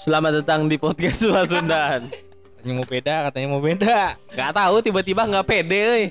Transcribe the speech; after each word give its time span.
Selamat 0.00 0.40
datang 0.40 0.64
di 0.64 0.76
podcast 0.76 1.20
Sula 1.20 1.44
Sundan. 1.44 2.08
Katanya 2.56 2.72
mau 2.74 2.86
beda, 2.86 3.14
katanya 3.28 3.48
mau 3.48 3.62
beda. 3.62 3.98
Gak 4.30 4.52
tahu 4.52 4.76
tiba-tiba 4.80 5.22
nggak 5.24 5.46
pede. 5.46 5.80
euy. 5.80 6.04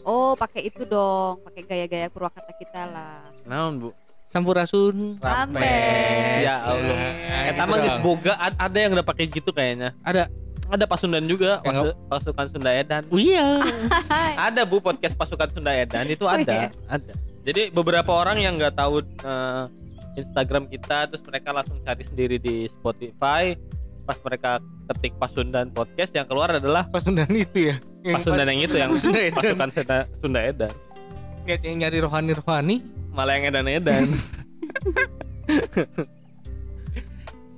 Oh, 0.00 0.32
pakai 0.32 0.70
itu 0.70 0.86
dong, 0.86 1.42
pakai 1.42 1.62
gaya-gaya 1.64 2.06
Purwakarta 2.06 2.52
kita 2.54 2.82
lah. 2.86 3.26
Naon 3.42 3.80
bu? 3.80 3.88
Sampurasun. 4.28 5.18
Rampes. 5.18 6.40
Ya 6.42 6.54
Allah. 6.62 6.94
Nah, 6.94 7.12
Eh, 7.16 7.44
gitu 7.46 7.58
tamang 7.58 7.78
geus 7.80 7.96
dong. 7.96 8.04
boga 8.04 8.32
ad- 8.36 8.58
ada 8.58 8.78
yang 8.78 8.92
udah 8.92 9.06
pakai 9.06 9.24
gitu 9.26 9.50
kayaknya. 9.50 9.90
Ada. 10.02 10.28
Ada 10.66 10.82
Pasundan 10.84 11.22
juga, 11.24 11.62
pasu- 11.62 11.94
pasukan 12.10 12.46
Sunda 12.50 12.74
Edan. 12.74 13.06
Oh, 13.06 13.16
iya. 13.16 13.62
Ada 14.50 14.66
bu 14.66 14.82
podcast 14.82 15.14
pasukan 15.14 15.46
Sunda 15.48 15.70
Edan 15.70 16.06
itu 16.06 16.26
Oh, 16.26 16.30
ada, 16.32 16.66
iya. 16.66 16.68
ada. 16.86 17.12
Jadi 17.46 17.70
beberapa 17.70 18.10
orang 18.10 18.42
yang 18.42 18.58
nggak 18.58 18.74
tahu 18.74 18.98
eh, 18.98 19.62
Instagram 20.16 20.64
kita, 20.72 21.12
terus 21.12 21.22
mereka 21.28 21.52
langsung 21.52 21.76
cari 21.84 22.04
sendiri 22.08 22.40
di 22.40 22.72
Spotify. 22.80 23.52
Pas 24.06 24.16
mereka 24.22 24.62
ketik 24.94 25.18
Pasundan 25.18 25.68
podcast, 25.74 26.14
yang 26.14 26.24
keluar 26.24 26.48
adalah 26.50 26.88
Pasundan 26.88 27.28
itu 27.30 27.74
ya. 27.74 27.76
Yang 28.06 28.14
Pasundan 28.22 28.46
yang 28.48 28.60
itu 28.64 28.76
yang 28.78 28.90
Sunda 28.96 29.20
Edan. 29.20 29.36
pasukan 29.36 29.68
Sunda, 29.74 29.96
Sunda 30.22 30.40
Edan. 30.40 30.72
Lihat 31.46 31.60
yang 31.62 31.76
nyari 31.84 31.98
rohani-rohani. 32.02 32.76
Malah 33.14 33.32
yang 33.38 33.44
Edan-Edan. 33.50 34.04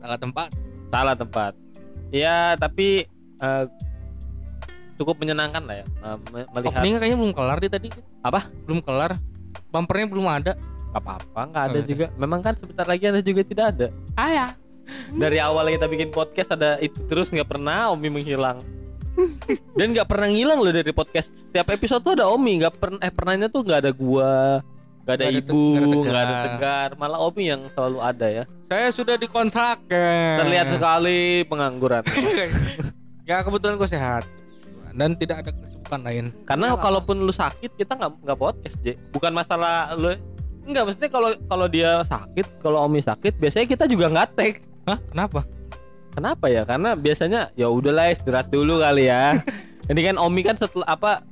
Salah 0.00 0.18
tempat. 0.18 0.48
Salah 0.88 1.16
tempat. 1.16 1.52
Ya, 2.08 2.56
tapi 2.56 3.04
eh, 3.44 3.64
cukup 4.96 5.20
menyenangkan 5.20 5.62
lah 5.62 5.84
ya 5.84 5.86
me- 6.32 6.48
melihat 6.58 6.80
Openingnya 6.80 6.98
kayaknya 7.04 7.18
belum 7.20 7.34
kelar 7.36 7.58
deh 7.60 7.70
tadi. 7.70 7.88
Apa? 8.24 8.48
Belum 8.66 8.80
kelar. 8.80 9.20
Bumpernya 9.68 10.08
belum 10.08 10.27
ada. 10.27 10.52
Gak 10.98 11.06
apa-apa, 11.06 11.40
nggak 11.54 11.64
ada 11.70 11.80
juga. 11.86 12.06
Memang 12.18 12.40
kan 12.42 12.54
sebentar 12.58 12.82
lagi 12.84 13.04
ada 13.06 13.22
juga 13.22 13.42
tidak 13.46 13.66
ada. 13.76 13.86
Ayah. 14.18 14.50
Dari 15.14 15.38
awal 15.38 15.70
kita 15.70 15.86
bikin 15.86 16.10
podcast 16.10 16.50
ada 16.50 16.80
itu 16.82 16.98
terus 17.06 17.30
nggak 17.30 17.46
pernah 17.46 17.94
Omi 17.94 18.10
menghilang. 18.10 18.58
Dan 19.78 19.94
nggak 19.94 20.08
pernah 20.10 20.27
ngilang 20.27 20.58
loh 20.58 20.74
dari 20.74 20.90
podcast. 20.90 21.30
Setiap 21.30 21.70
episode 21.70 22.02
tuh 22.02 22.12
ada 22.18 22.27
Omi, 22.27 22.58
nggak 22.62 22.74
pernah 22.78 22.98
eh 23.02 23.12
pernahnya 23.12 23.46
tuh 23.46 23.62
nggak 23.62 23.80
ada 23.86 23.92
gua, 23.94 24.62
nggak 25.05 25.14
ada 25.14 25.24
ada 25.28 25.38
ibu, 25.38 25.62
nggak 26.02 26.22
ada 26.24 26.34
Tegar. 26.50 26.88
Malah 26.98 27.18
Omi 27.22 27.44
yang 27.46 27.62
selalu 27.74 27.98
ada 28.02 28.27
ya. 28.27 28.44
Saya 28.68 28.88
sudah 28.92 29.14
dikontrak. 29.14 29.80
eh. 29.88 30.36
Terlihat 30.40 30.66
sekali 30.72 31.46
pengangguran. 31.46 32.02
ya 33.28 33.40
kebetulan 33.40 33.77
gue 33.77 33.88
sehat. 33.88 34.24
Dan 34.98 35.14
tidak 35.14 35.46
ada 35.46 35.50
kesibukan 35.55 36.00
lain. 36.02 36.24
Karena 36.42 36.74
apa-apa. 36.74 36.84
kalaupun 36.84 37.22
lu 37.22 37.30
sakit 37.30 37.77
kita 37.77 37.94
nggak 37.94 38.12
nggak 38.24 38.38
podcast 38.40 38.77
J. 38.83 38.98
Bukan 39.12 39.33
masalah 39.33 39.94
lu 39.94 40.16
Enggak, 40.69 40.84
maksudnya 40.84 41.11
kalau 41.11 41.30
kalau 41.48 41.66
dia 41.66 41.91
sakit, 42.05 42.47
kalau 42.61 42.84
Omi 42.84 43.00
sakit, 43.00 43.41
biasanya 43.41 43.66
kita 43.66 43.84
juga 43.88 44.12
nggak 44.12 44.28
take. 44.36 44.61
Hah? 44.84 45.00
Kenapa? 45.08 45.41
Kenapa 46.12 46.47
ya? 46.52 46.62
Karena 46.69 46.92
biasanya 46.92 47.48
ya 47.56 47.72
udahlah 47.72 48.12
istirahat 48.12 48.52
dulu 48.52 48.84
kali 48.84 49.08
ya. 49.08 49.41
Ini 49.91 50.00
kan 50.12 50.16
Omi 50.20 50.44
kan 50.44 50.61
setelah 50.61 50.84
apa? 50.92 51.24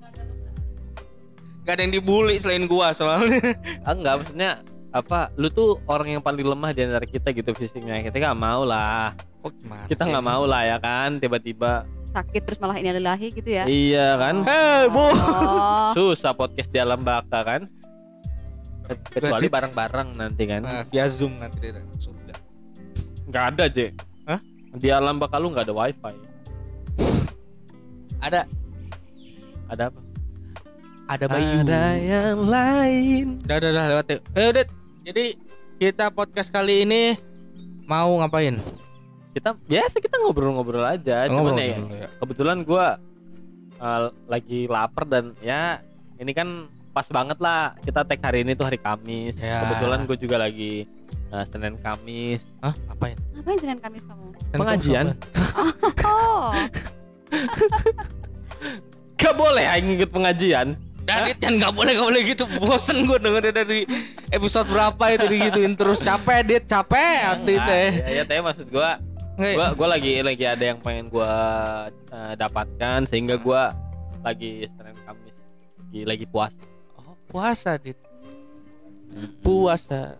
Gak 1.69 1.77
ada 1.77 1.83
yang 1.85 1.93
dibully 1.99 2.41
selain 2.41 2.65
gua 2.65 2.97
soalnya. 2.97 3.43
Ah, 3.85 3.93
enggak, 3.93 4.25
maksudnya 4.25 4.51
apa? 4.97 5.29
Lu 5.37 5.53
tuh 5.53 5.85
orang 5.85 6.17
yang 6.17 6.23
paling 6.25 6.47
lemah 6.47 6.73
di 6.73 6.89
antara 6.89 7.05
kita 7.05 7.29
gitu 7.37 7.53
fisiknya. 7.53 8.01
Kita 8.01 8.17
nggak 8.17 8.41
mau 8.41 8.65
lah. 8.65 9.13
Oh, 9.45 9.53
gimana 9.53 9.85
Kita 9.85 10.09
nggak 10.09 10.25
mau 10.25 10.49
lah 10.49 10.63
ya 10.65 10.77
kan. 10.81 11.21
Tiba-tiba. 11.21 11.85
Sakit 12.17 12.43
terus 12.49 12.57
malah 12.57 12.81
ini 12.81 12.97
lillahi 12.97 13.29
gitu 13.29 13.51
ya. 13.53 13.69
Iya 13.69 14.17
kan. 14.17 14.35
Hei, 14.49 14.89
Bu. 14.89 15.13
Oh, 15.13 15.93
Susah 15.93 16.33
podcast 16.33 16.73
di 16.73 16.81
alam 16.81 17.05
baka 17.05 17.45
kan. 17.45 17.69
Kecuali 18.87 19.47
bareng-bareng 19.51 20.09
nanti 20.17 20.43
kan. 20.47 20.63
Nah, 20.63 20.83
via 20.87 21.07
Zoom 21.11 21.39
nanti 21.43 21.59
dia 21.59 21.73
datang 21.77 21.99
surga. 21.99 22.35
Nggak 23.27 23.45
ada 23.55 23.65
J. 23.71 23.79
Hah? 24.27 24.41
Di 24.77 24.89
alam 24.93 25.19
baka 25.19 25.37
lu 25.41 25.51
nggak 25.51 25.67
ada 25.67 25.75
wifi. 25.75 26.15
Ada 28.23 28.41
Ada 29.67 29.91
apa? 29.91 30.01
ada 31.07 31.25
Bayu. 31.31 31.63
Ada 31.63 31.85
yang 32.03 32.39
lain. 32.51 33.27
Udah, 33.47 33.57
udah, 33.63 33.71
udah 33.71 33.85
lewat 33.95 34.07
yuk. 34.11 34.21
Eh, 34.35 34.47
udah. 34.51 34.65
Jadi 35.07 35.25
kita 35.79 36.11
podcast 36.11 36.51
kali 36.51 36.83
ini 36.83 37.15
mau 37.87 38.19
ngapain? 38.19 38.59
Kita 39.31 39.55
biasa 39.55 40.03
kita 40.03 40.19
ngobrol-ngobrol 40.19 40.83
aja. 40.83 41.31
Cuman 41.31 41.55
Ngobrol 41.55 41.63
ya, 41.63 41.79
ya. 41.79 42.09
kebetulan 42.19 42.59
gua 42.67 42.99
uh, 43.79 44.11
lagi 44.27 44.67
lapar 44.67 45.07
dan 45.07 45.37
ya 45.45 45.79
ini 46.19 46.33
kan 46.35 46.67
pas 46.97 47.05
banget 47.13 47.37
lah 47.45 47.77
kita 47.85 48.09
tag 48.09 48.21
hari 48.25 48.41
ini 48.41 48.57
tuh 48.57 48.65
hari 48.65 48.81
Kamis. 48.81 49.37
Ya. 49.37 49.69
Kebetulan 49.69 50.09
gue 50.09 50.17
juga 50.17 50.37
lagi 50.41 50.89
uh, 51.29 51.45
Senin 51.45 51.77
Kamis. 51.85 52.41
Hah? 52.65 52.73
Apain? 52.89 53.13
ngapain 53.37 53.59
Senin 53.61 53.79
Kamis 53.85 54.01
kamu? 54.09 54.27
Pengajian. 54.57 55.07
Oh, 56.09 56.57
Gak 59.21 59.35
boleh 59.37 59.65
aing 59.69 60.01
ikut 60.01 60.09
pengajian. 60.09 60.81
Dadit 61.07 61.39
yang 61.39 61.63
nggak 61.63 61.71
boleh 61.77 61.93
nggak 61.95 62.09
boleh 62.09 62.23
gitu. 62.33 62.45
Bosen 62.65 63.05
gue 63.05 63.19
denger 63.21 63.53
dari 63.53 63.85
episode 64.33 64.67
berapa 64.67 65.05
itu 65.13 65.27
digituin 65.29 65.77
terus 65.77 66.01
capek 66.01 66.43
dit 66.43 66.65
capek 66.67 67.17
hati 67.23 67.55
Nah, 67.61 67.67
teh. 67.69 67.91
ya, 67.93 68.09
ya 68.11 68.23
tapi 68.27 68.41
maksud 68.43 68.67
gua 68.75 68.99
Nggak, 69.39 69.53
gua 69.55 69.67
gua 69.79 69.89
lagi 69.95 70.19
lagi 70.25 70.45
ada 70.49 70.65
yang 70.75 70.83
pengen 70.83 71.07
gua 71.07 71.31
uh, 72.11 72.35
dapatkan 72.35 73.07
sehingga 73.07 73.39
gua 73.39 73.71
lagi 74.27 74.67
Senin 74.75 74.99
Kamis 75.07 75.37
lagi, 75.79 76.01
lagi 76.03 76.27
puasa. 76.27 76.76
Puasa 77.37 77.77
dit. 77.77 78.01
Puasa. 79.45 80.17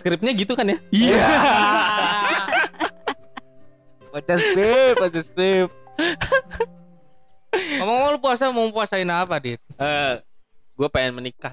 Skripnya 0.00 0.32
gitu 0.32 0.56
kan 0.56 0.72
ya? 0.72 0.80
Iya. 0.88 1.20
baca 4.16 4.34
skrip, 4.40 4.94
baca 4.96 5.20
skrip. 5.20 5.68
Ngomong-ngomong 7.52 8.16
lu 8.16 8.20
puasa 8.24 8.48
mau 8.48 8.72
puasain 8.72 9.04
apa 9.04 9.36
dit? 9.36 9.60
Eh, 9.76 10.14
gue 10.80 10.88
pengen 10.88 11.20
menikah. 11.20 11.52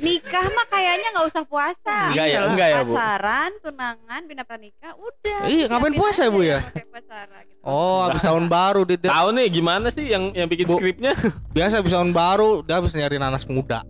Nikah 0.00 0.46
mah 0.46 0.66
kayaknya 0.66 1.08
nggak 1.10 1.26
usah 1.28 1.44
puasa. 1.44 1.96
Enggak 2.08 2.26
ya, 2.26 2.38
enggak 2.44 2.68
ya, 2.68 2.80
Bu. 2.80 2.92
Pacaran, 2.92 3.50
tunangan, 3.58 4.20
bina 4.24 4.42
pranikah, 4.42 4.92
udah. 4.94 5.40
Iya, 5.44 5.64
ngapain 5.66 5.92
puasa, 5.92 6.22
aja 6.22 6.30
Bu, 6.30 6.40
ya? 6.40 6.58
pacara 6.86 7.38
gitu. 7.42 7.60
Oh, 7.60 8.02
habis 8.02 8.20
tahun 8.20 8.44
baru 8.46 8.82
dit. 8.82 9.00
Tahu 9.00 9.28
nih 9.32 9.46
gimana 9.50 9.88
sih 9.88 10.04
yang 10.04 10.32
yang 10.32 10.46
bikin 10.46 10.64
Bu. 10.66 10.76
skripnya? 10.76 11.12
Biasa 11.50 11.78
habis 11.78 11.92
tahun 11.92 12.10
baru 12.10 12.60
dia 12.60 12.76
habis 12.76 12.92
nyari 12.92 13.16
nanas 13.16 13.44
muda. 13.44 13.84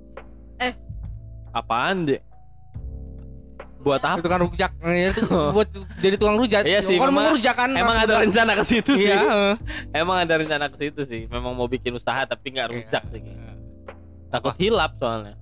Apaan 1.51 2.05
deh? 2.05 2.19
Buat 3.79 4.01
apa? 4.01 4.19
Itu 4.19 4.27
kan 4.27 4.41
rujak. 4.41 4.71
Eh, 4.81 5.13
Itu 5.13 5.29
buat 5.29 5.69
jadi 6.01 6.17
tukang 6.17 6.35
rujak. 6.35 6.65
Iya 6.65 6.81
sih, 6.81 6.97
Kan 6.97 7.13
memang- 7.13 7.29
mau 7.29 7.35
rujak 7.37 7.55
kan. 7.55 7.71
Emang 7.71 7.95
ada 7.95 8.09
muda. 8.11 8.25
rencana 8.25 8.53
ke 8.57 8.65
situ 8.65 8.93
sih. 8.97 9.07
Iya. 9.07 9.21
heeh. 9.21 9.55
Emang 9.93 10.17
ada 10.19 10.35
rencana 10.35 10.67
ke 10.67 10.77
situ 10.81 11.01
sih. 11.05 11.29
Memang 11.29 11.53
mau 11.53 11.69
bikin 11.69 11.93
usaha 11.93 12.25
tapi 12.25 12.49
nggak 12.51 12.69
rujak 12.71 13.03
sih. 13.13 13.21
Iya. 13.21 13.53
Takut 14.33 14.57
hilap 14.57 14.97
soalnya. 14.97 15.37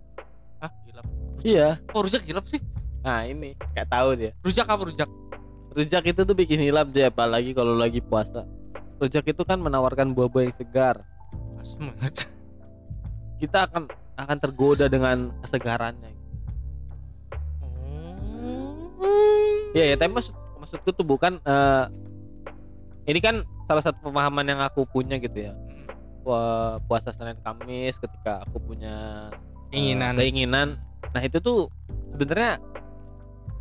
Iya. 1.43 1.79
Kok 1.91 2.03
rujak 2.07 2.23
gilap 2.23 2.47
sih? 2.47 2.63
Nah 3.03 3.27
ini 3.27 3.59
nggak 3.75 3.89
tahu 3.91 4.09
dia. 4.15 4.31
Rujak 4.47 4.67
apa 4.67 4.83
rujak? 4.87 5.11
Rujak 5.75 6.05
itu 6.07 6.21
tuh 6.23 6.37
bikin 6.37 6.63
hilap 6.63 6.95
aja 6.95 7.11
apalagi 7.11 7.51
kalau 7.51 7.75
lagi 7.75 7.99
puasa. 7.99 8.47
Rujak 9.03 9.27
itu 9.27 9.43
kan 9.43 9.59
menawarkan 9.59 10.15
buah-buah 10.15 10.45
yang 10.47 10.57
segar. 10.57 10.97
Banget. 11.79 12.31
Kita 13.43 13.67
akan 13.67 13.91
akan 14.15 14.37
tergoda 14.39 14.87
dengan 14.87 15.35
kesegarannya. 15.43 16.15
Iya 19.73 19.85
ya, 19.93 19.97
tapi 19.97 20.13
maksud 20.15 20.35
maksudku 20.61 20.91
tuh 20.95 21.07
bukan 21.07 21.41
eh, 21.43 21.85
ini 23.09 23.19
kan 23.19 23.43
salah 23.67 23.83
satu 23.83 23.99
pemahaman 24.13 24.47
yang 24.47 24.61
aku 24.63 24.87
punya 24.87 25.19
gitu 25.19 25.51
ya. 25.51 25.53
Wah, 26.23 26.79
puasa 26.87 27.11
Senin 27.11 27.41
Kamis 27.43 27.99
ketika 27.99 28.47
aku 28.47 28.63
punya 28.63 29.27
Keinginan. 29.73 30.13
keinginan. 30.15 30.69
Nah, 31.11 31.21
itu 31.21 31.41
tuh 31.41 31.73
sebenarnya 32.13 32.61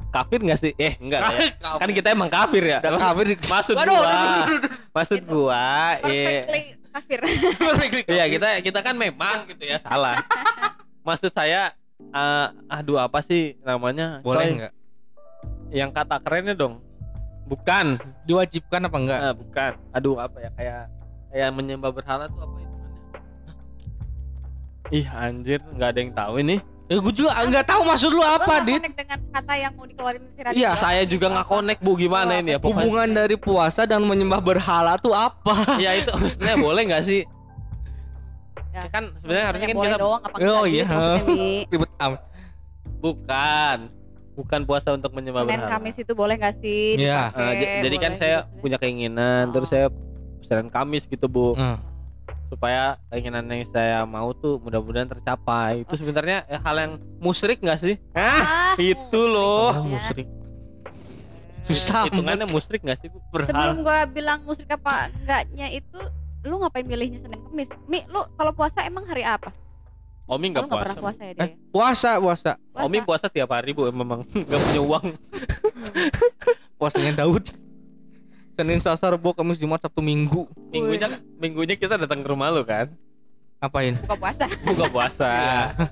kafir 0.10 0.40
nggak 0.40 0.60
sih? 0.60 0.72
Eh, 0.76 1.00
enggak 1.00 1.20
lah 1.22 1.32
ya. 1.34 1.48
Kan 1.82 1.90
kita 1.90 2.08
emang 2.12 2.28
kafir 2.28 2.64
ya. 2.64 2.84
udah 2.84 3.00
kafir. 3.00 3.26
Maksud 3.40 3.76
Aduh, 3.76 3.96
gua, 3.96 4.20
maksud 4.92 5.18
Gitu. 5.18 5.32
gua, 5.32 5.64
eh 6.04 6.44
kafir. 6.92 7.20
Iya 8.12 8.26
kita 8.28 8.48
kita 8.60 8.80
kan 8.82 8.96
memang 8.96 9.48
gitu 9.48 9.64
ya 9.64 9.80
salah. 9.80 10.20
Maksud 11.08 11.32
saya 11.32 11.72
eh, 11.98 12.48
aduh 12.68 13.00
apa 13.00 13.24
sih 13.24 13.56
namanya? 13.64 14.20
Boleh 14.20 14.44
Coy, 14.44 14.52
enggak? 14.54 14.74
Yang 15.72 15.90
kata 15.96 16.16
kerennya 16.20 16.54
dong. 16.54 16.84
Bukan. 17.48 17.96
Diwajibkan 18.28 18.86
apa 18.86 18.98
enggak? 18.98 19.20
Nah, 19.22 19.34
bukan. 19.34 19.72
Aduh 19.92 20.20
apa 20.20 20.38
ya 20.38 20.50
kayak 20.52 20.82
kayak 21.32 21.50
menyembah 21.52 21.90
berhala 21.90 22.28
tuh 22.28 22.44
apa 22.44 22.56
itu? 22.60 22.71
Ih 24.92 25.08
anjir 25.08 25.60
nggak 25.70 25.90
ada 25.90 26.00
yang 26.00 26.14
tahu 26.14 26.34
ini. 26.38 26.58
Eh, 26.86 27.00
gue 27.00 27.14
juga 27.16 27.32
enggak 27.38 27.64
tahu 27.66 27.82
maksud 27.86 28.12
lu 28.12 28.20
apa, 28.20 28.44
nggak 28.44 28.62
Dit. 28.62 28.76
connect 28.78 28.98
dengan 28.98 29.20
kata 29.32 29.54
yang 29.56 29.72
mau 29.72 29.86
dikeluarin 29.86 30.22
si. 30.28 30.40
Iya, 30.54 30.72
Saya 30.76 31.02
juga 31.06 31.26
nggak 31.30 31.48
connect 31.48 31.80
bu 31.80 31.92
gimana 31.96 32.32
ini 32.36 32.52
ya 32.52 32.58
pokoknya. 32.58 32.76
Hubungan 32.78 33.10
dari 33.16 33.36
puasa 33.38 33.82
dan 33.86 34.04
menyembah 34.04 34.42
berhala 34.42 34.96
tuh 34.98 35.14
apa? 35.14 35.56
Ya 35.80 35.96
itu 35.96 36.12
maksudnya 36.12 36.56
boleh 36.58 36.84
nggak 36.86 37.04
sih? 37.06 37.22
Ya. 38.70 38.84
Ya 38.84 38.90
kan 38.90 39.04
sebenarnya 39.18 39.46
harusnya 39.46 39.68
kan 39.70 39.78
kita 39.78 39.98
doang 39.98 40.22
apa 40.22 40.36
Oh, 40.42 40.64
iya. 40.66 40.84
gitu. 40.84 41.00
Ribet 41.72 41.92
amat. 41.98 42.22
bukan. 42.98 43.78
bukan 44.32 44.62
puasa 44.64 44.90
untuk 44.92 45.12
menyembah 45.12 45.44
Senin 45.44 45.60
berhala. 45.60 45.70
Kamis 45.70 45.96
itu 45.98 46.14
boleh 46.14 46.36
nggak 46.36 46.56
sih 46.58 46.96
Iya. 46.98 47.36
j- 47.36 47.84
jadi 47.84 47.96
kan 48.00 48.12
saya 48.16 48.38
punya 48.58 48.76
keinginan 48.76 49.48
Oh. 49.48 49.54
terus 49.54 49.70
saya 49.70 49.92
Senin 50.42 50.68
Kamis 50.68 51.04
gitu 51.04 51.28
bu 51.28 51.52
Hmm. 51.54 51.78
Supaya 52.52 52.82
keinginan 53.08 53.48
yang 53.48 53.64
saya 53.66 54.04
mau 54.04 54.30
tuh 54.32 54.60
mudah-mudahan 54.60 55.08
tercapai 55.08 55.82
itu 55.82 55.96
sebenarnya 55.96 56.44
eh, 56.46 56.60
hal 56.60 56.76
yang 56.76 56.94
musyrik 57.18 57.58
nggak 57.58 57.80
sih 57.80 57.96
Ah, 58.12 58.44
ah 58.68 58.74
itu 58.76 59.16
loh 59.18 59.72
Oh, 59.72 59.88
maksudnya. 59.88 59.96
musrik. 59.96 60.28
Susah. 61.64 62.04
hitungannya 62.06 62.44
musyrik 62.46 62.82
nggak 62.82 63.00
sih 63.00 63.08
bu 63.08 63.24
Sebelum 63.40 63.82
gua 63.82 64.04
bilang 64.04 64.44
musrik 64.44 64.68
apa 64.68 65.08
enggaknya 65.14 65.72
itu 65.72 66.00
lu 66.42 66.58
ngapain 66.58 66.84
milihnya 66.84 67.18
Senin 67.18 67.40
Kamis? 67.40 67.70
Mi, 67.86 68.04
lu 68.06 68.20
kalau 68.34 68.52
puasa 68.52 68.82
emang 68.82 69.06
hari 69.06 69.22
apa? 69.22 69.54
Omi 70.26 70.48
nggak 70.50 70.64
nggak 70.64 70.80
pernah 70.82 70.98
puasa 70.98 71.18
puasa 71.18 71.22
ya 71.24 71.32
Eh, 71.34 71.36
dia? 71.38 71.48
puasa, 71.70 72.12
puasa. 72.18 72.52
Puasa. 72.68 72.84
Omi 72.84 72.98
puasa 73.00 73.26
tiap 73.28 73.50
hari 73.50 73.72
bu 73.72 73.88
memang 73.88 74.28
nggak 74.48 74.60
punya 74.60 74.82
uang 74.82 75.06
Puasanya 76.78 77.14
Daud. 77.16 77.46
Senin, 78.54 78.78
Selasa, 78.78 79.08
Rabu, 79.08 79.32
Kamis, 79.32 79.56
Jumat, 79.56 79.80
Sabtu, 79.80 80.00
Minggu. 80.00 80.46
minggunya 80.70 81.08
minggunya 81.36 81.76
kita 81.76 81.96
datang 81.96 82.20
ke 82.20 82.28
rumah 82.28 82.48
lu 82.48 82.62
kan 82.62 82.92
Ngapain? 83.58 83.94
Buka 84.00 84.16
puasa. 84.18 84.46
buka 84.64 84.86
puasa 84.88 85.32
Iya. 85.38 85.88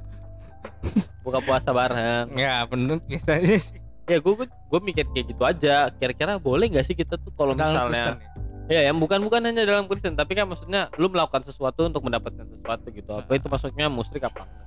buka 1.21 1.39
puasa 1.39 1.69
bareng 1.69 2.27
Ya, 2.33 2.63
bener 2.63 2.97
biasanya 3.01 3.57
sih. 3.57 3.77
ya 4.05 4.17
gue 4.17 4.33
gue 4.41 4.79
mikir 4.81 5.05
kayak 5.07 5.25
gitu 5.27 5.43
aja 5.43 5.75
kira-kira 5.93 6.35
boleh 6.35 6.65
nggak 6.67 6.81
sih 6.83 6.93
kita 6.93 7.13
tuh 7.15 7.29
kalau 7.31 7.53
Dalam 7.53 7.69
misalnya 7.69 7.85
Kristen 7.85 8.17
ya. 8.65 8.79
ya 8.79 8.81
yang 8.85 8.97
bukan 8.97 9.21
bukan 9.21 9.41
hanya 9.43 9.61
dalam 9.63 9.85
Kristen 9.85 10.13
tapi 10.13 10.33
kan 10.33 10.45
maksudnya 10.45 10.89
lu 10.95 11.07
melakukan 11.07 11.43
sesuatu 11.43 11.85
untuk 11.85 12.01
mendapatkan 12.01 12.41
sesuatu 12.43 12.89
gitu 12.89 13.11
apa 13.11 13.29
itu 13.31 13.45
maksudnya 13.45 13.85
musyrik 13.87 14.25
apa 14.25 14.49
enggak 14.49 14.65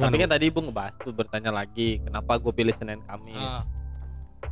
tapi 0.00 0.10
Gimana, 0.10 0.22
kan 0.22 0.30
tadi 0.32 0.44
ibu 0.48 0.60
ngebahas 0.60 0.94
tuh 0.96 1.12
bertanya 1.12 1.50
lagi 1.52 2.00
kenapa 2.00 2.32
gue 2.36 2.50
pilih 2.50 2.74
Senin 2.74 2.98
Kamis 3.04 3.38
Ah. 3.38 3.62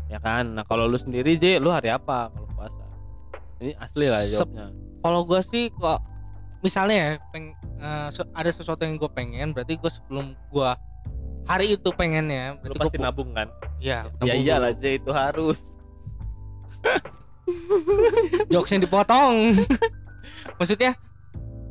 Ya 0.06 0.18
kan 0.18 0.52
nah 0.52 0.62
kalau 0.62 0.84
lu 0.84 0.96
sendiri 0.96 1.34
J 1.34 1.56
lu 1.56 1.68
hari 1.68 1.88
apa 1.88 2.28
kalau 2.28 2.48
puasa 2.50 2.84
ini 3.58 3.72
asli 3.76 4.06
lah 4.06 4.22
jawabnya 4.24 4.66
Kalau 4.98 5.20
gua 5.22 5.40
sih 5.40 5.70
kok 5.70 6.00
misalnya 6.58 6.96
ya 6.96 7.08
peng, 7.28 7.54
se- 8.08 8.32
ada 8.32 8.50
sesuatu 8.50 8.82
yang 8.82 8.96
gue 8.96 9.06
pengen, 9.08 9.50
berarti 9.50 9.74
gue 9.74 9.86
sebelum 9.88 10.32
gua 10.48 10.74
hari 11.44 11.72
itu 11.72 11.86
pengennya, 11.88 12.58
lu 12.58 12.74
berarti 12.74 12.78
pasti 12.80 12.90
gua 12.90 12.98
pu- 12.98 13.06
nabung 13.06 13.30
kan 13.32 13.48
Iya, 13.78 13.98
ya 14.10 14.18
nabung 14.18 14.42
iyalah. 14.42 14.72
J 14.74 14.84
itu 14.96 15.10
harus 15.10 15.58
Jokesnya 18.50 18.84
dipotong. 18.84 19.56
Maksudnya 20.58 20.98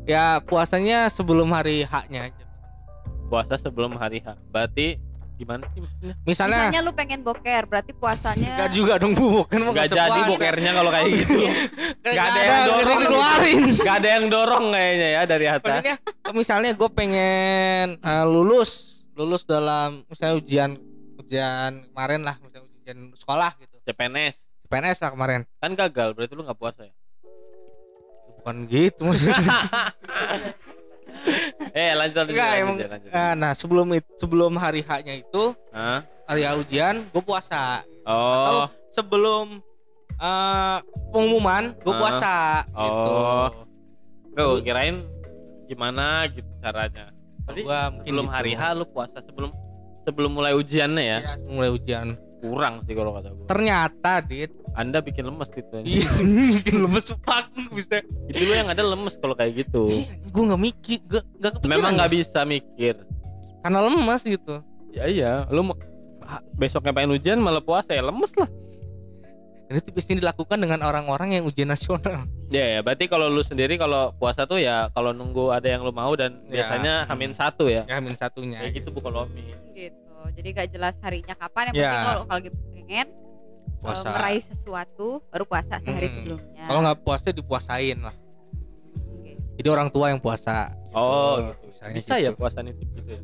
ya 0.04 0.40
puasanya 0.40 1.08
sebelum 1.08 1.52
hari 1.52 1.84
H-nya 1.84 2.32
aja. 2.32 2.46
puasa 3.28 3.60
sebelum 3.60 3.92
hari 3.94 4.24
H 4.24 4.40
berarti 4.48 4.96
gimana 5.38 5.64
sih 5.70 5.80
maksudnya 5.80 6.14
Misalnya 6.22 6.58
Misalnya 6.60 6.82
lu 6.82 6.92
pengen 6.92 7.20
boker, 7.22 7.64
berarti 7.64 7.92
puasanya 7.94 8.50
Enggak 8.52 8.72
juga 8.74 8.94
dong 8.98 9.14
bu, 9.14 9.46
kan 9.46 9.60
mau 9.60 9.70
nggak 9.70 9.86
nggak 9.86 9.96
jadi 9.96 10.20
bokernya 10.26 10.72
kalau 10.74 10.90
kayak 10.90 11.08
gitu 11.14 11.38
Iya. 11.38 11.52
Nggak 12.04 12.26
ada 12.26 12.42
yang 12.42 12.66
dorong. 12.68 13.00
dikeluarin. 13.00 13.62
nggak 13.78 13.96
ada 13.96 14.10
yang 14.10 14.26
dorong 14.28 14.66
kayaknya 14.70 15.08
ya 15.08 15.22
dari 15.24 15.46
atas 15.48 15.64
Maksudnya 15.72 15.96
misalnya 16.32 16.72
gue 16.74 16.90
pengen 16.92 17.88
eh, 17.96 18.26
lulus, 18.26 18.72
lulus 19.14 19.42
dalam 19.44 20.02
misalnya 20.06 20.36
ujian 20.36 20.72
ujian 21.18 21.72
kemarin 21.88 22.22
lah, 22.22 22.36
misalnya 22.38 22.66
ujian 22.76 22.98
sekolah 23.14 23.52
gitu. 23.58 23.76
CPNS 23.84 24.36
PNS 24.66 24.98
lah 25.00 25.12
kemarin. 25.12 25.42
kan 25.56 25.72
gagal 25.72 26.12
berarti 26.12 26.34
lu 26.34 26.44
nggak 26.44 26.56
puasa 26.56 26.84
ya 26.84 26.94
Bukan 28.38 28.64
gitu 28.66 29.02
maksudnya. 29.04 29.44
eh 31.78 31.92
lanjut 31.94 32.16
lanjut 32.18 32.34
Enggak 32.34 32.48
lanjut, 32.48 32.62
emang. 32.62 32.76
lanjut, 32.76 32.90
lanjut. 32.92 33.10
eh, 33.12 33.34
nah 33.36 33.52
sebelum 33.52 33.88
itu 33.94 34.10
sebelum 34.18 34.52
hari 34.56 34.82
H-nya 34.82 35.14
itu 35.18 35.44
Hah? 35.70 36.00
hari 36.24 36.42
ujian 36.56 36.96
gue 37.08 37.22
puasa. 37.22 37.82
oh 38.04 38.66
Sebelum 38.90 39.62
eh, 40.14 40.78
pengumuman 41.10 41.78
gue 41.78 41.90
Ah. 41.90 41.98
puasa 41.98 42.36
gitu. 42.68 43.12
Oh. 43.12 43.50
Gue 44.30 44.62
kirain 44.62 45.02
gimana 45.66 46.26
gitu 46.28 46.46
caranya 46.60 47.10
Tadi 47.44 47.62
Gua 47.62 47.90
mungkin 47.90 48.06
sebelum 48.06 48.26
gitu. 48.26 48.34
hari 48.34 48.52
H 48.54 48.62
lu 48.74 48.86
puasa 48.86 49.18
sebelum 49.20 49.52
sebelum 50.04 50.32
mulai 50.32 50.54
ujiannya 50.54 51.04
ya 51.04 51.20
Ya, 51.22 51.34
mulai 51.44 51.70
ujian. 51.70 52.16
kurang 52.38 52.84
sih 52.84 52.94
kalau 52.94 53.12
kata 53.12 53.30
gue 53.30 53.46
Ternyata, 53.46 54.12
Dit. 54.22 54.54
Anda 54.78 55.00
bikin 55.00 55.26
lemes 55.26 55.50
gitu 55.50 55.82
Iya, 55.82 56.06
bikin 56.54 56.78
lemes 56.80 57.10
pak 57.20 57.50
bisa. 57.70 58.06
itu 58.26 58.40
lu 58.40 58.54
yang 58.54 58.70
ada 58.70 58.86
lemes 58.86 59.18
kalau 59.18 59.34
kayak 59.34 59.66
gitu 59.66 59.90
gue 60.24 60.44
nggak 60.44 60.62
mikir, 60.64 61.00
gak, 61.04 61.26
gak 61.36 61.52
kepikiran. 61.58 61.74
memang 61.74 61.92
nggak 61.96 62.12
bisa 62.14 62.40
mikir 62.44 62.96
karena 63.60 63.80
lemes 63.82 64.22
gitu. 64.22 64.62
ya 64.90 65.04
iya 65.04 65.32
lu 65.48 65.66
besoknya 66.54 66.92
pengen 66.92 67.14
ujian 67.14 67.38
malah 67.38 67.60
puasa 67.60 67.92
ya 67.92 68.02
lemes 68.02 68.32
lah 68.34 68.48
Dan 69.68 69.84
itu 69.84 69.92
biasanya 69.92 70.24
dilakukan 70.24 70.58
dengan 70.58 70.80
orang-orang 70.82 71.30
yang 71.34 71.44
ujian 71.44 71.68
nasional. 71.68 72.24
ya 72.48 72.64
ya 72.64 72.80
berarti 72.80 73.04
kalau 73.06 73.28
lu 73.28 73.42
sendiri 73.42 73.76
kalau 73.76 74.14
puasa 74.14 74.46
tuh 74.46 74.56
ya 74.58 74.88
kalau 74.90 75.12
nunggu 75.12 75.52
ada 75.52 75.68
yang 75.68 75.82
lu 75.82 75.92
mau 75.92 76.14
dan 76.14 76.40
Ya, 76.46 76.64
biasanya 76.64 76.94
hmm. 76.98 77.08
hamin 77.10 77.32
satu 77.34 77.68
ya 77.68 77.84
Ya 77.84 78.00
min 78.00 78.16
satunya. 78.16 78.64
kayak 78.64 78.80
gitu 78.80 78.90
bu 78.90 79.02
kalau 79.02 79.26
Omi 79.26 79.44
gitu. 79.74 80.00
Jadi 80.30 80.48
gak 80.54 80.68
jelas 80.70 80.96
harinya 81.00 81.36
kapan. 81.36 81.64
Yang 81.68 81.76
Ya. 81.76 81.84
penting 81.84 82.00
kalau 82.06 82.22
kalau 82.22 82.38
lagi 82.38 82.50
pengen 82.72 83.08
Puasa. 83.80 84.10
meraih 84.10 84.42
sesuatu 84.42 85.08
baru 85.28 85.44
puasa 85.44 85.78
sehari 85.78 86.08
Hmm. 86.08 86.16
sebelumnya. 86.16 86.64
Kalau 86.64 86.80
nggak 86.82 87.00
puasa 87.00 87.28
dipuasain 87.30 88.00
lah. 88.00 88.16
Gitu. 89.22 89.42
Jadi 89.56 89.68
orang 89.68 89.88
tua 89.88 90.10
yang 90.10 90.20
puasa. 90.20 90.74
oh 90.92 91.38
Gitu, 91.38 91.54
gitu. 91.54 91.66
misalnya 91.68 91.94
bisa 91.94 92.14
gitu. 92.14 92.26
ya 92.26 92.32
puasa 92.34 92.60
nitip 92.60 92.90
gitu 92.92 93.10
ya 93.12 93.22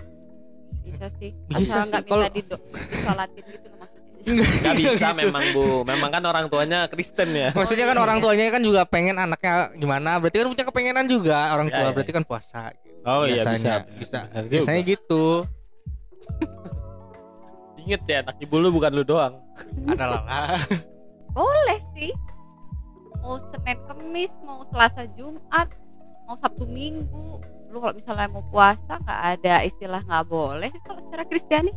bisa 0.83 1.05
sih. 1.15 1.31
Bisa 1.49 1.57
Asal 1.57 1.81
sih, 1.81 1.89
nggak 1.89 2.03
kalau- 2.05 2.27
minta 2.27 2.37
di 2.37 2.41
disolatin 2.87 3.43
gitu 3.47 3.67
loh 3.67 3.77
maksudnya. 3.79 4.11
nggak 4.23 4.75
bisa 4.77 4.93
Gitu. 5.05 5.17
memang 5.17 5.43
bu 5.51 5.63
memang 5.83 6.09
kan 6.09 6.23
orang 6.23 6.45
tuanya 6.47 6.79
Kristen 6.85 7.29
ya 7.33 7.49
Maksudnya 7.51 7.83
kan 7.83 7.97
iya, 7.97 8.03
orang 8.03 8.17
iya. 8.17 8.23
tuanya 8.23 8.43
kan 8.49 8.61
juga 8.61 8.81
pengen 8.85 9.15
anaknya 9.17 9.53
gimana, 9.73 10.15
berarti 10.15 10.37
kan 10.37 10.47
punya 10.47 10.65
kepengenan 10.65 11.05
juga 11.07 11.39
orang 11.51 11.67
Ya, 11.67 11.73
tua, 11.73 11.83
ya. 11.83 11.91
berarti 11.91 12.11
kan 12.13 12.23
puasa. 12.23 12.61
gitu. 12.77 12.99
oh 13.01 13.23
iya 13.23 13.35
bisa 13.35 13.49
Biasanya, 13.49 13.75
bisa. 13.97 14.19
Benar 14.23 14.43
juga. 14.43 14.51
Biasanya 14.53 14.81
gitu. 14.85 15.23
inget 17.83 18.01
ya 18.07 18.17
anak 18.23 18.39
ibu 18.39 18.55
lu 18.57 18.71
bukan 18.71 18.91
lu 18.95 19.03
doang 19.03 19.35
Adalah 19.91 20.23
lah. 20.23 20.63
Boleh 21.33 21.79
sih. 21.97 22.13
Mau 23.23 23.39
Senin 23.51 23.79
Kemis, 23.87 24.31
mau 24.43 24.67
Selasa 24.69 25.07
Jumat, 25.15 25.71
mau 26.27 26.35
Sabtu 26.37 26.67
Minggu. 26.67 27.41
Lu 27.73 27.81
kalau 27.81 27.95
misalnya 27.95 28.29
mau 28.29 28.45
puasa 28.53 29.01
nggak 29.01 29.21
ada 29.37 29.65
istilah 29.65 30.01
nggak 30.05 30.25
boleh 30.29 30.69
kalau 30.85 31.01
secara 31.09 31.23
Kristiani. 31.25 31.71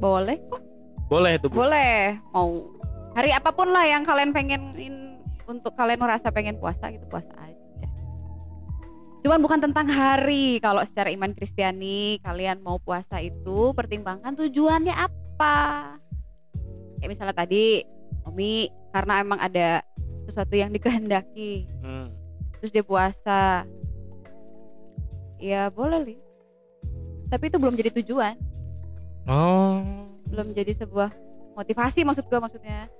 Boleh 0.00 0.40
kok. 0.48 0.62
boleh 1.10 1.36
itu 1.36 1.46
Boleh. 1.52 2.16
Mau 2.32 2.70
hari 3.12 3.34
apa 3.34 3.50
pun 3.52 3.68
lah 3.68 3.84
yang 3.84 4.06
kalian 4.06 4.32
pengenin 4.32 5.20
untuk 5.44 5.74
kalian 5.76 6.00
merasa 6.00 6.32
pengen 6.32 6.56
puasa 6.56 6.88
gitu 6.88 7.04
puasa 7.10 7.30
aja. 7.36 7.59
Cuman 9.20 9.40
bukan 9.44 9.60
tentang 9.60 9.86
hari. 9.88 10.56
Kalau 10.64 10.80
secara 10.84 11.12
iman 11.12 11.36
Kristiani 11.36 12.16
kalian 12.24 12.64
mau 12.64 12.80
puasa 12.80 13.20
itu 13.20 13.76
pertimbangkan 13.76 14.32
tujuannya 14.32 14.96
apa. 14.96 15.56
Kayak 17.00 17.10
misalnya 17.12 17.36
tadi 17.36 17.84
Omi 18.24 18.68
karena 18.92 19.24
emang 19.24 19.40
ada 19.40 19.80
sesuatu 20.28 20.52
yang 20.54 20.70
dikehendaki 20.70 21.64
Hmm. 21.80 22.12
terus 22.60 22.70
dia 22.70 22.84
puasa. 22.84 23.64
Ya 25.40 25.72
boleh 25.72 26.00
li. 26.04 26.16
Tapi 27.32 27.48
itu 27.48 27.56
belum 27.56 27.78
jadi 27.78 27.90
tujuan, 28.02 28.36
Oh. 29.24 29.80
belum 30.28 30.52
jadi 30.52 30.74
sebuah 30.74 31.14
motivasi 31.56 32.04
maksud 32.04 32.28
gua 32.28 32.44
maksudnya. 32.44 32.90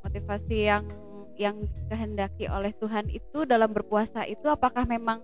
Motivasi 0.00 0.56
yang 0.70 0.88
yang 1.36 1.60
dikehendaki 1.60 2.48
oleh 2.48 2.72
Tuhan 2.80 3.12
itu 3.12 3.44
dalam 3.44 3.74
berpuasa 3.76 4.24
itu 4.24 4.48
apakah 4.48 4.88
memang 4.88 5.20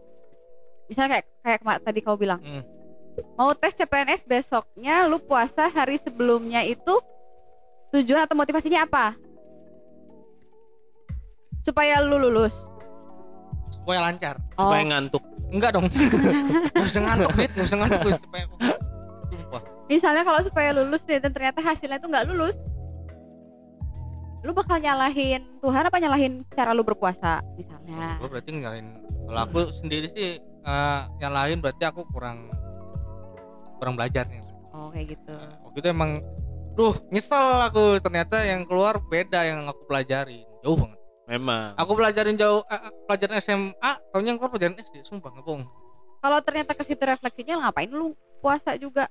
misalnya 0.86 1.20
kayak 1.20 1.26
kayak 1.60 1.80
tadi 1.82 2.00
kau 2.00 2.16
bilang 2.16 2.40
Hmm. 2.42 2.62
mau 3.36 3.52
tes 3.52 3.74
CPNS 3.74 4.24
besoknya 4.24 5.04
lu 5.04 5.20
puasa 5.20 5.68
hari 5.68 6.00
sebelumnya 6.00 6.64
itu 6.64 6.94
tujuan 7.92 8.24
atau 8.24 8.32
motivasinya 8.32 8.88
apa 8.88 9.14
supaya 11.62 12.02
lu 12.02 12.18
lulus 12.18 12.66
Supaya 13.72 13.98
lancar. 14.04 14.36
Oh. 14.60 14.68
supaya 14.68 14.84
ngantuk 14.84 15.24
Enggak 15.52 15.76
dong. 15.76 15.84
Gak 16.72 16.86
usah 16.88 17.02
ngantuk, 17.04 17.30
Dit. 17.36 17.50
Gak 17.52 17.66
usah 17.68 17.78
ngantuk. 17.84 18.12
Supaya... 18.24 18.44
Sumpah. 19.28 19.62
misalnya 19.84 20.22
kalau 20.24 20.40
supaya 20.40 20.70
lulus 20.72 21.04
nih, 21.04 21.20
dan 21.20 21.32
ternyata 21.36 21.60
hasilnya 21.60 22.00
itu 22.00 22.08
nggak 22.08 22.24
lulus 22.24 22.56
lu 24.42 24.50
bakal 24.50 24.80
nyalahin 24.80 25.44
Tuhan 25.60 25.86
apa 25.86 25.98
nyalahin 26.00 26.32
cara 26.50 26.72
lu 26.72 26.80
berpuasa 26.82 27.44
misalnya 27.54 28.16
Gue 28.18 28.28
berarti 28.32 28.48
nyalain. 28.50 28.86
Kalau 29.28 29.40
aku 29.44 29.60
sendiri 29.70 30.08
sih 30.10 30.40
eh, 30.62 31.00
nyalahin 31.20 31.58
berarti 31.60 31.84
aku 31.86 32.06
kurang 32.10 32.50
kurang 33.82 33.94
belajar 33.98 34.26
nih. 34.30 34.40
oh 34.72 34.88
kayak 34.88 35.18
gitu. 35.18 35.34
Waktu 35.68 35.78
itu 35.84 35.88
emang 35.90 36.10
Duh 36.72 36.96
nyesel 37.12 37.68
aku. 37.68 38.00
Ternyata 38.00 38.40
yang 38.44 38.64
keluar 38.64 38.96
beda 39.00 39.44
yang 39.44 39.68
aku 39.68 39.84
pelajarin 39.84 40.44
Jauh 40.64 40.78
banget. 40.78 40.98
Memang. 41.28 41.76
Aku 41.78 41.92
pelajarin 41.94 42.36
jauh 42.36 42.64
eh, 42.66 42.74
eh, 42.76 42.92
pelajaran 43.06 43.36
SMA 43.40 43.90
Tahunya 44.10 44.28
yang 44.34 44.38
keluar 44.40 44.52
pelajaran 44.52 44.74
SD 44.80 45.04
Sumpah 45.06 45.30
nggak 45.32 45.44
bohong. 45.44 45.64
Kalau 46.22 46.38
ternyata 46.40 46.72
ke 46.78 46.82
situ 46.86 47.02
refleksinya 47.02 47.66
ngapain 47.66 47.90
lu 47.90 48.14
puasa 48.38 48.78
juga? 48.78 49.10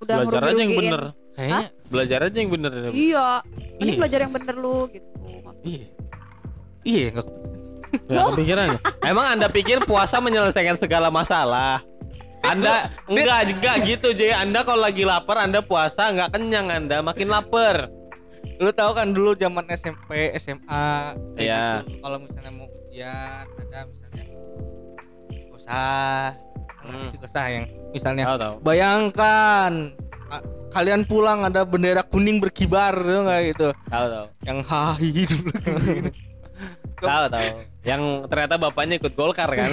Udah 0.00 0.24
belajar 0.24 0.52
aja 0.52 0.60
yang 0.60 0.76
bener. 0.76 1.02
Kayaknya 1.36 1.66
belajar 1.88 2.18
aja 2.24 2.36
yang 2.40 2.50
bener. 2.52 2.72
Iya, 2.90 3.26
ini 3.80 3.90
Iya. 3.92 3.98
belajar 4.00 4.18
yang 4.24 4.32
bener 4.32 4.54
lu 4.56 4.76
gitu. 4.92 5.08
iya. 5.64 5.88
Iya, 6.80 7.04
enggak 7.12 7.28
Nggak 8.06 8.24
kepikiran 8.32 8.66
ya? 8.68 8.78
Emang 9.02 9.26
anda 9.28 9.46
pikir 9.46 9.82
puasa 9.82 10.18
menyelesaikan 10.18 10.76
segala 10.76 11.08
masalah? 11.08 11.82
Anda 12.40 12.88
enggak 13.04 13.52
enggak 13.52 13.76
gitu 13.84 14.08
Jay. 14.12 14.32
Anda 14.32 14.62
kalau 14.62 14.80
lagi 14.80 15.04
lapar 15.04 15.36
Anda 15.38 15.60
puasa 15.60 16.08
nggak 16.08 16.32
kenyang 16.32 16.68
Anda 16.68 17.00
makin 17.00 17.28
lapar. 17.28 17.92
Lu 18.56 18.70
tahu 18.70 18.92
kan 18.92 19.10
dulu 19.10 19.32
zaman 19.34 19.64
SMP, 19.70 20.32
SMA 20.34 21.16
kayak 21.34 21.36
Iya. 21.36 21.64
gitu. 21.82 22.00
Kalau 22.00 22.16
misalnya 22.18 22.50
mau 22.50 22.66
ujian 22.68 23.44
ada 23.46 23.78
misalnya 23.86 24.24
usah 25.50 26.32
Hmm. 26.80 27.08
usah 27.12 27.44
yang 27.46 27.64
misalnya 27.90 28.24
Tahu 28.24 28.38
tahu. 28.38 28.54
bayangkan 28.64 29.72
kalian 30.70 31.02
pulang 31.04 31.44
ada 31.44 31.60
bendera 31.62 32.00
kuning 32.00 32.38
berkibar 32.38 32.96
tuh 32.96 33.20
nggak 33.20 33.40
gitu 33.52 33.68
Tahu 33.84 34.06
tahu. 34.08 34.26
yang 34.42 34.58
hahi 34.62 35.10
dulu 35.26 35.52
gitu. 35.92 36.10
Tahu 36.98 37.24
tahu. 37.28 37.48
Yang 37.80 38.28
ternyata 38.28 38.54
bapaknya 38.60 39.00
ikut 39.00 39.16
Golkar 39.16 39.48
kan. 39.48 39.70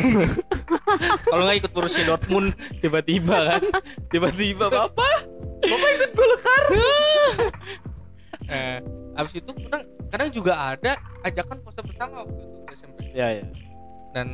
kalau 1.32 1.44
nggak 1.44 1.60
ikut 1.60 1.72
Borussia 1.76 2.08
Dortmund 2.08 2.56
Tiba-tiba 2.80 3.36
kan. 3.56 3.62
Tiba-tiba 4.08 4.72
bapak. 4.72 5.28
Bapak 5.68 5.90
ikut 6.00 6.12
Golkar. 6.16 6.64
eh, 8.56 8.80
abis 9.18 9.34
itu 9.44 9.52
kadang 9.68 9.84
kadang 10.08 10.30
juga 10.32 10.54
ada 10.56 10.96
ajakan 11.28 11.58
puasa 11.60 11.82
bersama 11.84 12.14
waktu 12.24 12.40
itu 12.40 12.58
SMP 12.78 12.98
Ya 13.12 13.28
ya. 13.42 13.46
dan 14.16 14.28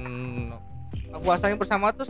puasanya 1.23 1.57
bersama 1.57 1.89
tuh 1.95 2.05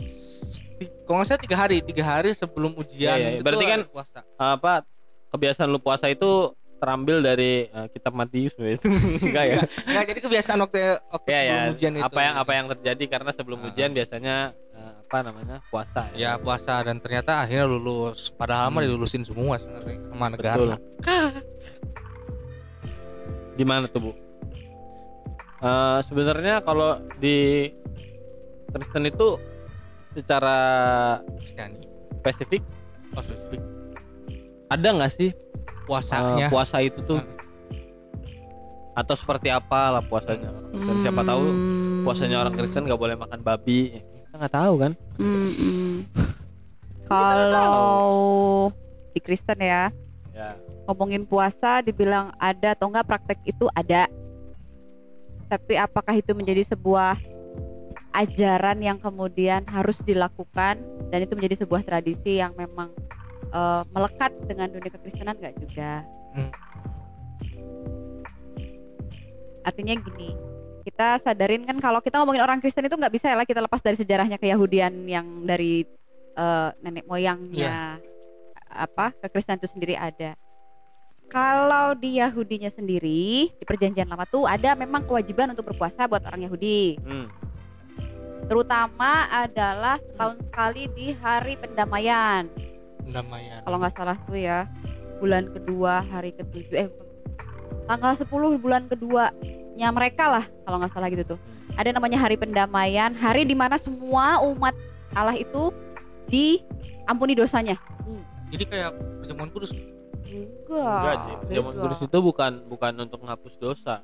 kalau 1.06 1.22
nggak 1.22 1.28
salah 1.28 1.42
tiga 1.42 1.56
hari 1.56 1.76
tiga 1.80 2.04
hari 2.04 2.30
sebelum 2.34 2.74
ujian 2.76 3.16
iya. 3.16 3.28
itu 3.38 3.44
Berarti 3.46 3.64
kan 3.64 3.80
puasa 3.88 4.20
Apa 4.36 4.84
kebiasaan 5.32 5.70
lu 5.70 5.80
puasa 5.80 6.10
itu 6.10 6.52
terambil 6.84 7.18
dari 7.18 7.52
eh, 7.66 7.86
kitab 7.88 8.12
Matius 8.12 8.52
itu 8.76 8.86
enggak 9.18 9.44
ya? 9.46 9.58
Nggak, 9.82 10.04
jadi 10.06 10.20
kebiasaan 10.20 10.58
waktu 10.60 10.78
waktu 11.06 11.26
ya 11.26 11.40
ya. 11.40 11.40
sebelum 11.40 11.72
ujian 11.72 11.92
itu 11.94 12.04
Apa 12.04 12.20
yang 12.20 12.34
apa 12.36 12.52
yang 12.52 12.66
terjadi 12.70 13.04
karena 13.08 13.30
sebelum 13.32 13.58
Ah. 13.58 13.68
ujian 13.68 13.90
biasanya 13.90 14.36
eh, 14.70 14.92
apa 15.02 15.18
namanya? 15.22 15.56
puasa 15.66 16.12
ya 16.12 16.36
puasa 16.36 16.82
dan 16.82 16.98
ternyata 16.98 17.40
akhirnya 17.40 17.64
lulus 17.64 18.28
padahal 18.30 18.68
mah 18.68 18.78
Hmm. 18.78 18.86
dilulusin 18.86 19.22
semua 19.22 19.56
sebenarnya 19.56 19.96
sama 20.04 20.26
Betul. 20.26 20.32
negara 20.34 20.76
Gimana 23.54 23.86
tuh, 23.86 24.00
Bu? 24.00 24.12
Eh, 25.60 25.98
sebenarnya 26.04 26.60
kalau 26.60 26.98
di 27.16 27.70
Kristen 28.68 29.06
itu 29.06 29.38
secara 30.12 30.56
Kristiani 31.38 31.86
spesifik 32.18 32.62
oh, 33.12 33.22
spesifik. 33.22 33.62
ada 34.66 34.88
nggak 34.90 35.12
sih 35.12 35.30
puasanya 35.84 36.48
puasa 36.48 36.80
itu 36.80 37.00
tuh 37.04 37.20
Hmm. 37.20 37.32
atau 38.94 39.14
seperti 39.18 39.50
apa 39.50 39.98
lah 39.98 40.02
puasanya 40.02 40.48
orang 40.50 40.70
Kristen 40.70 40.96
siapa 41.02 41.22
tahu 41.22 41.42
Hmm. 41.44 42.02
puasanya 42.02 42.36
orang 42.40 42.54
Kristen 42.54 42.82
nggak 42.86 43.00
boleh 43.00 43.16
makan 43.18 43.40
babi 43.42 44.00
kita 44.00 44.34
nggak 44.38 44.54
tahu 44.54 44.74
kan 44.80 44.92
Hmm, 45.14 45.50
hmm. 45.54 45.94
Kalau 47.04 48.72
di 49.12 49.20
Kristen 49.20 49.60
ya, 49.60 49.92
ya 50.32 50.56
ngomongin 50.88 51.24
puasa 51.24 51.84
dibilang 51.84 52.32
ada 52.36 52.72
atau 52.72 52.88
enggak 52.88 53.06
praktek 53.08 53.38
itu 53.44 53.68
ada. 53.72 54.08
Tapi 55.48 55.76
apakah 55.76 56.16
itu 56.16 56.32
menjadi 56.32 56.64
sebuah 56.64 57.20
ajaran 58.14 58.80
yang 58.80 58.96
kemudian 58.96 59.68
harus 59.68 60.00
dilakukan 60.00 60.80
dan 61.12 61.18
itu 61.20 61.36
menjadi 61.36 61.62
sebuah 61.66 61.84
tradisi 61.84 62.40
yang 62.40 62.56
memang 62.56 62.88
eh, 63.54 63.82
melekat 63.94 64.32
dengan 64.50 64.68
dunia 64.74 64.90
kekristenan 64.90 65.38
enggak 65.38 65.54
juga. 65.62 65.92
Hmm. 66.34 66.50
Artinya 69.64 69.94
gini, 69.96 70.36
kita 70.84 71.22
sadarin 71.24 71.64
kan 71.64 71.80
kalau 71.80 72.04
kita 72.04 72.20
ngomongin 72.20 72.44
orang 72.44 72.60
Kristen 72.60 72.84
itu 72.84 72.98
nggak 72.98 73.14
bisa 73.14 73.32
ya 73.32 73.36
lah 73.40 73.48
kita 73.48 73.64
lepas 73.64 73.80
dari 73.80 73.96
sejarahnya 73.96 74.36
keyahudian 74.36 74.92
yang 75.08 75.46
dari 75.46 75.86
eh, 76.36 76.70
nenek 76.84 77.08
moyangnya 77.08 78.02
apa 78.74 79.14
kekristenan 79.22 79.62
itu 79.62 79.70
sendiri 79.70 79.94
ada. 79.94 80.36
Kalau 81.32 81.96
di 81.96 82.20
Yahudinya 82.20 82.68
sendiri 82.68 83.48
di 83.48 83.64
Perjanjian 83.64 84.06
Lama 84.06 84.28
tuh 84.28 84.44
ada 84.44 84.76
memang 84.76 85.08
kewajiban 85.08 85.50
untuk 85.56 85.72
berpuasa 85.72 86.04
buat 86.04 86.20
orang 86.28 86.44
Yahudi. 86.44 87.00
hmm. 87.00 87.26
Terutama 88.44 89.24
adalah 89.32 89.96
setahun 89.96 90.36
sekali 90.44 90.84
di 90.92 91.16
hari 91.16 91.56
pendamaian. 91.56 92.44
Pendamaian 93.04 93.60
Kalau 93.62 93.76
nggak 93.80 93.94
salah 93.94 94.16
tuh 94.24 94.38
ya 94.38 94.66
bulan 95.22 95.46
kedua 95.52 96.02
hari 96.10 96.34
ketujuh 96.34 96.74
eh 96.74 96.88
tanggal 97.86 98.12
10 98.16 98.28
bulan 98.60 98.82
keduanya 98.90 99.88
mereka 99.94 100.24
lah 100.28 100.44
kalau 100.64 100.76
nggak 100.80 100.92
salah 100.92 101.08
gitu 101.12 101.36
tuh. 101.36 101.40
Ada 101.74 101.90
namanya 101.90 102.22
hari 102.22 102.38
pendamaian, 102.38 103.10
hari 103.18 103.42
di 103.42 103.58
mana 103.58 103.74
semua 103.74 104.38
umat 104.46 104.78
Allah 105.10 105.34
itu 105.34 105.74
diampuni 106.30 107.34
dosanya. 107.34 107.74
jadi 108.54 108.64
kayak 108.70 108.90
perjamuan 109.18 109.50
kudus. 109.50 109.74
Enggak. 110.24 111.42
enggak 111.50 111.74
kudus 111.74 112.00
itu 112.06 112.18
bukan 112.22 112.52
bukan 112.70 112.92
untuk 113.02 113.18
menghapus 113.22 113.54
dosa. 113.58 113.98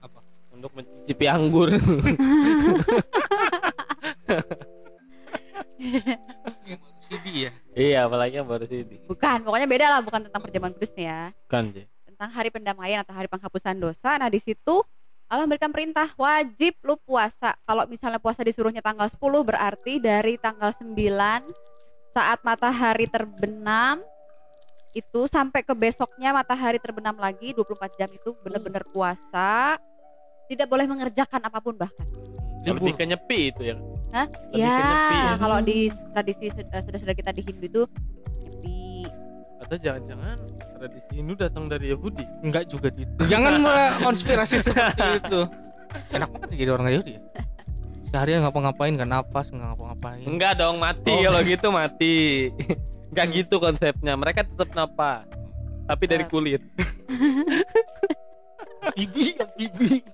Apa? 0.00 0.20
untuk 0.54 0.70
mencicipi 0.78 1.26
anggur 1.26 1.74
ya 7.94 8.10
apalagi 8.10 8.34
yang 8.42 8.48
baru 8.50 8.66
sini 8.66 9.06
Bukan, 9.06 9.38
pokoknya 9.46 9.68
beda 9.70 9.86
lah, 9.86 10.00
bukan 10.02 10.20
tentang 10.26 10.42
perjamuan 10.42 10.72
kudus 10.74 10.90
nih 10.98 11.06
ya. 11.06 11.22
kan 11.46 11.70
Ji. 11.70 11.86
Tentang 12.02 12.30
hari 12.34 12.50
pendamaian 12.50 13.02
atau 13.02 13.14
hari 13.14 13.30
penghapusan 13.30 13.78
dosa. 13.78 14.18
Nah, 14.18 14.26
di 14.26 14.42
situ 14.42 14.82
Allah 15.30 15.48
memberikan 15.48 15.72
perintah 15.72 16.10
wajib 16.14 16.76
lu 16.84 16.94
puasa. 17.00 17.56
Kalau 17.64 17.88
misalnya 17.88 18.20
puasa 18.20 18.44
disuruhnya 18.44 18.84
tanggal 18.84 19.08
10 19.08 19.18
berarti 19.22 19.98
dari 19.98 20.36
tanggal 20.36 20.70
9 20.70 20.94
saat 22.14 22.38
matahari 22.46 23.10
terbenam 23.10 23.98
itu 24.94 25.26
sampai 25.26 25.66
ke 25.66 25.74
besoknya 25.74 26.30
matahari 26.30 26.78
terbenam 26.78 27.18
lagi 27.18 27.50
24 27.50 27.98
jam 27.98 28.10
itu 28.14 28.30
benar-benar 28.46 28.86
puasa. 28.94 29.80
Tidak 30.46 30.68
boleh 30.70 30.86
mengerjakan 30.86 31.40
apa 31.40 31.58
pun 31.58 31.74
bahkan. 31.74 32.06
lebih 32.64 32.96
ke 32.96 33.04
nyepi 33.04 33.52
itu 33.52 33.60
ya 33.60 33.76
Hah? 34.14 34.26
lebih 34.48 34.62
ke 34.62 34.82
nyepi 34.86 35.16
ya 35.18 35.32
kalau 35.36 35.58
di 35.60 35.78
tradisi 36.12 36.44
eh, 36.46 36.54
saudara-saudara 36.54 37.16
kita 37.16 37.30
di 37.30 37.42
Hindu 37.42 37.66
itu 37.66 37.82
nyepi. 38.40 38.80
atau 39.58 39.76
jangan-jangan 39.76 40.36
tradisi 40.76 41.10
Hindu 41.12 41.34
datang 41.34 41.64
dari 41.66 41.90
Yahudi? 41.90 42.22
Enggak 42.40 42.64
juga 42.68 42.88
gitu 42.90 43.10
jangan 43.32 43.58
mulai 43.58 43.98
konspirasi 43.98 44.60
seperti 44.60 45.02
itu. 45.18 45.40
Enak 46.10 46.28
banget 46.30 46.48
jadi 46.54 46.70
orang 46.70 46.86
Yahudi 46.90 47.12
ya. 47.14 47.22
Seharian 48.06 48.46
ngapa-ngapain 48.46 48.94
nggak 48.94 49.10
napas 49.10 49.50
nggak 49.50 49.66
ngapa-ngapain. 49.68 50.22
Enggak 50.22 50.52
dong 50.54 50.78
mati. 50.78 51.10
Oh. 51.10 51.18
kalau 51.20 51.40
gitu 51.42 51.66
mati. 51.74 52.16
Enggak 53.10 53.26
gitu 53.32 53.54
konsepnya. 53.58 54.14
Mereka 54.14 54.46
tetap 54.46 54.70
napa 54.72 55.26
tapi 55.84 56.04
dari 56.06 56.22
Eh. 56.22 56.30
kulit. 56.30 56.62
Bibi 58.94 59.32
ya 59.34 59.46
bibi 59.50 60.04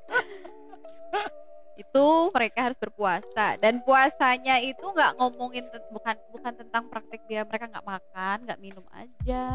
itu 1.80 2.06
mereka 2.36 2.58
harus 2.68 2.78
berpuasa. 2.78 3.56
Dan 3.56 3.80
puasanya 3.80 4.60
itu 4.60 4.84
nggak 4.84 5.16
ngomongin 5.16 5.64
bukan 5.88 6.16
bukan 6.32 6.52
tentang 6.52 6.84
praktek 6.92 7.24
dia. 7.26 7.42
Mereka 7.48 7.72
nggak 7.72 7.86
makan 7.86 8.36
nggak 8.44 8.60
minum 8.60 8.84
aja. 8.92 9.46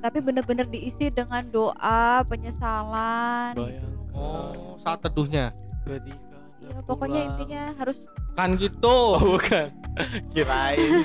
Tapi 0.00 0.18
bener-bener 0.24 0.64
diisi 0.68 1.12
dengan 1.12 1.44
doa 1.52 2.24
penyesalan 2.24 3.52
gitu. 3.60 3.88
oh 4.16 4.80
saat 4.80 5.04
teduhnya? 5.04 5.52
Iya, 5.86 6.82
pokoknya 6.82 7.20
intinya 7.30 7.62
harus 7.78 8.08
kan 8.34 8.56
gitu. 8.58 9.16
Oh, 9.16 9.36
bukan. 9.36 9.70
Kirain. 10.32 11.04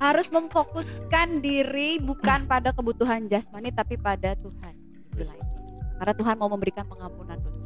Harus 0.00 0.32
memfokuskan 0.32 1.44
diri 1.44 2.00
bukan 2.00 2.48
pada 2.48 2.72
kebutuhan 2.72 3.28
jasmani 3.28 3.68
tapi 3.68 4.00
pada 4.00 4.32
Tuhan. 4.32 4.72
Karena 6.00 6.14
Tuhan 6.16 6.40
mau 6.40 6.48
memberikan 6.48 6.88
pengampunan 6.88 7.36
dosa 7.36 7.59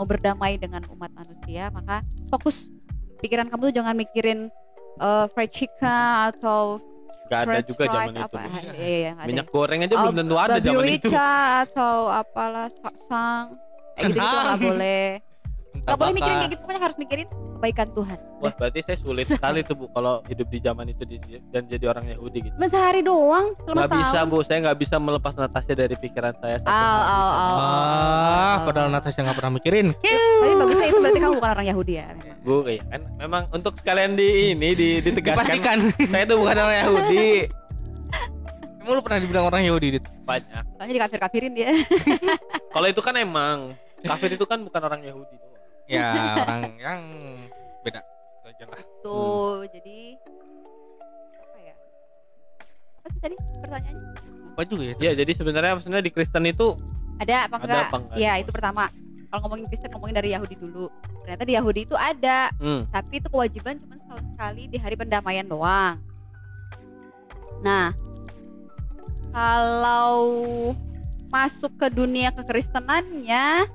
mau 0.00 0.08
berdamai 0.08 0.56
dengan 0.56 0.80
umat 0.88 1.12
manusia 1.12 1.68
maka 1.68 2.00
fokus 2.32 2.72
pikiran 3.20 3.52
kamu 3.52 3.68
tuh 3.68 3.74
jangan 3.76 3.92
mikirin 3.92 4.48
eh, 4.96 5.26
fried 5.36 5.52
chicken 5.52 6.32
atau 6.32 6.80
Gak 7.28 7.46
ada 7.46 7.62
juga 7.62 7.84
zaman 7.86 8.10
itu 8.10 8.24
apa 8.24 8.38
Iya. 8.40 8.50
iya, 8.50 8.72
iya, 8.74 9.10
nggak 9.12 9.22
ada. 9.22 9.28
minyak 9.28 9.46
goreng 9.52 9.80
aja 9.84 9.94
Oh, 9.94 10.02
belum 10.02 10.16
tentu 10.18 10.34
ada 10.34 10.56
zaman 10.58 10.84
itu 10.88 11.08
atau 11.12 11.96
apalah 12.10 12.68
saksang 12.74 13.44
kayak 13.94 14.08
gitu 14.08 14.18
juga 14.18 14.40
nggak 14.48 14.58
boleh 14.58 15.04
Gak 15.80 15.96
boleh 15.96 16.12
mikirin 16.12 16.36
kayak 16.36 16.50
gitu, 16.50 16.60
pokoknya 16.60 16.82
harus 16.82 16.98
mikirin 16.98 17.26
kebaikan 17.56 17.88
Tuhan. 17.92 18.18
Wah, 18.40 18.52
berarti 18.52 18.78
saya 18.82 18.98
sulit 18.98 19.26
sekali 19.32 19.60
tuh 19.62 19.74
Bu 19.74 19.86
kalau 19.90 20.20
hidup 20.26 20.46
di 20.46 20.58
zaman 20.58 20.86
itu 20.86 21.02
di- 21.04 21.20
dan 21.48 21.66
jadi 21.66 21.84
orang 21.86 22.04
Yahudi 22.08 22.38
gitu. 22.42 22.54
Cuma 22.54 22.68
sehari 22.68 23.00
doang, 23.00 23.54
selama 23.58 23.78
Nggak 23.80 23.90
bisa. 23.96 24.18
Bu, 24.24 24.38
saya 24.42 24.58
nggak 24.60 24.78
bisa 24.78 24.96
melepas 24.96 25.32
Natasha 25.34 25.72
dari 25.72 25.94
pikiran 25.94 26.34
saya. 26.36 26.58
Ah, 26.64 28.54
padahal 28.62 28.88
Natasha 28.88 29.20
nggak 29.20 29.36
pernah 29.36 29.52
mikirin. 29.52 29.86
Tapi 29.94 30.54
bagusnya 30.54 30.86
itu 30.88 30.98
berarti 30.98 31.20
kamu 31.20 31.34
bukan 31.36 31.50
orang 31.50 31.66
Yahudi 31.66 31.92
ya. 31.94 32.08
Bu, 32.40 32.56
iya 32.64 32.82
kan 32.86 33.00
memang 33.16 33.42
untuk 33.50 33.72
sekalian 33.76 34.14
di 34.14 34.28
ini 34.52 34.68
di, 34.72 34.88
ditegaskan 35.00 35.44
Dipastikan. 35.44 35.78
saya 36.08 36.22
itu 36.24 36.34
bukan 36.34 36.56
orang 36.56 36.76
Yahudi. 36.78 37.26
Emang 38.80 38.96
lu 38.96 39.02
pernah 39.04 39.20
dibilang 39.20 39.44
orang 39.44 39.62
Yahudi, 39.62 39.86
Dit? 39.92 40.04
Banyak. 40.24 40.64
Soalnya 40.74 40.94
dikafir-kafirin 40.96 41.52
dia. 41.52 41.68
Kalau 42.72 42.86
itu 42.88 42.98
kan 42.98 43.12
emang 43.14 43.76
kafir 44.00 44.32
itu 44.32 44.48
kan 44.48 44.64
bukan 44.64 44.80
orang 44.80 45.04
Yahudi. 45.04 45.36
Ya, 45.90 46.38
orang 46.46 46.78
yang 46.78 47.02
beda. 47.82 48.00
Itu 48.06 48.46
aja 48.46 48.64
lah. 48.70 48.78
Tuh, 49.02 49.66
jadi 49.74 49.98
apa 51.34 51.58
ya? 51.58 51.74
Apa 53.02 53.06
sih 53.10 53.20
tadi 53.20 53.34
pertanyaannya? 53.58 54.10
Apa 54.54 54.62
juga 54.70 54.82
ya? 54.86 54.94
Ya, 55.02 55.12
jadi 55.18 55.32
sebenarnya 55.34 55.72
maksudnya 55.74 55.98
di 55.98 56.10
Kristen 56.14 56.46
itu 56.46 56.78
Ada 57.18 57.50
apa 57.50 57.56
Ada 57.58 57.64
enggak? 57.66 57.84
apa 57.90 57.96
enggak? 58.00 58.16
Iya, 58.22 58.32
itu 58.38 58.50
pertama. 58.54 58.84
Kalau 59.30 59.40
ngomongin 59.46 59.66
Kristen 59.66 59.90
ngomongin 59.90 60.16
dari 60.16 60.30
Yahudi 60.30 60.54
dulu. 60.56 60.86
Ternyata 61.26 61.42
di 61.42 61.52
Yahudi 61.58 61.80
itu 61.84 61.96
ada, 61.98 62.38
hmm, 62.58 62.82
tapi 62.90 63.18
itu 63.18 63.28
kewajiban 63.28 63.74
cuma 63.82 63.94
setahun 63.98 64.24
sekali 64.34 64.62
di 64.70 64.78
hari 64.78 64.94
pendamaian 64.94 65.46
doang. 65.46 65.98
Nah, 67.60 67.92
kalau 69.30 70.16
masuk 71.30 71.70
ke 71.78 71.86
dunia 71.92 72.34
kekristenannya 72.34 73.68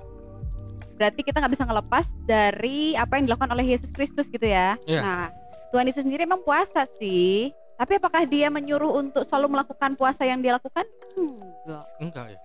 berarti 0.96 1.22
kita 1.22 1.44
nggak 1.44 1.54
bisa 1.54 1.68
ngelepas 1.68 2.06
dari 2.24 2.96
apa 2.96 3.20
yang 3.20 3.28
dilakukan 3.28 3.52
oleh 3.52 3.66
Yesus 3.68 3.92
Kristus 3.92 4.28
gitu 4.28 4.44
ya. 4.44 4.80
Iya. 4.88 5.02
Nah, 5.04 5.26
Tuhan 5.70 5.86
Yesus 5.86 6.08
sendiri 6.08 6.24
emang 6.24 6.42
puasa 6.42 6.88
sih. 6.98 7.52
Tapi 7.76 8.00
apakah 8.00 8.24
dia 8.24 8.48
menyuruh 8.48 8.96
untuk 8.96 9.28
selalu 9.28 9.60
melakukan 9.60 10.00
puasa 10.00 10.24
yang 10.24 10.40
dia 10.40 10.56
lakukan? 10.56 10.88
Enggak. 11.20 11.86
Enggak 12.00 12.26
ya. 12.32 12.40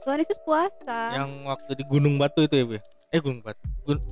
Tuhan 0.00 0.16
Yesus 0.16 0.40
puasa. 0.40 1.00
Yang 1.12 1.30
waktu 1.44 1.70
di 1.76 1.84
Gunung 1.84 2.16
Batu 2.16 2.40
itu 2.40 2.54
ya, 2.56 2.64
Bu? 2.64 2.72
ya? 2.80 2.82
Eh, 3.12 3.20
Gunung 3.20 3.44
Batu. 3.44 3.60
Gun- 3.84 4.04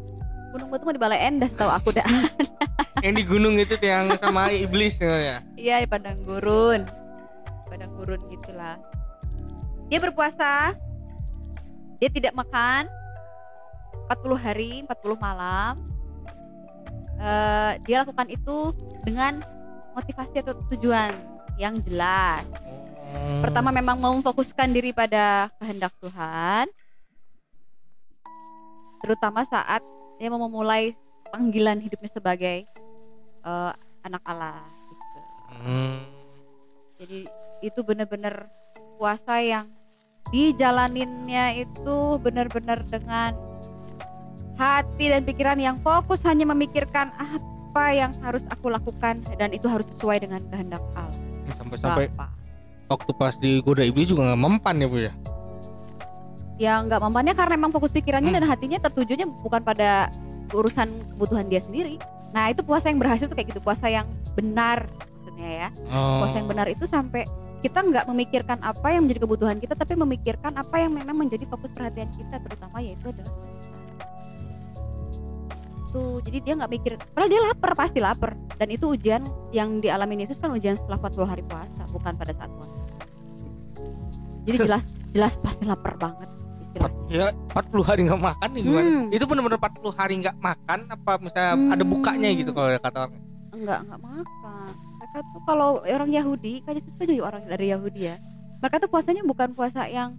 Gunung 0.52 0.68
Batu 0.68 0.82
mau 0.84 0.92
di 0.92 1.00
Balai 1.00 1.20
Endah 1.24 1.48
tahu 1.48 1.70
aku 1.72 1.88
dah. 1.96 2.04
yang 3.04 3.14
di 3.16 3.24
gunung 3.24 3.56
itu 3.56 3.72
yang 3.80 4.12
sama 4.20 4.52
iblis 4.52 5.00
ya. 5.00 5.40
Iya 5.56 5.80
di 5.80 5.88
padang 5.88 6.20
gurun. 6.28 6.84
Padang 7.64 7.96
gurun 7.96 8.20
gitulah. 8.28 8.76
Dia 9.88 9.96
berpuasa. 10.04 10.76
Dia 11.98 12.12
tidak 12.12 12.36
makan 12.36 12.84
40 14.08 14.40
hari, 14.40 14.70
40 14.88 15.20
malam. 15.20 15.76
Eh, 17.20 17.72
dia 17.84 18.00
lakukan 18.00 18.24
itu 18.32 18.72
dengan 19.04 19.44
motivasi 19.92 20.40
atau 20.40 20.56
tujuan 20.72 21.12
yang 21.60 21.76
jelas. 21.84 22.46
Hmm. 23.12 23.44
Pertama 23.44 23.68
memang 23.68 24.00
mau 24.00 24.16
memfokuskan 24.16 24.72
diri 24.72 24.96
pada 24.96 25.52
kehendak 25.60 25.92
Tuhan. 26.00 26.72
Terutama 29.04 29.44
saat 29.44 29.84
dia 30.16 30.32
mau 30.32 30.40
memulai 30.40 30.96
panggilan 31.28 31.76
hidupnya 31.84 32.08
sebagai 32.08 32.64
eh, 33.44 33.72
anak 34.08 34.22
Allah 34.24 34.64
gitu. 34.88 35.20
Hmm. 35.52 36.00
Jadi 36.96 37.20
itu 37.60 37.80
benar-benar 37.84 38.48
puasa 38.96 39.42
yang 39.44 39.68
dijalaninnya 40.30 41.66
itu 41.66 42.20
benar-benar 42.22 42.84
dengan 42.86 43.47
hati 44.58 45.08
dan 45.08 45.22
pikiran 45.22 45.56
yang 45.56 45.78
fokus 45.80 46.20
hanya 46.26 46.44
memikirkan 46.44 47.14
apa 47.14 47.84
yang 47.88 48.10
harus 48.20 48.42
aku 48.50 48.68
lakukan 48.68 49.22
dan 49.38 49.54
itu 49.54 49.70
harus 49.70 49.86
sesuai 49.88 50.26
dengan 50.26 50.42
kehendak 50.50 50.82
Allah. 50.92 51.14
Sampai-sampai 51.54 52.10
Bapa. 52.10 52.26
waktu 52.88 53.10
pas 53.14 53.34
digoda 53.36 53.86
iblis 53.86 54.10
juga 54.10 54.26
nggak 54.26 54.40
mempan 54.40 54.74
ya, 54.76 54.86
Bu 54.86 54.98
ya. 54.98 55.12
Ya 56.58 56.74
nggak 56.82 56.98
mempannya 56.98 57.38
karena 57.38 57.54
memang 57.54 57.70
fokus 57.70 57.94
pikirannya 57.94 58.34
Hmm. 58.34 58.42
dan 58.42 58.50
hatinya 58.50 58.78
tertujunya 58.82 59.30
bukan 59.30 59.62
pada 59.62 60.10
urusan 60.50 60.90
kebutuhan 61.14 61.46
dia 61.46 61.62
sendiri. 61.62 62.02
Nah 62.34 62.50
itu 62.50 62.66
puasa 62.66 62.90
yang 62.90 62.98
berhasil 62.98 63.30
tuh 63.30 63.38
kayak 63.38 63.54
gitu 63.54 63.62
puasa 63.62 63.86
yang 63.86 64.10
benar 64.34 64.90
maksudnya 65.22 65.48
ya. 65.48 65.68
Oh. 65.86 66.26
puasa 66.26 66.42
yang 66.42 66.48
benar 66.50 66.66
itu 66.66 66.82
sampai 66.82 67.22
kita 67.58 67.78
nggak 67.78 68.06
memikirkan 68.06 68.58
apa 68.62 68.90
yang 68.90 69.06
menjadi 69.06 69.22
kebutuhan 69.22 69.58
kita 69.58 69.74
tapi 69.74 69.94
memikirkan 69.94 70.54
apa 70.54 70.76
yang 70.78 70.94
memang 70.94 71.14
menjadi 71.16 71.46
fokus 71.46 71.70
perhatian 71.70 72.10
kita 72.10 72.38
terutama 72.38 72.78
yaitu 72.78 73.10
adalah 73.10 73.34
tuh 75.98 76.22
jadi 76.22 76.38
dia 76.40 76.54
nggak 76.54 76.70
mikir 76.70 76.92
padahal 77.10 77.26
dia 77.28 77.40
lapar 77.42 77.74
pasti 77.74 77.98
lapar 77.98 78.30
dan 78.54 78.68
itu 78.68 78.86
ujian 78.88 79.22
yang 79.50 79.78
dialami 79.78 80.22
Yesus 80.22 80.38
kan 80.38 80.50
ujian 80.50 80.78
setelah 80.78 81.02
40 81.02 81.26
hari 81.26 81.42
puasa 81.42 81.82
bukan 81.90 82.14
pada 82.14 82.32
saat 82.32 82.50
puasa 82.54 82.74
jadi 84.46 84.56
jelas 84.70 84.82
jelas 85.10 85.34
pasti 85.36 85.66
lapar 85.66 85.98
banget 85.98 86.28
istilahnya 86.62 86.96
Ya 87.08 87.26
40 87.56 87.80
hari 87.82 88.00
nggak 88.04 88.20
makan 88.20 88.48
nih 88.52 88.62
gimana? 88.62 88.84
Hmm. 88.84 89.04
Itu 89.08 89.24
benar-benar 89.24 89.56
40 89.56 89.88
hari 89.90 90.14
nggak 90.20 90.36
makan 90.38 90.78
apa 90.86 91.12
misalnya 91.16 91.52
ada 91.72 91.80
Hmm. 91.80 91.90
bukanya 91.90 92.28
gitu 92.30 92.50
kalau 92.52 92.68
kata 92.70 92.98
orang. 93.02 93.14
enggak 93.48 93.78
enggak 93.82 94.00
makan 94.04 94.70
mereka 95.00 95.18
tuh 95.24 95.40
kalau 95.42 95.68
orang 95.80 96.10
Yahudi 96.12 96.52
kan 96.62 96.76
Yesus 96.76 96.92
tuh 96.94 97.08
juga 97.08 97.22
orang 97.26 97.48
dari 97.48 97.66
Yahudi 97.72 98.00
ya 98.04 98.16
mereka 98.60 98.76
tuh 98.78 98.86
puasanya 98.86 99.24
bukan 99.24 99.50
puasa 99.50 99.88
yang 99.88 100.14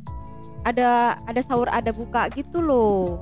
ada 0.61 1.13
ada 1.23 1.39
sahur 1.39 1.69
ada 1.69 1.93
buka 1.93 2.27
gitu 2.33 2.59
loh 2.59 3.21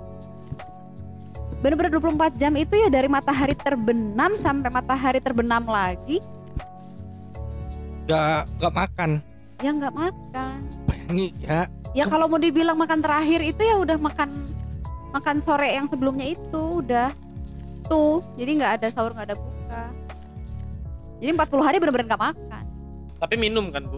bener-bener 1.58 1.89
24 1.91 2.38
jam 2.38 2.54
itu 2.54 2.74
ya 2.74 2.88
dari 2.88 3.10
matahari 3.10 3.54
terbenam 3.54 4.38
sampai 4.38 4.70
matahari 4.70 5.17
terbenam 5.17 5.65
lagi 5.65 6.22
Nggak 8.06 8.41
nggak 8.56 8.74
makan. 8.74 9.10
ya 9.58 9.70
nggak 9.74 9.93
makan 9.93 10.58
Bayangin 10.86 11.34
ya. 11.41 11.65
ya 11.91 12.04
Kem- 12.06 12.12
kalau 12.13 12.26
mau 12.30 12.38
dibilang 12.38 12.78
makan 12.78 13.02
terakhir 13.02 13.41
itu 13.41 13.58
ya 13.60 13.76
udah 13.76 13.98
makan 13.98 14.46
makan 15.12 15.38
sore 15.41 15.74
yang 15.74 15.89
sebelumnya 15.89 16.30
itu 16.30 16.62
udah 16.80 17.10
tuh 17.89 18.22
jadi 18.38 18.52
nggak 18.54 18.74
ada 18.78 18.88
sahur 18.93 19.12
nggak 19.12 19.34
ada 19.34 19.36
buka 19.36 19.84
jadi 21.17 21.32
40 21.34 21.65
hari 21.65 21.78
bener-bener 21.82 22.06
nggak 22.06 22.22
makan 22.22 22.63
tapi 23.17 23.34
minum 23.34 23.74
kan 23.74 23.82
bu. 23.82 23.98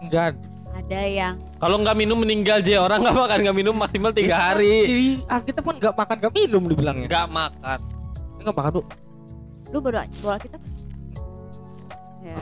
Enggak. 0.00 0.40
Ada 0.88 1.04
yang 1.04 1.34
Kalau 1.54 1.76
nggak 1.76 1.96
minum 1.96 2.16
meninggal 2.16 2.58
dia 2.58 2.80
orang 2.80 3.00
nggak 3.00 3.12
makan 3.14 3.38
nggak 3.42 3.56
minum 3.56 3.74
maksimal 3.74 4.08
tiga 4.10 4.36
hari. 4.42 4.76
Jadi 4.82 5.08
Alkitab 5.26 5.62
pun 5.62 5.74
nggak 5.76 5.92
makan 5.92 6.16
nggak 6.18 6.34
minum 6.34 6.62
dibilangnya. 6.64 7.06
Nggak 7.06 7.26
makan. 7.28 7.78
Nggak 8.38 8.54
makan 8.54 8.72
tuh. 8.74 8.86
lu 9.68 9.78
baru 9.78 10.00
bawa 10.18 10.40
kita 10.40 10.56
ya 12.18 12.36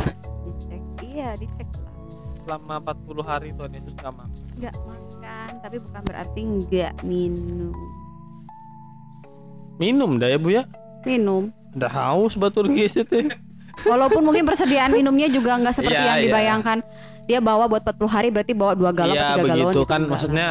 dicek 0.46 0.78
iya 1.02 1.34
dicek 1.34 1.66
lah 1.74 1.90
Selama 2.38 2.74
40 2.78 3.18
hari 3.24 3.48
Tuhan 3.50 3.72
Yesus 3.72 3.94
nggak 3.96 4.14
makan. 4.14 4.42
nggak 4.54 4.76
makan 4.80 5.50
tapi 5.58 5.76
bukan 5.82 6.02
berarti 6.04 6.40
nggak 6.46 6.92
minum 7.02 7.74
Minum 9.76 10.16
dah 10.16 10.28
ya 10.28 10.38
bu 10.38 10.48
ya. 10.52 10.62
minum 11.02 11.50
Udah 11.74 11.90
haus 11.90 12.32
batul 12.34 12.70
gisit 12.70 13.10
ya. 13.10 13.26
walaupun 13.82 14.22
mungkin 14.22 14.42
persediaan 14.42 14.88
minumnya 14.88 15.26
juga 15.26 15.58
nggak 15.58 15.74
seperti 15.74 15.98
Iya, 15.98 16.06
yang 16.06 16.16
iya. 16.16 16.24
dibayangkan 16.24 16.78
dia 17.26 17.38
bawa 17.42 17.66
buat 17.66 17.82
40 17.82 18.06
hari 18.06 18.28
berarti 18.30 18.52
bawa 18.54 18.72
dua 18.78 18.90
galon 18.94 19.14
Iya 19.18 19.34
tiga 19.34 19.42
galon 19.42 19.46
begitu 19.50 19.68
gitu, 19.68 19.82
kan 19.84 20.00
enggak 20.02 20.10
maksudnya 20.14 20.48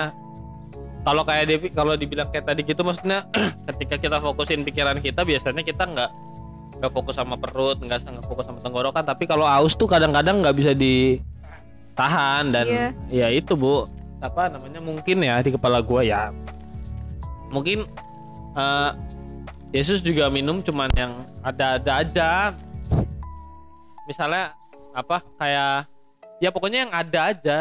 kalau 1.06 1.22
kayak 1.22 1.46
Devi 1.46 1.68
kalau 1.70 1.94
dibilang 1.94 2.28
kayak 2.34 2.46
tadi 2.50 2.62
gitu 2.66 2.82
maksudnya 2.82 3.30
ketika 3.72 3.96
kita 4.02 4.18
fokusin 4.18 4.66
pikiran 4.66 4.98
kita 5.00 5.22
biasanya 5.22 5.62
kita 5.62 5.86
nggak 5.86 6.12
nggak 6.82 6.92
fokus 6.92 7.16
sama 7.16 7.38
perut 7.38 7.78
nggak 7.80 8.04
nggak 8.04 8.26
fokus 8.26 8.46
sama 8.50 8.60
tenggorokan. 8.60 9.06
Tapi 9.06 9.24
kalau 9.30 9.46
aus 9.48 9.78
tuh 9.78 9.88
kadang-kadang 9.88 10.42
nggak 10.42 10.56
bisa 10.58 10.72
ditahan 10.76 12.52
dan 12.52 12.66
Iya. 12.68 12.88
ya 13.08 13.28
itu 13.32 13.54
bu. 13.54 13.86
Apa 14.20 14.50
namanya 14.50 14.82
mungkin 14.82 15.22
ya 15.22 15.40
di 15.46 15.54
kepala 15.54 15.80
gua 15.86 16.02
ya. 16.02 16.34
Mungkin 17.54 17.86
eh, 18.58 18.92
Yesus 19.78 20.02
juga 20.02 20.28
minum 20.34 20.60
cuman 20.66 20.90
yang 20.98 21.30
ada-ada 21.46 22.02
aja. 22.02 22.30
Misalnya 24.10 24.58
apa 24.96 25.22
kayak 25.38 25.86
ya 26.38 26.50
pokoknya 26.50 26.80
yang 26.82 26.92
ada 26.92 27.20
aja 27.28 27.58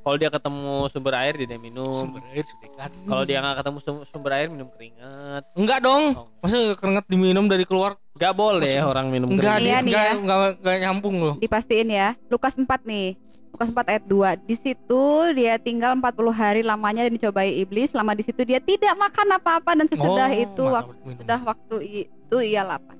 kalau 0.00 0.16
dia 0.16 0.30
ketemu 0.30 0.86
sumber 0.88 1.14
air 1.16 1.34
dia 1.36 1.58
minum 1.58 1.90
Sumber 1.92 2.22
air 2.28 2.44
sedekat. 2.44 2.90
kalau 3.04 3.22
dia 3.22 3.38
nggak 3.38 3.56
ketemu 3.58 3.78
sum- 3.80 4.06
sumber 4.06 4.32
air 4.32 4.46
minum 4.46 4.68
keringat 4.68 5.42
Enggak 5.52 5.78
dong. 5.80 6.04
Oh. 6.14 6.26
Maksudnya 6.38 6.74
keringat 6.74 7.06
diminum 7.06 7.44
dari 7.44 7.64
keluar? 7.64 7.98
nggak 8.12 8.32
boleh 8.32 8.70
Maksud- 8.72 8.86
orang 8.88 9.06
minum 9.08 9.28
Enggak, 9.28 9.42
keringat 9.52 9.60
Iya 9.60 9.66
dia 9.66 9.76
nih 9.76 9.92
enggak, 9.92 10.04
ya. 10.04 10.14
enggak, 10.16 10.38
enggak 10.56 10.76
nyambung 10.80 11.16
loh. 11.18 11.34
dipastiin 11.36 11.88
ya 11.88 12.08
Lukas 12.26 12.54
4 12.54 12.64
nih 12.82 13.08
Lukas 13.50 13.68
4 13.68 13.88
ayat 13.88 14.04
2 14.04 14.14
di 14.42 14.54
situ 14.54 15.02
dia 15.32 15.54
tinggal 15.56 15.92
40 15.92 16.06
hari 16.30 16.60
lamanya 16.62 17.02
dan 17.02 17.12
dicobai 17.12 17.56
iblis 17.56 17.90
selama 17.90 18.12
di 18.12 18.22
situ 18.22 18.40
dia 18.40 18.58
tidak 18.58 18.94
makan 18.94 19.26
apa-apa 19.34 19.74
dan 19.74 19.86
sesudah 19.86 20.28
Oh, 20.28 20.38
itu 20.38 20.62
waktu 20.66 20.94
minum. 20.94 21.16
sudah 21.18 21.38
waktu 21.42 21.76
itu 22.04 22.36
ia 22.38 22.62
lapar 22.62 22.94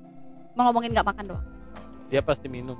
mau 0.52 0.66
ngomongin 0.66 0.90
nggak 0.90 1.06
makan 1.06 1.24
doang 1.28 1.44
dia 2.08 2.20
pasti 2.20 2.46
minum 2.46 2.76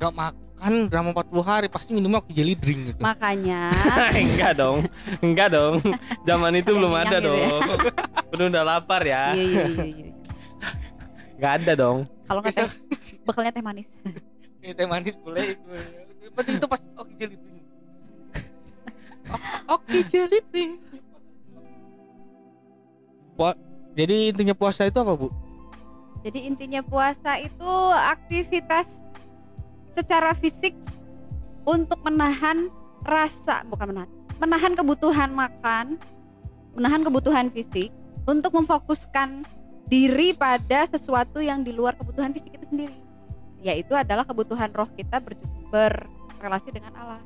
Enggak 0.00 0.16
makan 0.16 0.72
selama 0.88 1.08
40 1.14 1.40
hari 1.42 1.66
pasti 1.68 1.90
minumnya 1.90 2.20
pakai 2.20 2.32
jelly 2.34 2.54
drink 2.54 2.80
gitu. 2.86 3.00
makanya 3.00 3.68
enggak 4.18 4.52
dong 4.54 4.78
enggak 5.20 5.48
dong 5.50 5.76
zaman 6.22 6.52
itu 6.54 6.70
belum 6.70 6.92
ada 6.94 7.16
gitu 7.16 7.28
ya. 7.30 7.48
dong 7.48 7.60
penunda 8.32 8.60
lapar 8.62 9.02
ya 9.02 9.32
Iya 9.32 9.44
iya 9.44 9.64
iya. 9.66 9.84
iya. 9.86 10.08
nggak 11.36 11.52
ada 11.54 11.72
dong 11.74 11.98
Kalau 12.24 12.40
nggak 12.40 12.52
teh, 12.54 12.68
bekalnya 13.22 13.50
teh 13.50 13.60
manis. 13.60 13.88
Ini 14.60 14.72
teh 14.72 14.86
manis 14.86 15.16
boleh 15.16 15.52
itu. 15.52 15.68
Penting 16.30 16.54
itu 16.56 16.66
pas 16.66 16.80
oke 16.94 17.12
jeliting. 17.12 17.56
Oke 19.66 19.98
jeliting. 20.06 20.70
Pua- 23.32 23.58
Jadi 23.90 24.30
intinya 24.30 24.52
puasa 24.52 24.84
itu 24.84 24.94
apa, 24.94 25.12
Bu? 25.12 25.28
Jadi 26.20 26.44
intinya 26.44 26.80
puasa 26.80 27.34
itu 27.36 27.72
aktivitas 28.06 29.00
secara 29.94 30.34
fisik 30.36 30.74
untuk 31.66 32.00
menahan 32.02 32.72
rasa, 33.04 33.64
bukan 33.68 33.94
menahan, 33.94 34.10
menahan 34.40 34.72
kebutuhan 34.76 35.30
makan, 35.32 35.96
menahan 36.74 37.02
kebutuhan 37.04 37.46
fisik 37.52 37.92
untuk 38.24 38.54
memfokuskan 38.54 39.44
diri 39.90 40.32
pada 40.32 40.86
sesuatu 40.86 41.42
yang 41.42 41.66
di 41.66 41.74
luar 41.74 41.98
kebutuhan 41.98 42.30
fisik 42.30 42.54
itu 42.54 42.66
sendiri. 42.70 42.96
Yaitu 43.60 43.92
adalah 43.92 44.24
kebutuhan 44.24 44.72
roh 44.72 44.88
kita 44.94 45.20
ber- 45.20 45.36
berrelasi 45.68 46.70
dengan 46.72 46.94
Allah. 46.96 47.20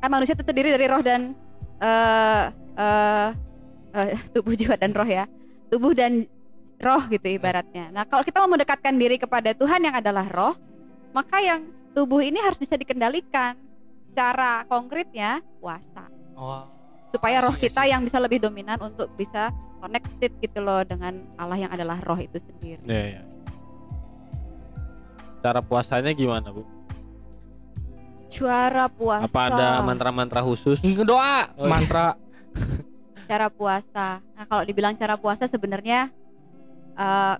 Kan 0.00 0.08
manusia 0.10 0.34
itu 0.34 0.42
terdiri 0.42 0.74
dari 0.74 0.86
roh 0.88 1.02
dan 1.04 1.36
eh 1.78 2.44
eh, 2.76 3.28
eh, 3.94 4.18
tubuh 4.34 4.56
jiwa 4.56 4.74
dan 4.80 4.96
roh 4.96 5.06
ya. 5.06 5.28
Tubuh 5.68 5.92
dan 5.92 6.26
roh 6.80 7.02
gitu 7.08 7.26
ibaratnya. 7.28 7.92
Nah, 7.92 8.04
kalau 8.04 8.22
kita 8.24 8.40
mau 8.44 8.50
mendekatkan 8.52 8.94
diri 8.96 9.16
kepada 9.16 9.52
Tuhan 9.56 9.80
yang 9.84 9.96
adalah 9.96 10.28
roh, 10.28 10.54
maka 11.10 11.38
yang 11.38 11.66
tubuh 11.92 12.20
ini 12.20 12.38
harus 12.38 12.56
bisa 12.56 12.74
dikendalikan 12.74 13.54
secara 14.08 14.64
konkretnya 14.64 15.40
puasa. 15.58 16.08
Oh. 16.32 16.64
Supaya 17.08 17.40
roh 17.40 17.54
kita 17.54 17.84
yang 17.84 18.00
bisa 18.00 18.16
lebih 18.16 18.38
dominan 18.38 18.76
untuk 18.78 19.08
bisa 19.14 19.48
connected 19.78 20.32
gitu 20.36 20.58
loh 20.58 20.82
dengan 20.82 21.16
Allah 21.34 21.58
yang 21.58 21.70
adalah 21.70 22.00
roh 22.00 22.16
itu 22.16 22.36
sendiri. 22.36 22.82
Iya, 22.84 23.04
iya. 23.12 23.22
cara 25.38 25.62
puasanya 25.62 26.10
gimana 26.10 26.50
bu 26.50 26.66
Cara 28.26 28.90
puasa. 28.90 29.30
apa 29.30 29.40
ada 29.46 29.68
mantra-mantra 29.80 30.42
khusus 30.42 30.82
Doa, 30.82 31.54
Oh, 31.54 31.64
iya. 31.64 31.70
mantra. 31.70 32.06
cara 33.26 33.46
puasa. 33.48 34.18
Nah, 34.34 34.44
kalau 34.44 34.62
dibilang 34.62 34.94
cara 34.94 35.14
puasa 35.14 35.46
sebenarnya 35.46 36.10
eh, 36.92 37.34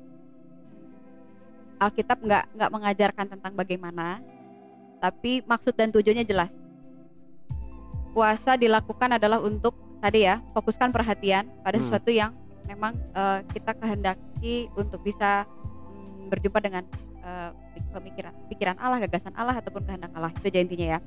Alkitab 1.77 2.19
nggak 2.25 2.45
nggak 2.57 2.71
mengajarkan 2.73 3.27
tentang 3.37 3.53
bagaimana, 3.53 4.21
tapi 5.01 5.45
maksud 5.45 5.77
dan 5.77 5.93
tujuannya 5.93 6.25
jelas. 6.25 6.51
Puasa 8.17 8.57
dilakukan 8.57 9.21
adalah 9.21 9.45
untuk 9.45 9.77
tadi 10.01 10.25
ya 10.25 10.41
fokuskan 10.57 10.89
perhatian 10.93 11.49
pada 11.61 11.77
Hmm. 11.77 11.85
sesuatu 11.85 12.09
yang 12.09 12.33
memang 12.65 12.97
eh, 13.13 13.41
kita 13.53 13.77
kehendaki 13.77 14.73
untuk 14.73 15.05
bisa 15.05 15.45
mm, 15.93 16.33
berjumpa 16.33 16.59
dengan 16.65 16.83
eh, 17.21 17.51
pemikiran 17.93 18.33
pikiran 18.49 18.77
Allah, 18.81 19.05
gagasan 19.05 19.37
Allah 19.37 19.61
ataupun 19.61 19.85
kehendak 19.85 20.13
Allah 20.17 20.33
itu 20.33 20.49
aja 20.49 20.61
intinya 20.65 20.87
ya. 20.97 21.01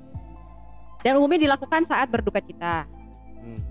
Dan 1.02 1.18
umumnya 1.18 1.50
dilakukan 1.50 1.88
saat 1.88 2.12
berduka 2.12 2.44
cita 2.44 2.86
Hmm. 3.40 3.62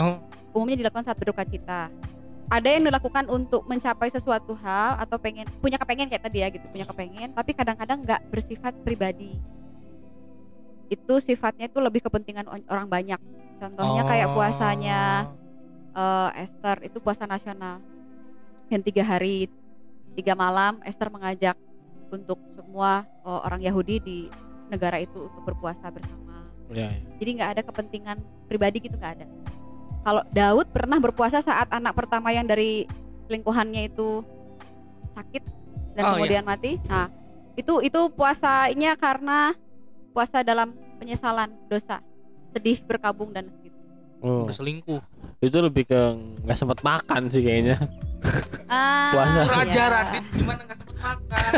Oh, 0.00 0.16
umumnya 0.56 0.80
dilakukan 0.80 1.04
saat 1.04 1.20
berduka 1.20 1.44
cita. 1.44 1.92
Ada 2.48 2.68
yang 2.72 2.88
dilakukan 2.88 3.28
untuk 3.28 3.68
mencapai 3.68 4.08
sesuatu 4.08 4.56
hal 4.56 4.96
atau 4.96 5.20
pengen 5.20 5.44
punya 5.60 5.76
kepengen 5.76 6.08
kayak 6.08 6.24
tadi 6.24 6.38
ya 6.40 6.48
gitu 6.48 6.64
punya 6.72 6.88
kepengen, 6.88 7.36
tapi 7.36 7.52
kadang-kadang 7.52 8.00
nggak 8.08 8.20
bersifat 8.32 8.72
pribadi. 8.80 9.36
Itu 10.88 11.20
sifatnya 11.20 11.68
itu 11.68 11.76
lebih 11.76 12.00
kepentingan 12.00 12.48
orang 12.48 12.88
banyak. 12.88 13.20
Contohnya 13.60 14.02
kayak 14.04 14.32
puasanya 14.32 15.28
Oh. 15.92 16.30
eh, 16.30 16.46
Esther 16.46 16.78
itu 16.86 17.02
puasa 17.02 17.26
nasional 17.26 17.82
yang 18.70 18.80
tiga 18.80 19.02
hari 19.02 19.50
tiga 20.14 20.38
malam 20.38 20.78
Esther 20.86 21.10
mengajak 21.10 21.58
untuk 22.08 22.38
semua 22.54 23.02
eh, 23.26 23.40
orang 23.42 23.60
Yahudi 23.60 23.96
di 23.98 24.18
negara 24.70 25.02
itu 25.02 25.26
untuk 25.26 25.42
berpuasa 25.42 25.90
bersama 25.90 26.46
Iya, 26.68 26.92
iya. 26.92 27.00
jadi 27.18 27.30
nggak 27.34 27.50
ada 27.50 27.62
kepentingan 27.64 28.16
pribadi 28.46 28.78
gitu 28.78 28.94
nggak 28.94 29.12
ada 29.18 29.26
kalau 30.08 30.24
Daud 30.32 30.72
pernah 30.72 30.96
berpuasa 30.96 31.44
saat 31.44 31.68
anak 31.68 31.92
pertama 31.92 32.32
yang 32.32 32.48
dari 32.48 32.88
selingkuhannya 33.28 33.92
itu 33.92 34.24
sakit 35.12 35.44
dan 35.92 36.02
Oh, 36.02 36.16
kemudian 36.16 36.48
mati 36.48 36.80
nah 36.88 37.12
itu 37.52 37.84
itu 37.84 38.00
puasanya 38.16 38.96
karena 38.96 39.52
puasa 40.16 40.40
dalam 40.40 40.72
penyesalan 40.96 41.52
dosa 41.68 42.00
sedih 42.56 42.80
berkabung 42.88 43.36
dan 43.36 43.52
segitu 43.52 43.76
Oh, 44.18 44.48
selingkuh. 44.48 44.98
itu 45.38 45.58
lebih 45.60 45.84
ke 45.84 46.00
nggak 46.42 46.56
sempat 46.56 46.80
makan 46.80 47.28
sih 47.28 47.44
kayaknya 47.44 47.76
ah, 48.72 49.12
Puasa. 49.12 49.30
iya. 49.36 49.52
Raja 49.52 49.84
Radit 49.92 50.24
gimana 50.32 50.60
nggak 50.64 50.78
sempet 50.80 50.96
makan? 50.98 51.52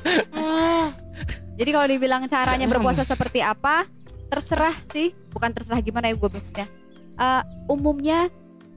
jadi 1.58 1.70
kalau 1.74 1.86
dibilang 1.90 2.22
caranya 2.30 2.64
berpuasa 2.64 3.02
seperti 3.02 3.42
apa 3.42 3.84
terserah 4.30 4.72
sih 4.88 5.10
bukan 5.28 5.50
terserah 5.50 5.80
gimana 5.80 6.06
ya 6.06 6.14
gue 6.14 6.30
maksudnya. 6.30 6.66
Eh, 7.12 7.42
umumnya 7.66 8.30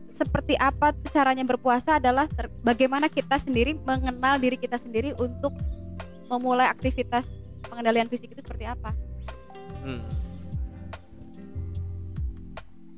seperti 0.10 0.54
apa 0.54 0.92
caranya 1.08 1.42
berpuasa 1.42 1.98
adalah 1.98 2.26
ter- 2.28 2.52
bagaimana 2.60 3.08
kita 3.08 3.38
sendiri 3.38 3.78
mengenal 3.80 4.38
diri 4.38 4.58
kita 4.58 4.76
sendiri 4.76 5.14
untuk 5.16 5.54
memulai 6.28 6.66
aktivitas 6.66 7.30
pengendalian 7.64 8.06
fisik 8.06 8.30
itu 8.30 8.42
seperti 8.42 8.66
apa. 8.66 8.92
Hmm. 9.82 10.00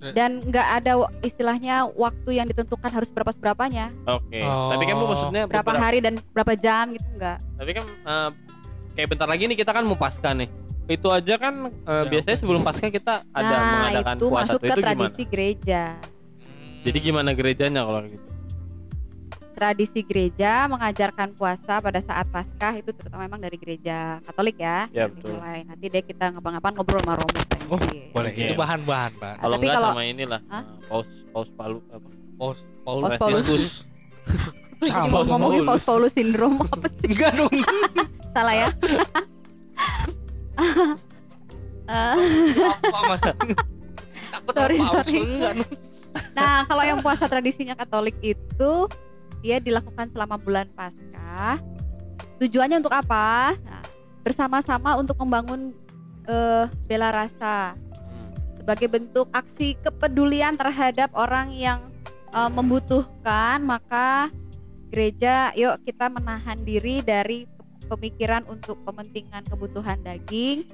dan 0.05 0.37
nggak 0.37 0.67
ada 0.75 0.91
istilahnya 1.19 1.89
waktu 1.89 2.37
yang 2.37 2.45
ditentukan 2.45 2.93
harus 2.93 3.09
berapa 3.09 3.33
seberapanya 3.33 3.89
oke 4.05 4.37
tapi 4.69 4.83
kan 4.85 4.93
bu 4.93 5.01
Oh. 5.01 5.09
maksudnya 5.09 5.43
berapa 5.49 5.65
beberapa- 5.65 5.81
hari 5.81 5.97
dan 5.97 6.21
berapa 6.29 6.53
jam 6.53 6.93
gitu 6.93 7.07
enggak 7.09 7.41
tapi 7.57 7.71
kan 7.73 7.85
eh, 8.05 8.29
kayak 8.93 9.07
bentar 9.09 9.25
lagi 9.25 9.49
nih 9.49 9.57
kita 9.57 9.73
kan 9.73 9.81
mau 9.81 9.97
pasca 9.97 10.29
nih 10.29 10.45
itu 10.87 11.07
aja 11.09 11.33
kan 11.35 11.53
eh, 11.67 11.93
Ya, 11.95 12.03
biasanya 12.07 12.37
sebelum 12.37 12.61
pasca 12.61 12.87
kita 12.87 13.25
ada 13.27 13.41
nah 13.49 13.61
mengadakan 13.81 14.15
itu 14.15 14.25
puasa 14.27 14.43
masuk 14.45 14.55
tuh 14.55 14.61
ke 14.61 14.67
itu 14.67 14.75
gimana 14.75 14.85
tradisi 14.95 15.23
gereja 15.25 15.81
jadi 16.81 16.97
gimana 16.99 17.29
gerejanya 17.31 17.81
kalau 17.81 17.99
gitu 18.05 18.27
tradisi 19.51 20.03
gereja 20.03 20.67
mengajarkan 20.67 21.31
puasa 21.31 21.79
pada 21.79 21.97
saat 21.97 22.27
Paskah 22.27 22.75
itu 22.75 22.91
terutama 22.91 23.23
memang 23.23 23.39
dari 23.39 23.55
gereja 23.55 24.19
Katolik 24.21 24.59
ya. 24.59 24.91
Ya, 24.91 25.07
yang 25.07 25.15
betul. 25.15 25.31
dimulai. 25.31 25.63
Nanti 25.63 25.85
deh 25.87 26.03
kita 26.03 26.27
ngapa-ngapan 26.27 26.71
ngobrol 26.75 26.99
sama 26.99 27.13
Romo. 27.15 27.39
Oh, 27.71 27.79
Yes. 27.87 28.11
Boleh, 28.11 28.31
Oke. 28.35 28.43
itu 28.43 28.53
bahan-bahan, 28.53 29.11
Pak. 29.15 29.33
kalau 29.39 29.55
tapi 29.55 29.63
enggak 29.63 29.79
kalau- 29.79 29.93
sama 29.95 30.03
inilah 30.03 30.41
Hah? 30.51 30.59
eh, 30.59 30.63
paus 30.85 31.07
paus 31.31 31.49
palu 31.55 31.79
apa 31.87 32.07
Paus 32.35 32.57
Paus 32.83 32.99
Paulus. 32.99 33.15
Paulus. 33.15 33.43
Franciscus. 33.47 33.65
Jadi 34.75 34.91
Sama 34.91 35.07
mau 35.07 35.23
ngomongin 35.23 35.61
Paulus. 35.63 35.71
Paus 35.71 35.83
Paulus 35.87 36.11
syndrome 36.11 36.57
apa 36.75 36.87
sih? 36.91 37.07
Enggak 37.07 37.31
dong. 37.33 37.55
Salah 38.35 38.55
ya? 38.59 38.69
Apa? 41.85 43.35
Takut 44.35 44.53
Sorry, 44.55 44.77
sorry. 44.81 45.19
nah, 46.33 46.65
kalau 46.65 46.83
yang 46.83 46.99
puasa 46.99 47.29
tradisinya 47.29 47.75
Katolik 47.75 48.15
itu 48.19 48.73
dia 49.39 49.61
dilakukan 49.61 50.09
selama 50.09 50.35
bulan 50.35 50.65
Paskah. 50.73 51.61
Tujuannya 52.41 52.81
untuk 52.81 52.91
apa? 52.91 53.53
Nah, 53.61 53.83
bersama-sama 54.25 54.97
untuk 54.97 55.15
membangun 55.21 55.71
eh, 56.25 56.65
bela 56.89 57.13
rasa 57.13 57.77
Hmm. 58.05 58.33
sebagai 58.53 58.89
bentuk 58.89 59.29
aksi 59.29 59.77
kepedulian 59.81 60.57
terhadap 60.57 61.13
orang 61.13 61.53
yang 61.53 61.79
eh, 62.33 62.49
membutuhkan 62.49 63.61
maka 63.61 64.33
gereja 64.89 65.53
yuk 65.53 65.81
kita 65.85 66.09
menahan 66.09 66.57
diri 66.61 67.01
dari 67.01 67.45
pemikiran 67.85 68.43
untuk 68.49 68.81
kepentingan 68.83 69.45
kebutuhan 69.47 70.01
daging 70.01 70.65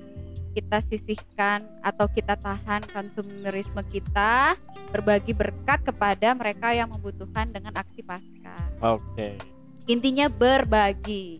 kita 0.51 0.83
sisihkan 0.83 1.63
atau 1.79 2.11
kita 2.11 2.35
tahan 2.35 2.83
konsumerisme 2.91 3.79
kita 3.87 4.59
berbagi 4.91 5.31
berkat 5.31 5.79
kepada 5.87 6.35
mereka 6.35 6.75
yang 6.75 6.91
membutuhkan 6.91 7.47
dengan 7.55 7.71
aksi 7.79 8.03
pasca. 8.03 8.55
Oke. 8.83 9.39
Intinya 9.87 10.27
berbagi. 10.27 11.39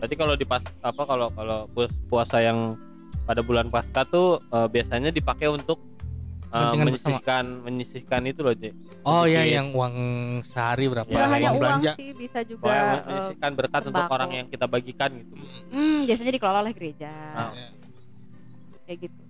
Berarti 0.00 0.14
kalau 0.16 0.34
di 0.38 0.46
pas 0.48 0.64
apa 0.80 1.02
kalau 1.04 1.28
kalau 1.36 1.68
puas- 1.76 2.00
puasa 2.08 2.40
yang 2.40 2.72
pada 3.28 3.44
bulan 3.44 3.68
pasca 3.68 4.08
tuh 4.08 4.40
eh, 4.40 4.68
biasanya 4.72 5.12
dipakai 5.12 5.52
untuk 5.52 5.76
Kepentingan 6.48 6.86
menyisihkan 6.86 7.44
menyisihkan 7.60 8.20
itu 8.24 8.40
loh, 8.40 8.52
J. 8.52 8.72
Oh 9.02 9.22
ya 9.22 9.38
Sedikit. 9.38 9.54
yang 9.54 9.66
uang 9.70 9.94
sehari 10.42 10.84
berapa? 10.86 11.04
Bukan 11.06 11.20
Ya, 11.20 11.28
hanya 11.30 11.50
uang 11.50 11.60
belanja. 11.60 11.92
sih 11.94 12.08
bisa 12.12 12.38
juga 12.42 12.64
Pokoknya 12.64 12.80
eh, 12.80 13.00
menyisihkan 13.04 13.50
berkat 13.52 13.80
untuk 13.82 13.92
sembako. 14.00 14.14
orang 14.14 14.30
yang 14.34 14.46
kita 14.46 14.66
bagikan 14.66 15.10
gitu. 15.14 15.32
hmm, 15.68 15.98
biasanya 16.04 16.32
dikelola 16.32 16.58
oleh 16.62 16.72
gereja 16.72 17.12
Ah. 17.30 17.52
kayak 18.82 18.98
gitu. 19.02 19.20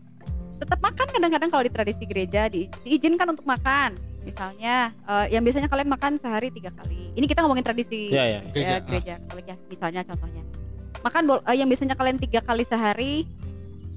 Tetap 0.59 0.79
makan 0.81 1.07
kadang-kadang 1.09 1.49
kalau 1.49 1.65
di 1.65 1.73
tradisi 1.73 2.03
gereja 2.03 2.47
di- 2.47 2.71
diizinkan 2.83 3.29
untuk 3.29 3.43
makan. 3.45 3.95
Misalnya 4.21 4.91
eh, 5.03 5.27
yang 5.33 5.41
biasanya 5.41 5.67
kalian 5.67 5.89
makan 5.89 6.13
sehari 6.17 6.49
tiga 6.49 6.71
kali. 6.71 7.11
Ini 7.13 7.25
kita 7.25 7.41
ngomongin 7.41 7.63
tradisi 7.63 8.09
Iya, 8.09 8.25
iya. 8.25 8.39
ya, 8.39 8.49
Gereja, 8.49 8.75
gereja 8.81 9.15
Katolik 9.21 9.47
ya. 9.47 9.57
Misalnya 9.69 10.01
contohnya 10.05 10.43
makan 10.99 11.23
bol- 11.25 11.45
eh, 11.45 11.57
yang 11.57 11.67
biasanya 11.67 11.95
kalian 11.95 12.19
tiga 12.19 12.41
kali 12.41 12.63
sehari, 12.63 13.27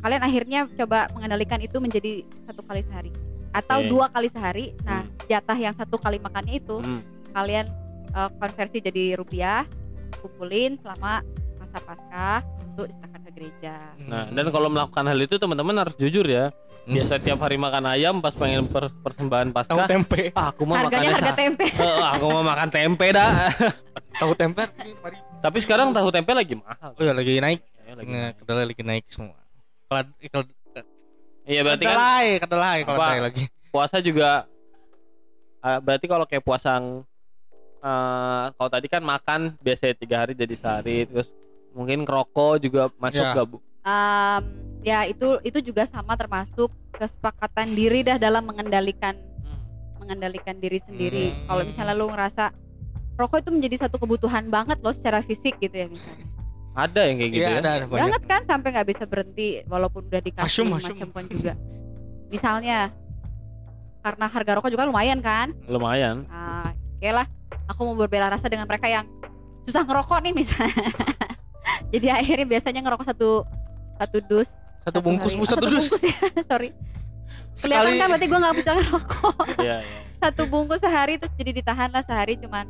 kalian 0.02 0.22
akhirnya 0.22 0.60
coba 0.76 1.06
mengendalikan 1.12 1.60
itu 1.60 1.78
menjadi 1.78 2.12
satu 2.44 2.62
kali 2.62 2.82
sehari 2.82 3.12
atau 3.52 3.78
Oke. 3.78 3.88
dua 3.88 4.06
kali 4.08 4.28
sehari. 4.28 4.66
Nah, 4.82 5.04
Hmm. 5.04 5.12
jatah 5.26 5.56
yang 5.56 5.74
satu 5.74 5.96
kali 5.96 6.18
makannya 6.18 6.56
itu 6.56 6.78
Hmm. 6.78 7.02
kalian 7.32 7.66
eh, 8.10 8.30
konversi 8.36 8.78
jadi 8.80 9.16
rupiah 9.16 9.64
kumpulin 10.18 10.76
selama 10.78 11.24
masa 11.56 11.80
paskah 11.80 12.40
untuk 12.66 12.86
diserahkan 12.86 13.22
ke 13.22 13.32
gereja 13.32 13.76
Nah, 14.02 14.28
dan 14.28 14.46
kalau 14.48 14.68
melakukan 14.68 15.06
hal 15.06 15.16
itu 15.18 15.36
teman-teman 15.36 15.76
harus 15.78 15.96
jujur 15.96 16.24
ya. 16.24 16.52
Hmm. 16.82 16.92
Biasa 16.92 17.20
tiap 17.20 17.40
hari 17.40 17.56
makan 17.56 17.86
ayam 17.86 18.20
pas 18.20 18.34
pengen 18.34 18.66
per- 18.66 18.90
persembahan 18.98 19.54
tahu 19.54 19.64
Paskah. 19.78 19.88
tempe 19.88 20.34
Ah, 20.34 20.50
aku 20.50 20.66
mau 20.66 20.76
harganya 20.76 21.08
makan 21.08 21.18
harga 21.22 21.34
tempe 21.38 21.66
aku 22.12 22.26
mau 22.28 22.42
makan 22.42 22.70
tempe 22.70 23.06
dah. 23.12 23.30
tahu 24.20 24.32
tempe 24.34 24.64
Tapi 25.40 25.58
sekarang 25.58 25.90
tahu 25.92 26.10
tempe 26.10 26.32
lagi 26.32 26.54
mahal. 26.56 26.92
oh 26.92 27.02
ya 27.02 27.12
lagi 27.12 27.38
naik 27.38 27.62
Kayaknya 27.62 27.94
lagi 27.96 28.08
Nge- 28.08 28.22
naik. 28.24 28.36
kedelai 28.36 28.66
lagi 28.66 28.84
naik 28.84 29.06
semua 29.08 29.38
kalau 29.92 30.08
kalau 30.32 30.46
Iya 31.42 31.62
berarti 31.68 31.84
kan 31.84 31.98
kedelai 31.98 32.28
kedelai 32.40 32.78
kalau 32.86 32.98
kedelai 33.02 33.20
lagi 33.20 33.44
puasa 33.74 33.98
juga 34.00 34.46
ah, 35.60 35.78
berarti 35.78 36.06
kalau 36.06 36.24
kayak 36.24 36.46
puasa 36.46 36.80
yang, 36.80 36.88
eh, 37.82 38.46
kalau 38.56 38.70
tadi 38.72 38.88
kan 38.88 39.04
makan 39.04 39.42
biasanya 39.60 39.96
tiga 39.98 40.16
hari 40.24 40.32
jadi 40.32 40.56
sehari 40.56 41.04
terus 41.06 41.28
mungkin 41.76 42.08
ngerokok 42.08 42.54
juga 42.62 42.88
masuk 42.96 43.20
Ya. 43.20 43.34
gak 43.34 43.48
bu? 43.48 43.58
Em, 43.82 44.44
ya 44.86 45.00
itu 45.10 45.28
itu 45.42 45.60
juga 45.66 45.90
sama 45.90 46.14
termasuk 46.14 46.70
kesepakatan 46.96 47.74
diri 47.74 48.06
dah 48.06 48.16
dalam 48.16 48.46
mengendalikan 48.46 49.18
mengendalikan 49.98 50.56
diri 50.58 50.78
sendiri 50.78 51.34
Hmm. 51.34 51.46
kalau 51.50 51.64
misalnya 51.66 51.94
lu 51.94 52.06
ngerasa 52.10 52.54
rokok 53.18 53.42
itu 53.42 53.50
menjadi 53.50 53.76
satu 53.86 53.98
kebutuhan 53.98 54.46
banget 54.48 54.78
loh 54.80 54.94
secara 54.94 55.22
fisik 55.22 55.58
gitu 55.58 55.74
ya 55.74 55.88
misalnya 55.90 56.26
Ada 56.72 57.02
yang 57.04 57.16
kayak 57.20 57.32
gitu 57.36 57.44
Iya 57.44 57.52
ya? 57.52 57.60
ada 57.60 57.70
ada 57.84 57.86
banget 57.92 58.24
kan 58.24 58.42
sampai 58.48 58.68
nggak 58.72 58.88
bisa 58.88 59.04
berhenti 59.04 59.60
walaupun 59.68 60.08
udah 60.08 60.22
dikasih 60.24 60.64
macam 60.72 61.08
pun 61.12 61.24
juga. 61.28 61.54
Misalnya 62.32 62.96
karena 64.02 64.26
harga 64.32 64.52
rokok 64.58 64.72
juga 64.72 64.88
lumayan 64.88 65.20
kan? 65.20 65.52
Lumayan. 65.68 66.24
nah, 66.32 66.72
oke 66.72 67.10
lah. 67.12 67.28
Aku 67.68 67.88
mau 67.88 67.96
berbela 67.96 68.32
rasa 68.32 68.48
dengan 68.48 68.68
mereka 68.68 68.88
yang 68.88 69.04
susah 69.68 69.84
ngerokok 69.86 70.20
nih 70.26 70.34
misalnya 70.34 70.90
jadi 71.94 72.08
akhirnya 72.18 72.48
biasanya 72.50 72.82
ngerokok 72.82 73.06
satu 73.14 73.46
satu 74.00 74.18
dus. 74.26 74.50
Satu 74.82 74.98
bungkus 75.04 75.38
hari. 75.38 75.44
Oh, 75.44 75.46
satu 75.46 75.68
dus. 75.68 75.86
bungkus 75.86 76.04
ya. 76.08 76.18
Sorry. 76.50 76.70
Kelihatan 77.52 77.94
kan 78.00 78.08
berarti 78.16 78.28
gue 78.32 78.40
nggak 78.42 78.56
bisa 78.58 78.72
ngerokok. 78.80 79.46
Iya, 79.60 79.78
iya. 79.84 80.00
satu 80.24 80.42
bungkus 80.48 80.80
sehari 80.82 81.20
terus 81.20 81.34
jadi 81.36 81.52
ditahan 81.62 81.92
lah 81.92 82.02
sehari 82.02 82.40
cuman 82.40 82.66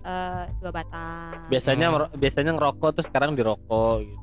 eh, 0.00 0.42
dua 0.56 0.70
batang 0.72 1.46
Biasanya 1.46 1.86
Hmm. 1.88 2.12
biasanya 2.12 2.52
ngerokok 2.52 2.90
terus 2.92 3.06
sekarang 3.06 3.32
dirokok 3.32 4.02
gitu. 4.02 4.20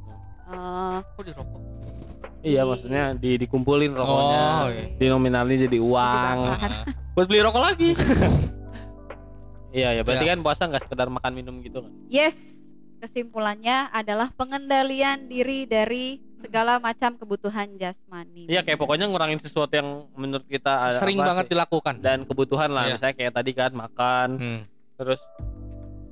Eh, 0.47 0.97
kok 1.01 1.23
dirokok 1.23 1.61
Iya, 2.41 2.61
Di- 2.61 2.69
maksudnya 2.69 3.03
di 3.15 3.31
dikumpulin 3.37 3.89
rokoknya. 3.91 4.43
Oh, 4.61 4.69
iya. 4.69 4.85
Dinominalin 4.95 5.65
jadi 5.65 5.79
uang. 5.79 6.37
buat 7.17 7.25
beli 7.25 7.41
rokok 7.41 7.63
lagi 7.63 7.89
Iya, 9.71 9.89
ya 9.91 10.01
berarti 10.01 10.23
Ya. 10.23 10.31
kan 10.31 10.39
puasa 10.41 10.61
nggak 10.65 10.83
sekedar 10.83 11.07
makan 11.09 11.31
minum 11.33 11.55
gitu 11.59 11.81
kan. 11.81 11.91
yes 12.05 12.55
kesimpulannya 12.97 13.91
adalah 13.91 14.31
pengendalian 14.31 15.25
diri 15.25 15.63
dari 15.63 16.05
segala 16.37 16.77
macam 16.77 17.13
kebutuhan 17.13 17.75
jasmani 17.75 18.47
Iya, 18.47 18.61
kayak 18.61 18.77
pokoknya 18.77 19.05
ngurangin 19.05 19.39
sesuatu 19.39 19.73
yang 19.73 19.89
menurut 20.13 20.45
kita 20.45 20.69
ada 20.87 20.95
sering 20.95 21.19
banget 21.19 21.45
sih, 21.45 21.51
dilakukan 21.51 21.95
dan 21.99 22.23
kebutuhan 22.23 22.69
lah. 22.69 22.85
Iya. 22.85 22.93
Misalnya 22.95 23.15
kayak 23.15 23.33
tadi 23.33 23.51
kan 23.51 23.71
makan, 23.73 24.29
Hmm. 24.35 24.61
terus 24.95 25.19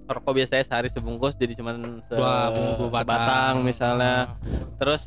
rokok 0.06 0.34
biasanya 0.34 0.64
sehari 0.64 0.90
sebungkus 0.90 1.34
jadi 1.34 1.54
cuman 1.54 1.76
se 2.04 2.14
dua 2.14 2.50
bungkus 2.50 2.90
sebatang 2.94 3.54
misalnya. 3.62 4.16
Terus 4.76 5.02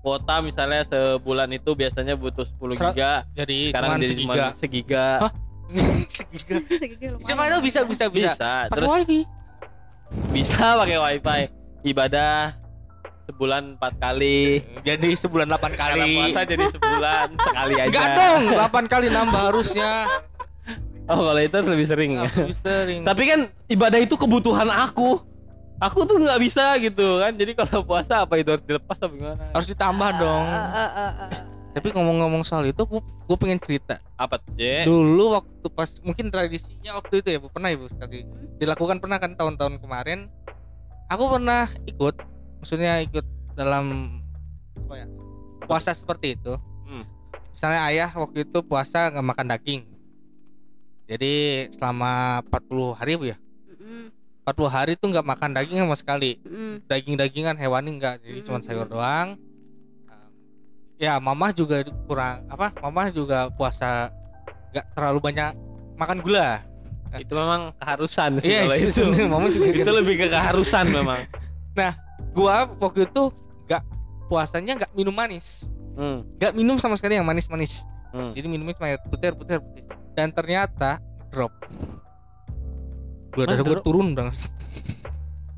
kuota 0.00 0.40
misalnya 0.40 0.80
sebulan 0.84 1.48
itu 1.50 1.70
biasanya 1.70 2.14
butuh 2.14 2.48
10 2.56 2.72
Serat- 2.72 2.96
giga, 2.96 3.12
jadi 3.36 3.58
sekarang 3.68 3.88
cuman 3.90 3.98
jadi 3.98 4.08
segiga 4.08 4.24
cuma 4.24 4.46
segiga. 4.56 5.06
Hah? 5.20 5.32
segiga 6.80 7.06
lumayan. 7.10 7.26
siapa 7.28 7.42
tahu 7.46 7.60
bisa 7.62 7.80
bisa 7.84 8.04
bisa 8.08 8.28
Bisa. 8.32 8.52
pakai 8.64 8.72
Terus 8.72 8.88
wifi 8.90 9.20
bisa 10.32 10.66
pakai 10.74 10.98
wifi. 10.98 11.40
Ibadah 11.82 12.34
sebulan 13.24 13.78
empat 13.78 13.92
kali. 13.96 14.58
jadi 14.82 15.08
sebulan 15.14 15.46
8 15.48 15.70
Karena 15.70 15.78
kali 15.78 16.12
puasa 16.18 16.40
jadi 16.42 16.64
sebulan 16.66 17.26
sekali 17.38 17.74
aja. 17.76 17.86
enggak 17.86 18.08
dong 18.16 18.42
8 18.50 18.90
kali 18.90 19.06
nambah 19.06 19.42
harusnya 19.46 19.90
Oh, 21.10 21.26
kalau 21.26 21.42
itu 21.42 21.56
lebih 21.58 21.86
sering. 21.90 22.10
Lebih 22.22 22.56
sering 22.62 23.00
Tapi 23.02 23.22
kan 23.26 23.40
ibadah 23.66 23.98
itu 23.98 24.14
kebutuhan 24.14 24.70
aku. 24.70 25.18
Aku 25.82 26.06
tuh 26.06 26.22
nggak 26.22 26.38
bisa 26.38 26.78
gitu 26.78 27.18
kan. 27.18 27.34
Jadi 27.34 27.52
kalau 27.58 27.82
puasa 27.82 28.22
apa 28.22 28.38
itu 28.38 28.52
harus 28.52 28.62
dilepas 28.62 28.94
atau 28.94 29.10
gimana? 29.10 29.50
harus 29.50 29.66
ditambah 29.66 30.10
dong 30.16 30.46
eh, 30.46 30.76
eh, 30.76 31.12
eh. 31.26 31.30
tapi 31.70 31.88
ngomong-ngomong 31.90 32.42
soal 32.42 32.66
itu 32.66 32.82
gue 32.82 32.98
gue 33.00 33.36
pengen 33.38 33.58
cerita 33.58 33.98
Apa 34.14 34.42
tuh, 34.42 34.52
dulu 34.84 35.38
waktu 35.38 35.66
pas 35.70 35.90
mungkin 36.02 36.28
tradisinya 36.28 36.98
waktu 36.98 37.22
itu 37.22 37.28
ya 37.30 37.38
bu 37.38 37.48
pernah 37.48 37.70
ibu 37.70 37.86
sekali 37.88 38.26
dilakukan 38.58 38.98
pernah 38.98 39.18
kan 39.18 39.38
tahun-tahun 39.38 39.78
kemarin 39.78 40.26
aku 41.06 41.24
pernah 41.30 41.70
ikut 41.86 42.14
maksudnya 42.58 43.00
ikut 43.06 43.22
dalam 43.54 44.18
apa 44.86 44.94
ya 44.94 45.06
puasa 45.64 45.94
seperti 45.94 46.34
itu 46.36 46.54
Hmm. 46.84 47.06
misalnya 47.54 47.80
ayah 47.86 48.10
waktu 48.18 48.42
itu 48.42 48.58
puasa 48.66 49.14
nggak 49.14 49.26
makan 49.30 49.46
daging 49.48 49.80
jadi 51.10 51.34
selama 51.70 52.38
40 52.46 52.94
hari 52.94 53.12
bu 53.16 53.24
ya 53.26 53.36
Mm-mm, 53.66 54.14
40 54.46 54.70
hari 54.70 54.92
tuh 54.94 55.10
nggak 55.10 55.26
makan 55.26 55.50
daging 55.52 55.82
sama 55.82 55.96
sekali 55.98 56.38
mm-mm. 56.40 56.86
daging-dagingan 56.86 57.58
hewani 57.58 57.98
enggak 57.98 58.22
jadi 58.22 58.40
cuma 58.40 58.58
Hmm. 58.58 58.64
sayur 58.64 58.86
doang 58.86 59.34
ya 60.96 61.16
mama 61.16 61.50
juga 61.50 61.80
kurang 62.04 62.44
apa 62.46 62.70
mama 62.78 63.08
juga 63.08 63.48
puasa 63.50 64.12
nggak 64.70 64.86
terlalu 64.94 65.18
banyak 65.20 65.50
makan 65.96 66.20
gula 66.20 66.62
Itu 67.10 67.34
memang 67.34 67.74
keharusan 67.74 68.38
sih 68.38 68.46
Iya, 68.46 68.60
kalau 68.62 68.76
sih, 68.76 68.86
itu. 68.86 68.92
sebenarnya 69.02 69.26
mama 69.26 69.46
juga 69.50 69.66
itu 69.66 69.82
gitu. 69.82 69.90
lebih 69.90 70.14
ke 70.14 70.26
keharusan 70.30 70.84
memang. 70.88 71.20
gua 72.36 72.70
waktu 72.78 73.02
itu 73.02 73.22
nggak 73.66 73.82
puasanya 74.28 74.72
nggak 74.78 74.92
minum 74.94 75.10
manis 75.10 75.66
Hmm. 75.90 76.22
nggak 76.38 76.54
minum 76.54 76.78
sama 76.78 76.94
sekali 76.94 77.18
yang 77.18 77.26
manis-manis 77.26 77.82
hmm. 78.14 78.30
jadi 78.32 78.46
minumnya 78.46 78.72
cuma 78.72 78.88
air 78.88 79.02
putih 79.02 79.26
air 79.26 79.34
putih 79.34 79.52
air 79.58 79.62
putih 79.62 79.82
dan 80.20 80.28
ternyata 80.30 81.00
drop 81.30 81.48
gula 83.32 83.44
darah 83.48 83.64
drop. 83.64 83.80
turun 83.80 84.12
dong 84.12 84.28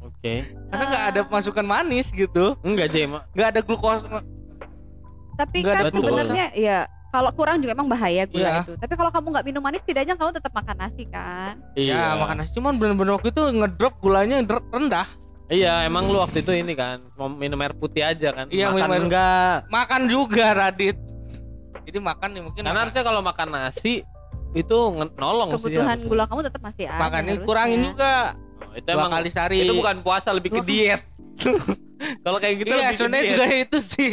Oke. 0.01 0.47
karena 0.71 0.85
nggak 0.87 1.05
ada 1.09 1.21
masukan 1.27 1.67
manis 1.67 2.15
gitu 2.15 2.55
Enggak. 2.63 2.95
Ma- 3.05 3.27
nggak 3.29 3.49
ada 3.49 3.61
glukos 3.61 4.07
tapi 5.35 5.57
Nggak 5.61 5.75
kan 5.75 5.85
glukosa. 5.89 6.07
sebenarnya 6.23 6.47
ya 6.55 6.79
kalau 7.11 7.35
kurang 7.35 7.59
juga 7.59 7.75
emang 7.75 7.91
bahaya 7.91 8.23
gula 8.25 8.39
Iya. 8.39 8.55
itu 8.63 8.73
tapi 8.79 8.95
kalau 8.95 9.11
kamu 9.11 9.27
nggak 9.29 9.47
minum 9.49 9.59
manis 9.61 9.83
tidaknya 9.83 10.15
kamu 10.15 10.31
tetap 10.33 10.53
makan 10.53 10.77
nasi 10.79 11.05
kan 11.07 11.59
ya 11.75 12.15
makan 12.15 12.39
nasi 12.39 12.55
cuman 12.55 12.79
bener-bener 12.79 13.13
waktu 13.13 13.29
itu 13.29 13.43
ngedrop 13.53 13.99
gulanya 13.99 14.39
rendah 14.71 15.09
Iya, 15.51 15.85
emang 15.85 16.09
lu 16.09 16.17
waktu 16.17 16.41
itu 16.41 16.49
ini 16.55 16.73
kan 16.73 17.05
mau 17.13 17.29
minum 17.29 17.61
air 17.61 17.77
putih 17.77 18.01
aja 18.01 18.33
kan. 18.33 18.49
Iya, 18.49 18.73
makan 18.73 18.77
minum 18.79 18.89
air- 18.91 19.05
enggak. 19.05 19.57
makan 19.69 20.03
juga 20.07 20.47
Radit 20.55 20.97
jadi 21.83 21.99
makan 22.01 22.29
nih 22.31 22.43
mungkin 22.43 22.61
Karena 22.63 22.73
makan- 22.73 22.83
harusnya 22.89 23.03
kalau 23.03 23.21
makan 23.21 23.49
nasi 23.51 24.01
itu 24.53 24.79
nolong 25.17 25.49
sih 25.51 25.57
kebutuhan 25.59 25.97
harusnya. 25.97 26.09
gula 26.09 26.25
kamu 26.29 26.41
tetap 26.45 26.61
masih 26.61 26.85
ada 26.87 27.01
makannya 27.01 27.35
kurangin 27.43 27.81
juga 27.85 28.13
Oh, 28.63 28.79
itu 28.79 28.87
dua 28.87 28.95
emang 28.95 29.11
kali 29.13 29.29
sehari 29.29 29.57
itu 29.61 29.75
bukan 29.75 29.97
puasa 30.01 30.33
lebih 30.33 30.51
ke 30.51 30.63
diet. 30.65 31.03
kalau 32.25 32.39
kayak 32.39 32.55
gitu 32.63 32.73
iya 32.73 32.91
sebenarnya 32.91 33.25
juga 33.31 33.47
itu 33.53 33.79
sih 33.79 34.13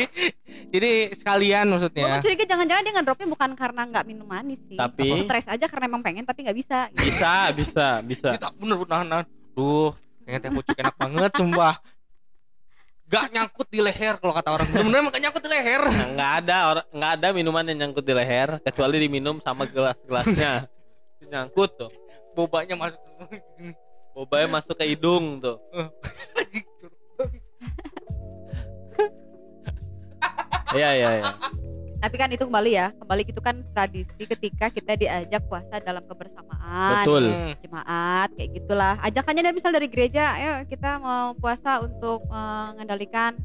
jadi 0.69 1.09
sekalian 1.15 1.65
Gue 1.65 1.73
maksudnya 1.73 2.19
curiga 2.19 2.45
jangan-jangan 2.45 2.83
dia 2.83 2.93
ngedropnya 2.93 3.27
bukan 3.29 3.49
karena 3.55 3.81
nggak 3.87 4.05
minum 4.05 4.27
manis 4.27 4.59
sih. 4.65 4.75
Tapi- 4.75 5.15
stres 5.21 5.47
aja 5.47 5.65
karena 5.65 5.85
emang 5.89 6.03
pengen 6.03 6.23
tapi 6.23 6.43
nggak 6.43 6.57
bisa. 6.57 6.91
bisa, 6.93 7.49
bisa, 7.51 7.87
bisa. 8.01 8.29
kita 8.35 8.51
bener 8.57 8.77
bener 8.77 8.99
nahan 9.05 9.25
duh 9.53 9.91
kayaknya 10.21 10.39
teh 10.39 10.51
pucuk 10.51 10.75
enak 10.77 10.95
banget 10.95 11.31
sumpah 11.33 11.75
gak 13.09 13.33
nyangkut 13.33 13.67
di 13.73 13.81
leher 13.81 14.21
kalau 14.21 14.33
kata 14.37 14.49
orang. 14.53 14.67
Bener-bener 14.69 15.09
gak 15.09 15.23
nyangkut 15.25 15.43
di 15.43 15.49
leher. 15.49 15.81
Nah, 15.81 16.07
nggak 16.13 16.31
ada 16.45 16.57
orang 16.69 16.85
nggak 16.93 17.11
ada 17.17 17.27
minuman 17.33 17.63
yang 17.65 17.77
nyangkut 17.81 18.05
di 18.05 18.13
leher 18.13 18.61
kecuali 18.61 18.95
diminum 19.01 19.41
sama 19.41 19.65
gelas-gelasnya. 19.65 20.69
Nyangkut 21.25 21.71
tuh. 21.73 21.91
Bobanya 22.37 22.77
masuk. 22.77 23.01
Bobanya 24.13 24.47
masuk 24.61 24.77
ke 24.77 24.85
hidung 24.93 25.41
tuh. 25.41 25.57
Iya 30.69 30.93
iya 30.93 31.09
iya 31.17 31.33
Tapi 31.99 32.15
kan 32.15 32.31
itu 32.31 32.47
kembali 32.47 32.71
ya, 32.71 32.95
kembali 32.95 33.23
itu 33.27 33.41
kan 33.43 33.59
tradisi 33.75 34.23
ketika 34.23 34.71
kita 34.71 34.95
diajak 34.95 35.43
puasa 35.51 35.83
dalam 35.83 35.99
kebersamaan. 36.07 37.03
betul 37.03 37.23
Hmm. 37.27 37.53
Jemaat 37.59 38.29
kayak 38.39 38.49
gitulah. 38.55 38.95
Ajakannya 39.03 39.43
dari 39.43 39.55
misal 39.55 39.75
dari 39.75 39.87
gereja, 39.91 40.31
ayo 40.39 40.51
kita 40.63 40.95
mau 41.03 41.35
puasa 41.35 41.83
untuk 41.83 42.23
mengendalikan 42.31 43.35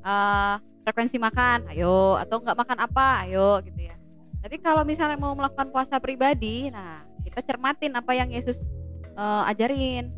eh, 0.00 0.54
frekuensi 0.88 1.20
makan, 1.20 1.68
ayo 1.76 2.16
atau 2.16 2.40
nggak 2.40 2.56
makan 2.56 2.78
apa, 2.80 3.28
ayo 3.28 3.60
gitu 3.60 3.92
ya. 3.92 3.94
Tapi 4.40 4.56
kalau 4.64 4.88
misalnya 4.88 5.20
mau 5.20 5.36
melakukan 5.36 5.68
puasa 5.68 6.00
pribadi, 6.00 6.72
nah 6.72 7.04
kita 7.28 7.44
cermatin 7.44 7.92
apa 7.92 8.16
yang 8.16 8.32
Yesus 8.32 8.56
eh, 9.04 9.50
ajarin. 9.52 10.08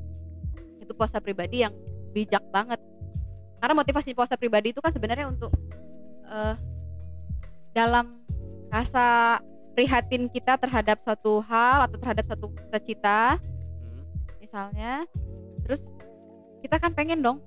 Itu 0.79 0.94
puasa 0.94 1.18
pribadi 1.18 1.66
yang 1.66 1.74
bijak 2.14 2.46
banget. 2.55 2.79
Karena 3.59 3.74
motivasi 3.74 4.14
puasa 4.14 4.38
pribadi 4.38 4.70
itu 4.70 4.79
kan 4.79 4.94
sebenarnya 4.94 5.26
untuk 5.26 5.50
eh, 6.31 6.55
dalam 7.70 8.18
rasa 8.70 9.38
prihatin 9.74 10.26
kita 10.26 10.59
terhadap 10.59 10.98
suatu 11.02 11.42
hal 11.46 11.87
atau 11.87 11.96
terhadap 11.98 12.24
suatu 12.26 12.50
cita-cita 12.59 13.38
Hmm. 13.80 14.04
misalnya 14.38 15.09
terus 15.64 15.88
kita 16.61 16.76
kan 16.76 16.92
pengen 16.92 17.24
dong 17.24 17.38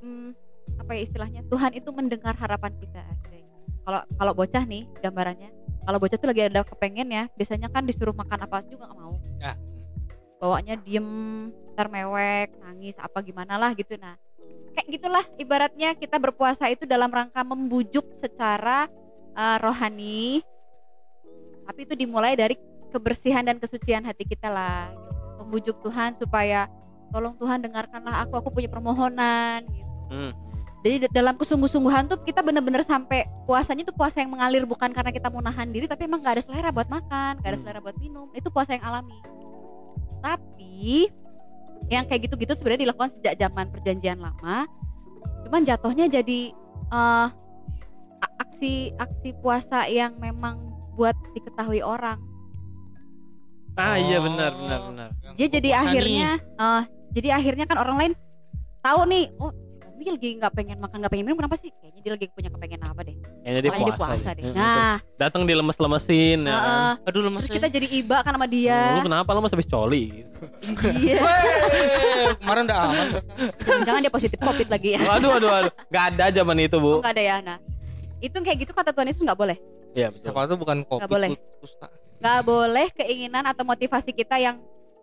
hmm, 0.00 0.32
apa 0.78 0.94
ya 0.94 1.02
istilahnya 1.02 1.42
Tuhan 1.50 1.74
itu 1.74 1.90
mendengar 1.90 2.32
harapan 2.38 2.72
kita 2.78 3.02
asik. 3.10 3.42
kalau 3.82 4.00
kalau 4.16 4.32
bocah 4.32 4.62
nih 4.64 4.86
gambarannya 5.02 5.50
kalau 5.82 5.98
bocah 5.98 6.16
tuh 6.20 6.28
lagi 6.30 6.46
ada 6.46 6.62
kepengen 6.62 7.08
ya 7.10 7.26
biasanya 7.34 7.68
kan 7.72 7.82
disuruh 7.88 8.14
makan 8.14 8.46
apa 8.46 8.62
juga 8.70 8.86
nggak 8.86 8.98
mau 9.00 9.18
Ya. 9.40 9.56
bawanya 10.38 10.74
diem 10.78 11.08
ntar 11.74 11.88
mewek 11.88 12.54
nangis 12.60 12.94
apa 13.00 13.18
gimana 13.24 13.56
lah 13.56 13.72
gitu 13.74 13.96
nah 13.98 14.14
kayak 14.76 14.88
gitulah 15.00 15.24
ibaratnya 15.36 15.98
kita 15.98 16.22
berpuasa 16.22 16.70
itu 16.70 16.86
dalam 16.86 17.10
rangka 17.10 17.42
membujuk 17.42 18.06
secara 18.14 18.86
eh, 19.32 19.56
rohani 19.58 20.42
tapi 21.62 21.84
itu 21.84 21.94
dimulai 21.94 22.34
dari 22.34 22.58
kebersihan 22.90 23.42
dan 23.42 23.56
kesucian 23.56 24.02
hati 24.02 24.24
kita 24.24 24.46
lah 24.46 24.90
gitu. 24.90 25.10
membujuk 25.40 25.76
Tuhan 25.80 26.14
supaya 26.14 26.66
tolong 27.08 27.34
Tuhan 27.36 27.58
dengarkanlah 27.60 28.22
aku 28.22 28.34
aku 28.36 28.48
punya 28.50 28.66
permohonan 28.66 29.62
gitu 29.64 29.86
Hmm. 30.10 30.34
jadi 30.82 31.06
da- 31.06 31.22
dalam 31.22 31.34
kesungguh-sungguhan 31.34 32.06
tuh 32.06 32.18
kita 32.20 32.40
bener-bener 32.40 32.82
sampai 32.82 33.22
puasanya 33.44 33.84
tuh 33.84 33.94
puasa 33.94 34.18
yang 34.18 34.30
mengalir 34.30 34.62
bukan 34.64 34.90
karena 34.90 35.10
kita 35.10 35.26
mau 35.26 35.38
nahan 35.38 35.70
diri 35.70 35.86
tapi 35.86 36.04
emang 36.04 36.18
gak 36.18 36.34
ada 36.34 36.42
selera 36.42 36.70
buat 36.70 36.86
makan 36.86 37.38
gak 37.38 37.46
ada 37.46 37.54
Hmm. 37.54 37.62
selera 37.62 37.78
buat 37.78 37.94
minum 37.94 38.26
itu 38.32 38.48
puasa 38.48 38.74
yang 38.74 38.82
alami 38.82 39.18
tapi 40.20 41.08
yang 41.88 42.04
kayak 42.04 42.26
gitu-gitu 42.26 42.52
sebenarnya 42.52 42.84
dilakukan 42.84 43.10
sejak 43.12 43.34
zaman 43.36 43.70
perjanjian 43.70 44.18
lama 44.18 44.66
cuman 45.42 45.62
jatuhnya 45.62 46.06
jadi 46.06 46.50
a- 46.88 47.30
aksi 48.38 48.72
aksi 48.96 49.30
puasa 49.36 49.84
yang 49.86 50.16
memang 50.16 50.60
buat 50.94 51.14
diketahui 51.32 51.80
orang 51.80 52.20
Ah 53.72 53.96
iya 53.96 54.18
Oh, 54.18 54.26
benar 54.26 54.50
benar 54.52 54.80
benar. 54.84 55.08
yang 55.22 55.34
dia 55.34 55.48
jadi 55.48 55.68
puasa 55.70 55.82
akhirnya 55.86 56.28
eh 56.36 56.82
jadi 57.10 57.28
akhirnya 57.32 57.64
kan 57.64 57.76
orang 57.76 57.96
lain 57.96 58.12
tahu 58.80 59.00
nih 59.06 59.26
oh 59.36 59.52
Umi 59.90 60.08
lagi 60.10 60.30
nggak 60.34 60.52
pengen 60.54 60.80
makan 60.80 60.96
nggak 60.98 61.12
pengen 61.12 61.24
minum 61.24 61.36
kenapa 61.36 61.56
sih 61.56 61.68
kayaknya 61.70 62.00
dia 62.00 62.12
lagi 62.14 62.26
punya 62.30 62.48
kepengen 62.48 62.80
apa 62.82 63.00
deh 63.02 63.16
Kayaknya 63.20 63.60
dia 63.60 63.68
makanya 63.70 63.84
dia 63.86 63.94
puasa, 63.94 64.08
puasa 64.10 64.30
deh. 64.32 64.42
deh 64.42 64.52
nah 64.54 64.94
Datang 65.14 65.42
dilemes-lemesin 65.44 66.38
ya. 66.40 66.48
kan. 66.48 66.56
heeh. 66.56 66.92
nih. 66.96 67.08
aduh 67.08 67.20
lemes 67.22 67.40
terus 67.42 67.52
kita 67.52 67.68
jadi 67.68 67.86
iba 67.94 68.16
kan 68.18 68.32
sama 68.32 68.46
Lu 68.46 68.50
dia 68.50 68.80
kenapa 68.98 69.28
lu 69.30 69.40
mas 69.40 69.52
habis 69.52 69.68
coli? 69.68 70.04
iya 70.98 71.20
Weh, 71.20 72.32
kemarin 72.34 72.62
udah 72.64 72.78
aman 72.82 73.06
jangan-jangan 73.60 74.00
dia 74.00 74.12
positif 74.12 74.38
covid 74.38 74.68
lagi 74.68 74.88
ya 74.92 75.00
Waduh 75.02 75.28
waduh 75.30 75.50
waduh. 75.52 75.72
Gak 75.86 76.04
ada 76.10 76.24
zaman 76.32 76.56
itu, 76.58 76.76
oh, 76.76 76.80
Bu. 76.80 76.92
nggak 76.98 77.14
ada 77.14 77.22
ya 77.22 77.36
nah 77.40 77.58
itu 78.20 78.36
kayak 78.36 78.58
gitu 78.60 78.72
kata 78.72 78.90
Tuhan 78.90 79.06
Yesus 79.06 79.20
nggak 79.20 79.36
boleh 79.36 79.56
Iya 79.90 80.08
betul. 80.08 80.22
siapa 80.24 80.46
tuh 80.46 80.54
bukan 80.56 80.78
kopi 80.84 81.00
Nggak 81.00 81.10
boleh. 81.10 81.28
kusta. 81.58 81.86
nggak 82.16 82.40
boleh 82.42 82.86
keinginan 82.94 83.44
atau 83.44 83.64
motivasi 83.64 84.10
kita 84.12 84.36
yang 84.36 84.60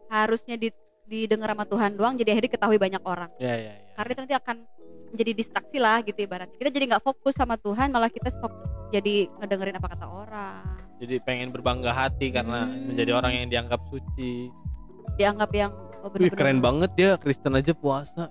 harusnya 0.08 0.56
di, 0.56 0.70
didengar 1.04 1.50
sama 1.50 1.64
Tuhan 1.64 1.92
doang 1.94 2.14
jadi 2.14 2.32
akhirnya 2.32 2.48
diketahui 2.48 2.78
banyak 2.78 3.02
orang 3.02 3.28
Iya 3.36 3.56
iya 3.58 3.74
iya. 3.76 3.92
karena 3.94 4.10
itu 4.10 4.22
nanti 4.22 4.36
akan 4.36 4.56
menjadi 5.08 5.32
distraksi 5.34 5.78
lah 5.78 6.00
gitu 6.02 6.20
ibaratnya 6.20 6.56
kita 6.56 6.70
jadi 6.70 6.86
nggak 6.90 7.02
fokus 7.02 7.34
sama 7.34 7.56
Tuhan 7.56 7.90
malah 7.90 8.08
kita 8.08 8.28
fokus 8.34 8.60
jadi 8.90 9.28
ngedengerin 9.34 9.76
apa 9.76 9.88
kata 9.90 10.06
orang 10.06 10.64
Jadi 10.98 11.16
pengen 11.20 11.50
berbangga 11.50 11.92
hati 11.92 12.30
karena 12.30 12.66
Hmm. 12.66 12.90
menjadi 12.90 13.12
orang 13.14 13.32
yang 13.36 13.48
dianggap 13.48 13.82
suci. 13.86 14.50
dianggap 15.14 15.50
yang 15.52 15.72
oh, 16.00 16.10
Wih 16.10 16.26
bener-bener- 16.26 16.38
keren 16.38 16.60
banget 16.60 16.92
ya 16.96 17.12
Kristen 17.16 17.54
aja 17.54 17.72
puasa. 17.72 18.30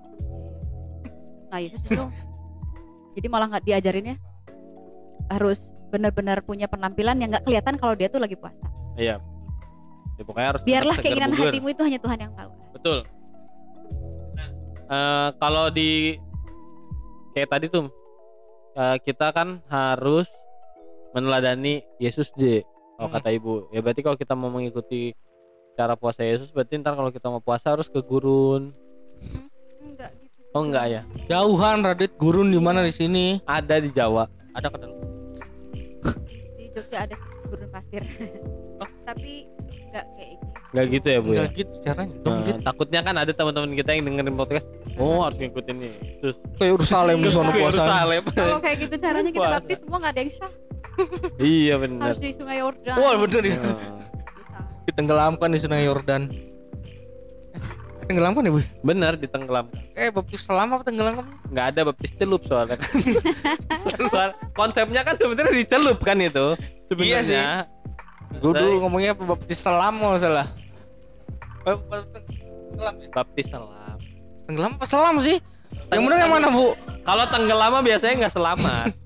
nah 1.47 1.59
Yesus 1.59 1.79
itu 1.81 1.95
jadi 3.17 3.27
malah 3.27 3.47
nggak 3.49 3.65
diajarinnya 3.65 4.17
harus 5.27 5.59
benar-benar 5.87 6.41
punya 6.41 6.67
penampilan 6.67 7.17
yang 7.17 7.31
nggak 7.31 7.45
kelihatan 7.45 7.75
kalau 7.75 7.93
dia 7.93 8.07
tuh 8.07 8.19
lagi 8.19 8.35
puasa 8.35 8.67
Iya. 8.97 9.21
Ya, 10.17 10.23
pokoknya 10.23 10.49
harus 10.51 10.61
biarlah 10.63 10.97
keinginan 10.97 11.31
bugar. 11.31 11.51
hatimu 11.51 11.69
itu 11.69 11.83
hanya 11.83 11.99
Tuhan 11.99 12.19
yang 12.19 12.33
tahu 12.33 12.51
Betul. 12.73 12.99
Nah, 14.33 14.49
eh, 14.87 15.29
kalau 15.37 15.69
di 15.69 16.17
kayak 17.33 17.51
tadi 17.51 17.67
tuh 17.67 17.93
eh, 18.75 18.97
kita 19.01 19.29
kan 19.31 19.61
harus 19.67 20.25
meneladani 21.11 21.81
Yesus 21.97 22.29
J. 22.35 22.65
Kalau 22.95 23.09
Hmm. 23.09 23.15
kata 23.15 23.29
ibu, 23.31 23.69
ya 23.71 23.81
berarti 23.81 24.01
kalau 24.01 24.17
kita 24.17 24.33
mau 24.33 24.49
mengikuti 24.49 25.13
cara 25.75 25.93
puasa 25.95 26.21
Yesus, 26.23 26.49
berarti 26.49 26.77
ntar 26.77 26.93
kalau 26.93 27.09
kita 27.09 27.29
mau 27.29 27.41
puasa 27.41 27.71
harus 27.71 27.85
ke 27.87 28.01
gurun. 28.01 28.73
enggak 29.83 30.13
gitu 30.15 30.41
Oh 30.51 30.63
enggak 30.63 30.85
ya? 30.87 31.01
jauhan 31.27 31.81
Radit 31.83 32.13
gurun 32.15 32.49
di 32.49 32.57
mana 32.57 32.81
di 32.81 32.91
sini 32.91 33.41
Ada 33.43 33.77
di 33.79 33.89
Jawa. 33.91 34.25
ada 34.51 34.67
ke 34.67 34.77
dalam 34.79 34.97
di 36.57 36.65
Jogja 36.75 36.99
ada 37.07 37.17
gurun 37.47 37.71
pasir. 37.71 38.03
Tapi 39.07 39.47
enggak 39.91 40.07
kayak 40.19 40.31
gitu 40.37 40.57
Enggak 40.77 40.87
gitu 40.93 41.07
ya 41.09 41.19
bu 41.23 41.31
ya? 41.31 41.39
Enggak 41.41 41.53
gitu 41.57 41.73
caranya. 41.87 42.15
Nah, 42.27 42.41
Dit. 42.43 42.57
takutnya 42.67 43.01
kan 43.01 43.15
ada 43.17 43.33
teman-teman 43.33 43.71
kita 43.79 43.91
yang 43.97 44.03
dengerin 44.11 44.37
podcast, 44.37 44.67
oh 44.99 45.25
harus 45.25 45.39
ngikutin 45.41 45.77
nih. 45.79 45.95
Terus 46.21 46.37
ke 46.59 46.65
Yerusalem 46.69 47.17
di 47.23 47.31
sono 47.33 47.51
ke 47.55 47.61
puasa. 47.63 48.05
Kalau 48.37 48.59
kayak 48.61 48.77
gitu 48.85 48.95
caranya 49.01 49.31
kita 49.31 49.49
baptis 49.57 49.79
semua 49.81 49.99
nggak 50.03 50.13
ada 50.13 50.21
yang 50.21 50.33
sah. 50.35 50.53
Iya 51.37 51.75
benar. 51.77 52.09
harus 52.09 52.21
di 52.21 52.33
sungai 52.33 52.57
Yordan. 52.61 52.97
Wah 52.97 53.15
bener 53.21 53.43
ya. 53.45 53.57
Nah, 53.61 53.77
ditenggelamkan 54.89 55.49
di 55.53 55.59
sungai 55.61 55.83
Yordan. 55.85 56.23
Tenggelamkan 58.09 58.43
ya 58.49 58.53
bu? 58.53 58.61
Benar 58.85 59.13
ditenggelam. 59.21 59.67
Eh 59.97 60.09
baptis 60.09 60.45
selam 60.45 60.69
apa 60.71 60.85
tenggelamkan 60.85 61.25
nggak 61.49 61.67
ada 61.73 61.81
baptis 61.83 62.13
celup 62.15 62.45
soalnya 62.45 62.77
kan. 62.77 62.93
Soal 64.13 64.31
konsepnya 64.53 65.01
kan 65.01 65.17
sebenarnya 65.17 65.57
dicelup 65.57 65.99
kan 65.99 66.19
itu 66.19 66.53
Iya 66.93 67.25
sih. 67.25 67.33
sebenarnya. 67.33 67.65
gue 68.37 68.53
dulu 68.53 68.73
ngomongnya 68.83 69.11
apa 69.11 69.25
baptis 69.27 69.59
selam 69.59 69.97
nggak 69.97 70.21
salah 70.21 70.47
Eh, 71.65 71.77
tenggelam 72.69 72.95
ya? 72.95 73.09
baptis 73.11 73.47
selam. 73.49 73.97
tenggelam 74.45 74.71
apa 74.77 74.87
selam 74.87 75.17
sih 75.17 75.37
yang 75.89 76.03
bener 76.03 76.19
yang 76.21 76.31
mana 76.31 76.49
bu 76.49 76.77
Kalau 77.01 77.25
tenggelam 77.27 77.73
biasanya 77.81 78.15
nggak 78.21 78.35
selamat. 78.35 78.91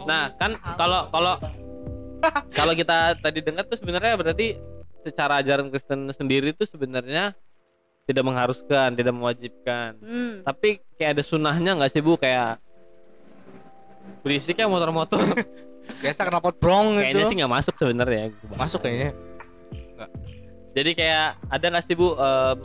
Nah 0.00 0.32
kan 0.34 0.50
kalau 0.74 1.06
kalau 1.08 1.34
kalau 2.50 2.72
kita 2.72 3.16
tadi 3.18 3.40
dengar 3.40 3.64
tuh 3.64 3.76
sebenarnya 3.76 4.16
berarti 4.16 4.56
secara 4.98 5.40
ajaran 5.40 5.68
Kristen 5.68 6.08
sendiri 6.10 6.52
tuh 6.52 6.64
sebenarnya 6.64 7.36
tidak 8.06 8.24
mengharuskan, 8.26 8.88
tidak 8.96 9.14
mewajibkan. 9.14 9.90
hmm. 10.00 10.46
Tapi 10.46 10.80
kayak 10.96 11.18
ada 11.18 11.22
sunahnya 11.24 11.70
nggak 11.78 11.90
sih 11.92 12.02
bu 12.02 12.16
kayak 12.16 12.58
berisik 14.24 14.56
ya 14.58 14.66
motor-motor. 14.66 15.20
biasa 16.02 16.22
kena 16.22 16.38
pot 16.38 16.54
brong 16.62 17.02
Kayaknya 17.02 17.10
gitu 17.10 17.18
sih 17.26 17.36
nggak 17.42 17.50
masuk 17.50 17.74
sebenarnya. 17.74 18.30
masuk 18.54 18.78
kayaknya 18.78 19.10
Jadi 20.70 20.90
kayak 20.94 21.34
ada 21.50 21.66
nggak 21.66 21.84
sih 21.90 21.98
bu 21.98 22.14
em, 22.14 22.58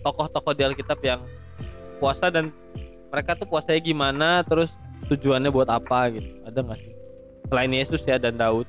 tokoh-tokoh 0.00 0.56
di 0.56 0.62
Alkitab 0.64 0.98
yang 1.04 1.20
puasa 2.00 2.32
dan 2.32 2.48
mereka 3.12 3.36
tuh 3.36 3.44
puasanya 3.44 3.80
gimana, 3.84 4.28
terus 4.48 4.72
tujuannya 5.12 5.52
buat 5.52 5.68
apa 5.68 6.16
gitu? 6.16 6.28
Ada 6.48 6.64
nggak 6.64 6.78
sih? 6.80 6.92
Selain 7.48 7.72
Yesus 7.72 8.00
ya 8.04 8.16
dan 8.16 8.36
Daud, 8.40 8.68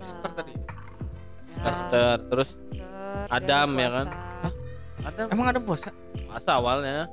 Esther 0.00 0.32
tadi 0.36 0.52
Ya, 1.56 1.72
Esther, 1.72 2.16
terus 2.28 2.48
Esther, 2.52 2.65
Adam, 3.30 3.68
ya 3.74 3.88
kan? 3.90 4.06
puasa. 4.06 4.48
ada 5.06 5.20
emang 5.30 5.46
ada 5.46 5.60
puasa 5.60 5.88
masa 6.26 6.50
awalnya. 6.54 7.06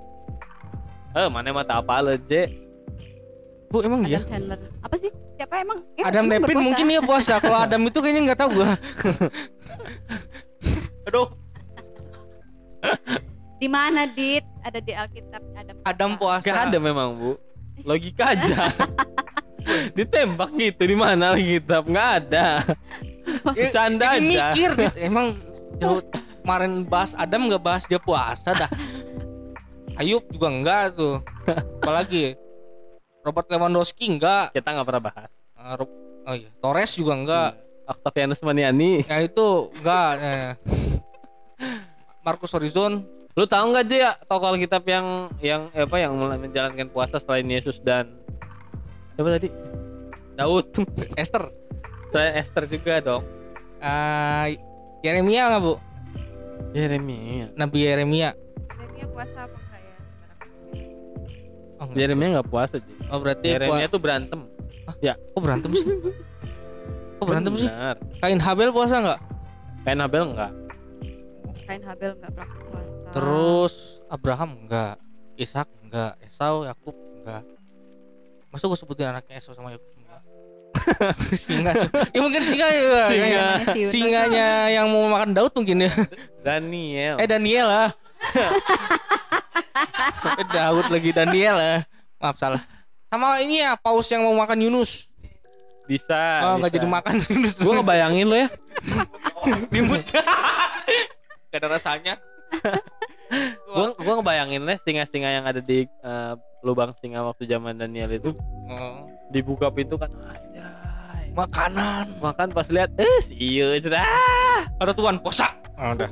Eh 1.14 1.28
mana 1.30 1.54
mata 1.54 1.78
apa 1.78 2.02
aja? 2.02 2.44
bu 3.74 3.82
emang 3.82 4.06
Adam 4.06 4.12
iya 4.14 4.22
Chandler 4.22 4.60
apa 4.86 4.96
sih 5.02 5.10
siapa 5.34 5.58
emang 5.58 5.82
emang- 5.98 6.06
Adam 6.06 6.26
emang 6.30 6.62
mungkin 6.62 6.86
dia 6.86 7.02
puasa 7.02 7.42
kalau 7.42 7.58
Adam 7.58 7.82
itu 7.90 7.98
kayaknya 8.06 8.22
nggak 8.30 8.40
tahu 8.46 8.50
gua 8.54 8.70
Aduh, 11.10 11.28
di 13.58 13.68
mana 13.68 14.06
dit 14.06 14.46
ada 14.62 14.78
di 14.78 14.94
Alkitab 14.94 15.42
Adam 15.58 15.76
Adam 15.84 16.12
puasa 16.22 16.46
gak 16.46 16.72
ada 16.72 16.78
memang 16.80 17.18
bu. 17.18 17.32
Logika 17.84 18.32
aja. 18.32 18.72
Ditembak 19.98 20.56
gitu 20.56 20.84
di 20.88 20.96
mana 20.96 21.36
Alkitab 21.36 21.84
nggak 21.84 22.10
ada. 22.24 22.64
Bercanda 23.56 24.16
Ini 24.16 24.32
aja. 24.40 24.48
mikir 24.56 24.72
Dit. 24.78 24.96
emang 25.02 25.36
jauh 25.84 26.00
kemarin 26.42 26.88
bahas 26.88 27.12
Adam 27.14 27.52
nggak 27.52 27.64
bahas 27.64 27.84
dia 27.84 28.00
puasa 28.00 28.56
dah 28.56 28.72
Ayub 29.94 30.24
juga 30.32 30.48
enggak 30.50 30.98
tuh 30.98 31.22
apalagi 31.80 32.34
Robert 33.22 33.48
Lewandowski 33.48 34.10
enggak 34.10 34.52
Kita 34.52 34.74
nggak 34.74 34.88
pernah 34.90 35.04
bahas. 35.06 35.30
Eh, 35.54 35.74
Rob- 35.78 36.00
oh 36.26 36.36
iya 36.36 36.50
Torres 36.58 36.92
juga 36.96 37.14
enggak 37.14 37.50
Octavianus 37.84 38.42
Maniani. 38.42 39.04
ya 39.06 39.22
itu 39.22 39.70
enggak 39.78 40.12
eh. 40.20 40.52
Marcus 42.24 42.52
Horizon 42.52 43.04
Lu 43.34 43.50
tahu 43.50 43.74
nggak 43.74 43.86
aja 43.86 43.96
ya 43.98 44.12
tokoh 44.30 44.54
Alkitab 44.54 44.84
yang 44.86 45.06
yang 45.42 45.62
eh, 45.74 45.86
apa 45.86 45.98
yang 45.98 46.14
menjalankan 46.18 46.86
puasa 46.90 47.18
selain 47.18 47.50
Yesus 47.50 47.82
dan 47.82 48.14
siapa 49.14 49.30
tadi? 49.30 49.50
Daud. 50.34 50.66
Esther 51.18 51.50
Selain 52.10 52.34
Esther 52.38 52.66
juga 52.66 53.02
dong. 53.02 53.24
eh 53.78 54.58
Yeremia 55.04 55.52
nggak 55.52 55.62
bu 55.62 55.74
Yeremia. 56.72 57.52
Nabi 57.60 57.78
Yeremia 57.84 58.30
Yeremia 58.34 59.06
puasa 59.12 59.38
apa 59.46 59.58
enggak 59.60 59.82
ya 59.84 59.96
oh, 61.78 61.86
enggak. 61.86 62.00
Yeremia 62.00 62.28
nggak 62.40 62.48
puasa 62.48 62.76
sih. 62.80 62.96
oh 63.12 63.20
berarti 63.20 63.48
Yeremia 63.52 63.86
pua- 63.86 63.94
tuh 63.94 64.00
berantem. 64.00 64.40
Hah? 64.88 64.96
Ya. 65.00 65.14
Kok 65.16 65.42
berantem 65.44 65.72
sih? 65.76 65.86
Kok 67.20 67.26
berantem 67.28 67.54
sih? 67.60 67.68
Kain 68.24 68.40
Habel 68.40 68.70
puasa 68.72 68.96
nggak? 69.04 69.20
Kain 69.84 70.00
Habel 70.00 70.24
enggak? 70.32 70.52
Kain 71.68 71.84
Habel 71.84 72.12
nggak 72.20 72.32
pernah 72.32 72.60
puasa. 72.72 73.10
Terus 73.12 73.74
Abraham 74.08 74.50
enggak, 74.64 74.96
Ishak 75.36 75.68
enggak, 75.84 76.16
Esau, 76.24 76.64
Yakub 76.64 76.96
enggak. 77.20 77.44
Masa 78.52 78.64
gue 78.72 78.80
sebutin 78.80 79.12
anaknya 79.12 79.40
Esau 79.40 79.52
sama 79.52 79.76
Yakub? 79.76 80.03
singa, 81.38 81.72
sih. 81.78 81.90
ya 82.12 82.20
mungkin 82.20 82.42
singa 82.44 82.68
ya. 82.68 82.82
Singa. 83.08 83.42
Singanya 83.88 84.48
yang 84.70 84.90
mau 84.90 85.06
makan 85.08 85.32
Daud 85.32 85.54
mungkin 85.54 85.86
ya. 85.86 85.92
Daniel. 86.42 87.16
Eh 87.22 87.28
Daniel 87.30 87.68
lah. 87.70 87.90
eh 90.40 90.46
Daud 90.50 90.88
lagi 90.90 91.10
Daniel 91.14 91.56
lah. 91.56 91.80
Maaf 92.20 92.36
salah. 92.40 92.62
Sama 93.08 93.38
ini 93.40 93.62
ya 93.62 93.78
paus 93.78 94.10
yang 94.10 94.26
mau 94.26 94.34
makan 94.34 94.60
Yunus. 94.60 95.08
bisa. 95.84 96.48
Oh 96.48 96.56
nggak 96.58 96.80
jadi 96.80 96.88
makan 96.88 97.16
Yunus. 97.28 97.60
Gue 97.60 97.74
ngebayangin 97.76 98.26
lo 98.26 98.36
ya. 98.40 98.48
Dimut. 99.68 100.02
Gak 101.52 101.60
ada 101.60 101.68
rasanya. 101.70 102.14
Gue 103.68 103.88
gue 103.92 104.14
ngebayangin 104.16 104.64
lah 104.64 104.80
singa-singa 104.82 105.28
yang 105.28 105.44
ada 105.44 105.60
di 105.60 105.84
eh, 105.84 106.34
lubang 106.64 106.96
singa 107.04 107.20
waktu 107.22 107.44
zaman 107.46 107.76
Daniel 107.76 108.10
itu 108.10 108.32
Oh, 108.64 109.04
dibuka 109.28 109.68
pintu 109.68 110.00
kan. 110.00 110.08
Makanan. 111.34 112.22
Makan 112.22 112.48
pas 112.54 112.68
lihat 112.70 112.94
eh 113.02 113.18
si 113.26 113.34
iya 113.34 113.78
sudah. 113.82 114.06
Ada 114.78 114.94
tuan 114.94 115.18
puasa. 115.18 115.50
Oh, 115.82 115.98
udah. 115.98 116.10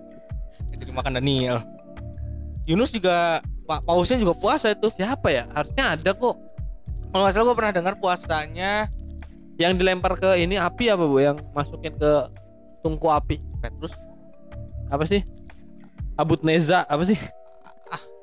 Jadi 0.76 0.92
makan 0.92 1.16
Daniel. 1.16 1.64
Yunus 2.68 2.92
juga 2.92 3.40
Pak 3.64 3.88
pausnya 3.88 4.20
juga 4.20 4.36
puasa 4.36 4.76
itu. 4.76 4.92
Siapa 4.92 5.32
ya? 5.32 5.48
Harusnya 5.56 5.96
ada 5.96 6.10
kok. 6.12 6.36
Kalau 7.12 7.22
nggak 7.24 7.32
salah 7.32 7.46
gue 7.48 7.56
pernah 7.56 7.74
dengar 7.76 7.94
puasanya 8.00 8.88
Yang 9.60 9.72
dilempar 9.84 10.16
ke 10.16 10.40
ini 10.40 10.56
api 10.56 10.88
apa 10.92 11.04
bu? 11.04 11.16
Yang 11.20 11.36
masukin 11.56 11.96
ke 11.96 12.12
tungku 12.84 13.08
api. 13.08 13.40
Petrus. 13.64 13.96
Apa 14.92 15.08
sih? 15.08 15.24
Abut 16.20 16.44
Neza 16.44 16.84
apa 16.84 17.04
sih? 17.08 17.16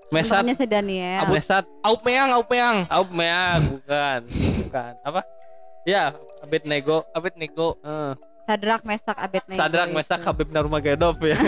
Mesat. 0.09 0.41
Namanya 0.41 0.57
si 0.57 0.65
Daniel. 0.65 1.25
Mesat. 1.29 1.65
Aup 1.85 2.01
meang, 2.01 2.33
aup 2.33 2.49
meang. 2.49 2.85
Aup 2.89 3.09
meang 3.13 3.77
bukan. 3.77 4.19
Bukan. 4.65 4.93
Apa? 5.05 5.21
Ya, 5.89 6.13
Abednego. 6.45 7.01
Abednego. 7.17 7.81
Eh, 7.81 8.13
Sadrak 8.45 8.85
Mesak 8.85 9.17
Abednego. 9.17 9.57
Sadrak 9.57 9.87
itu. 9.89 9.95
Mesak 9.97 10.21
Habib 10.21 10.49
Nurmagomedov 10.53 11.17
ya. 11.25 11.37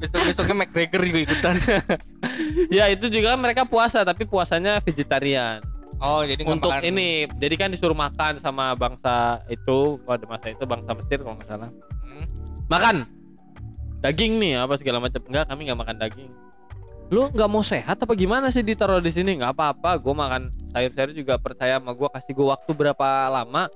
Besok 0.00 0.32
besoknya 0.32 0.64
McGregor 0.64 1.04
juga 1.04 1.20
ikutan. 1.28 1.56
ya 2.80 2.88
itu 2.88 3.12
juga 3.12 3.36
mereka 3.36 3.68
puasa 3.68 4.00
tapi 4.00 4.24
puasanya 4.24 4.80
vegetarian. 4.80 5.60
Oh 6.00 6.24
jadi 6.24 6.40
Untuk 6.48 6.72
makan- 6.72 6.88
ini, 6.88 7.28
jadi 7.36 7.54
kan 7.60 7.68
disuruh 7.68 7.92
makan 7.92 8.40
sama 8.40 8.72
bangsa 8.72 9.44
itu 9.52 10.00
pada 10.08 10.24
masa 10.24 10.56
itu 10.56 10.64
bangsa 10.64 10.96
Mesir 10.96 11.20
kalau 11.20 11.36
nggak 11.36 11.48
salah. 11.52 11.68
Hmm. 12.00 12.24
Makan 12.72 12.96
daging 14.00 14.40
nih 14.40 14.64
apa 14.64 14.80
segala 14.80 15.04
macam. 15.04 15.20
Enggak, 15.28 15.44
kami 15.52 15.68
nggak 15.68 15.80
makan 15.84 15.96
daging. 16.00 16.32
Lu 17.10 17.26
nggak 17.26 17.50
mau 17.50 17.66
sehat 17.66 17.98
apa 17.98 18.14
gimana 18.14 18.54
sih 18.54 18.62
ditaruh 18.62 19.02
di 19.02 19.10
sini? 19.10 19.42
nggak 19.42 19.52
apa-apa, 19.58 19.98
gue 19.98 20.14
makan 20.14 20.42
sayur-sayur 20.70 21.10
juga 21.10 21.34
percaya 21.42 21.82
sama 21.82 21.90
gue 21.90 22.08
kasih 22.14 22.32
gue 22.38 22.46
waktu 22.46 22.70
berapa 22.70 23.06
lama 23.26 23.66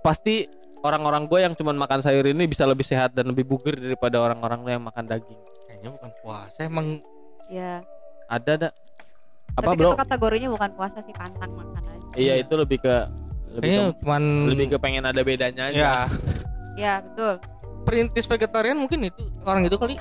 pasti 0.00 0.48
orang-orang 0.82 1.28
gue 1.28 1.38
yang 1.44 1.54
cuman 1.54 1.76
makan 1.78 2.00
sayur 2.00 2.24
ini 2.26 2.48
bisa 2.48 2.64
lebih 2.64 2.82
sehat 2.82 3.12
dan 3.12 3.30
lebih 3.30 3.44
bugar 3.44 3.76
daripada 3.76 4.18
orang-orang 4.18 4.64
yang 4.66 4.82
makan 4.82 5.04
daging. 5.04 5.38
Kayaknya 5.68 5.88
bukan 5.94 6.10
puasa 6.24 6.58
emang. 6.64 6.86
Ya. 7.52 7.84
Ada 8.32 8.52
dak? 8.56 8.72
Apa 9.52 9.76
Tapi 9.76 9.84
bro? 9.84 9.92
itu 9.92 9.98
kategorinya 10.00 10.48
bukan 10.48 10.70
puasa 10.72 10.98
sih 11.04 11.12
pantang 11.12 11.52
makan 11.52 11.82
aja. 11.84 12.06
Iya 12.16 12.34
itu 12.40 12.54
lebih 12.56 12.80
ke 12.80 12.94
lebih 13.52 13.68
Kayaknya 13.68 13.84
ke, 13.84 14.00
cuman 14.00 14.22
lebih 14.48 14.66
ke 14.72 14.76
pengen 14.80 15.04
ada 15.04 15.20
bedanya 15.20 15.62
aja. 15.68 15.76
ya 15.76 15.94
Ya 16.72 16.92
betul. 17.04 17.36
perintis 17.84 18.24
vegetarian 18.24 18.80
mungkin 18.80 19.12
itu 19.12 19.28
orang 19.44 19.68
itu 19.68 19.76
kali. 19.76 20.00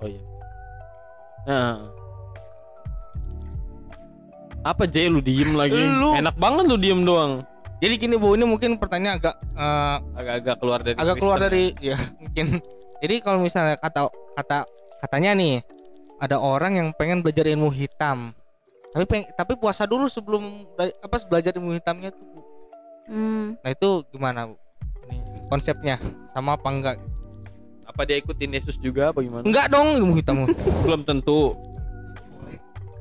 Oh 0.00 0.08
iya. 0.08 0.29
Nah. 1.48 1.88
Apa 4.60 4.84
J 4.84 5.08
lu 5.08 5.24
diem 5.24 5.56
lagi? 5.56 5.76
Lu. 5.76 6.12
Enak 6.12 6.36
banget 6.36 6.64
lu 6.68 6.76
diem 6.76 7.00
doang. 7.04 7.44
Jadi 7.80 7.94
gini 7.96 8.14
bu, 8.20 8.36
ini 8.36 8.44
mungkin 8.44 8.76
pertanyaan 8.76 9.16
agak 9.16 9.40
eh, 9.40 9.96
Agak-agak 10.20 10.56
keluar 10.60 10.80
dari 10.84 10.96
agak 11.00 11.16
keluar 11.16 11.38
dari 11.40 11.72
ya 11.80 11.96
mungkin. 12.20 12.60
Jadi 13.00 13.14
kalau 13.24 13.40
misalnya 13.40 13.80
kata 13.80 14.12
kata 14.36 14.68
katanya 15.00 15.32
nih 15.32 15.64
ada 16.20 16.36
orang 16.36 16.76
yang 16.76 16.88
pengen 16.92 17.24
belajar 17.24 17.48
ilmu 17.48 17.72
hitam. 17.72 18.36
Tapi 18.92 19.04
peng, 19.08 19.24
tapi 19.32 19.56
puasa 19.56 19.88
dulu 19.88 20.12
sebelum 20.12 20.68
apa 20.76 21.16
belajar 21.24 21.56
ilmu 21.56 21.72
hitamnya 21.72 22.12
tuh. 22.12 22.20
Bu. 22.28 22.40
Hmm. 23.08 23.46
Nah 23.64 23.70
itu 23.72 24.04
gimana 24.12 24.52
bu? 24.52 24.60
Ini 25.08 25.48
konsepnya 25.48 25.96
sama 26.36 26.60
apa 26.60 26.68
enggak? 26.68 26.96
Apa 27.90 28.06
dia 28.06 28.22
ikutin 28.22 28.54
Yesus 28.54 28.78
juga 28.78 29.10
apa 29.10 29.18
gimana? 29.18 29.42
Enggak 29.42 29.66
dong 29.74 29.98
ilmu 29.98 30.14
hitam. 30.14 30.46
Belum 30.86 31.02
tentu. 31.02 31.58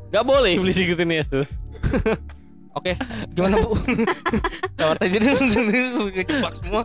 Gak 0.09 0.25
boleh 0.25 0.57
iblis 0.57 0.81
ikutin 0.81 1.13
Yesus. 1.13 1.45
Oke, 2.77 2.97
gimana 3.33 3.61
bu? 3.61 3.77
Lewat 4.81 4.97
aja 5.01 5.17
deh, 5.21 5.33
semua. 6.57 6.83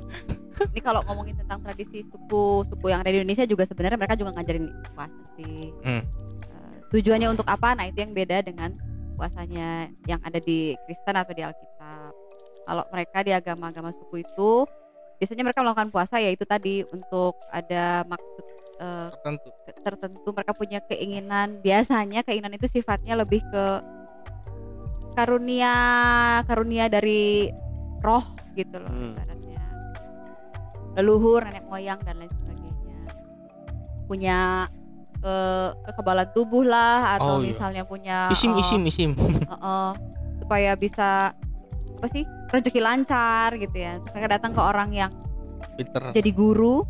Ini 0.54 0.80
kalau 0.80 1.00
ngomongin 1.08 1.36
tentang 1.40 1.60
tradisi 1.64 2.04
suku 2.08 2.68
suku 2.68 2.86
yang 2.88 3.00
ada 3.04 3.10
di 3.12 3.20
Indonesia 3.20 3.48
juga 3.48 3.64
sebenarnya 3.64 3.98
mereka 4.00 4.16
juga 4.16 4.32
ngajarin 4.36 4.68
puasa 4.92 5.22
sih. 5.40 5.72
Hmm. 5.84 6.04
Eh, 6.04 6.74
tujuannya 6.92 7.28
untuk 7.32 7.48
apa? 7.48 7.76
Nah 7.76 7.88
itu 7.88 8.00
yang 8.00 8.12
beda 8.16 8.44
dengan 8.44 8.76
puasanya 9.16 9.88
yang 10.08 10.20
ada 10.24 10.40
di 10.40 10.76
Kristen 10.88 11.16
atau 11.16 11.32
di 11.32 11.42
Alkitab. 11.42 12.12
Kalau 12.64 12.84
mereka 12.88 13.18
di 13.20 13.32
agama-agama 13.36 13.92
suku 13.92 14.24
itu 14.24 14.50
biasanya 15.16 15.42
mereka 15.42 15.60
melakukan 15.60 15.88
puasa 15.88 16.16
ya 16.16 16.28
itu 16.28 16.44
tadi 16.44 16.82
untuk 16.84 17.38
ada 17.48 18.02
maksud 18.04 18.44
eh, 18.76 19.08
Tertentu. 19.12 19.48
tertentu 19.80 20.28
mereka 20.30 20.52
punya 20.52 20.78
keinginan 20.82 21.58
biasanya 21.58 22.22
keinginan 22.22 22.52
itu 22.52 22.66
sifatnya 22.68 23.14
lebih 23.14 23.40
ke 23.44 23.64
karunia 25.14 25.74
karunia 26.44 26.86
dari 26.88 27.48
roh 28.00 28.24
gitu 28.52 28.76
loh 28.76 28.90
Hmm. 28.90 29.14
ibaratnya 29.14 29.62
leluhur 30.94 31.40
nenek 31.42 31.64
moyang 31.64 32.00
dan 32.02 32.18
lain 32.18 32.30
sebagainya 32.30 32.72
punya 34.04 34.38
ke 35.16 35.36
kekebalan 35.84 36.28
tubuh 36.30 36.62
lah 36.62 37.16
atau 37.16 37.38
Oh, 37.38 37.40
iya. 37.40 37.48
misalnya 37.48 37.82
punya 37.84 38.28
Isim 38.28 38.52
eh, 38.52 38.60
isim 38.60 38.82
isim. 38.84 39.10
eh, 39.16 39.54
eh, 39.54 39.90
supaya 40.36 40.74
bisa 40.74 41.32
apa 41.94 42.06
sih 42.06 42.26
rezeki 42.54 42.80
lancar 42.80 43.54
gitu 43.56 43.76
ya. 43.76 43.98
Mereka 44.00 44.26
datang 44.30 44.50
ke 44.50 44.60
orang 44.60 44.90
yang 44.90 45.10
Pinter. 45.74 46.12
jadi 46.12 46.30
guru. 46.30 46.86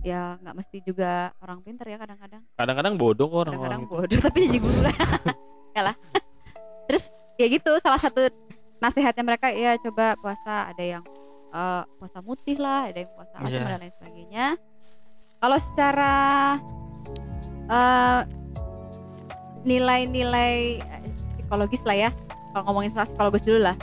Ya 0.00 0.38
nggak 0.38 0.54
mesti 0.54 0.78
juga 0.80 1.34
orang 1.40 1.58
pinter 1.60 1.82
ya 1.84 1.98
kadang-kadang. 1.98 2.42
Kadang-kadang 2.54 2.94
bodoh 2.94 3.26
kok 3.26 3.38
kadang-kadang 3.42 3.82
orang-orang. 3.84 4.06
bodoh 4.06 4.18
tapi 4.20 4.38
jadi 4.46 4.58
guru. 4.58 4.78
Lah 4.80 4.94
ya 5.76 5.82
lah. 5.82 5.94
Terus 6.86 7.10
ya 7.34 7.46
gitu 7.46 7.72
salah 7.80 7.98
satu 7.98 8.22
nasihatnya 8.78 9.24
mereka 9.24 9.50
ya 9.50 9.74
coba 9.76 10.14
puasa 10.16 10.70
ada 10.70 10.84
yang 10.84 11.02
eh, 11.50 11.82
puasa 11.98 12.22
mutih 12.22 12.54
lah 12.56 12.86
ada 12.86 13.02
yang 13.02 13.10
puasa 13.12 13.34
macam 13.34 13.50
Iya. 13.50 13.66
dan 13.66 13.80
lain 13.82 13.94
sebagainya. 13.98 14.46
Kalau 15.36 15.58
secara 15.58 16.14
eh, 17.66 18.20
nilai-nilai 19.66 20.54
eh, 20.78 21.00
psikologis 21.36 21.82
lah 21.82 21.96
ya. 21.98 22.10
Kalau 22.54 22.62
ngomongin 22.64 22.94
secara 22.94 23.06
psikologis 23.06 23.42
dulu 23.42 23.60
lah 23.66 23.76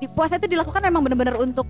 di 0.00 0.08
puasa 0.08 0.40
itu 0.40 0.48
dilakukan 0.48 0.80
memang 0.80 1.04
benar-benar 1.04 1.36
untuk 1.36 1.68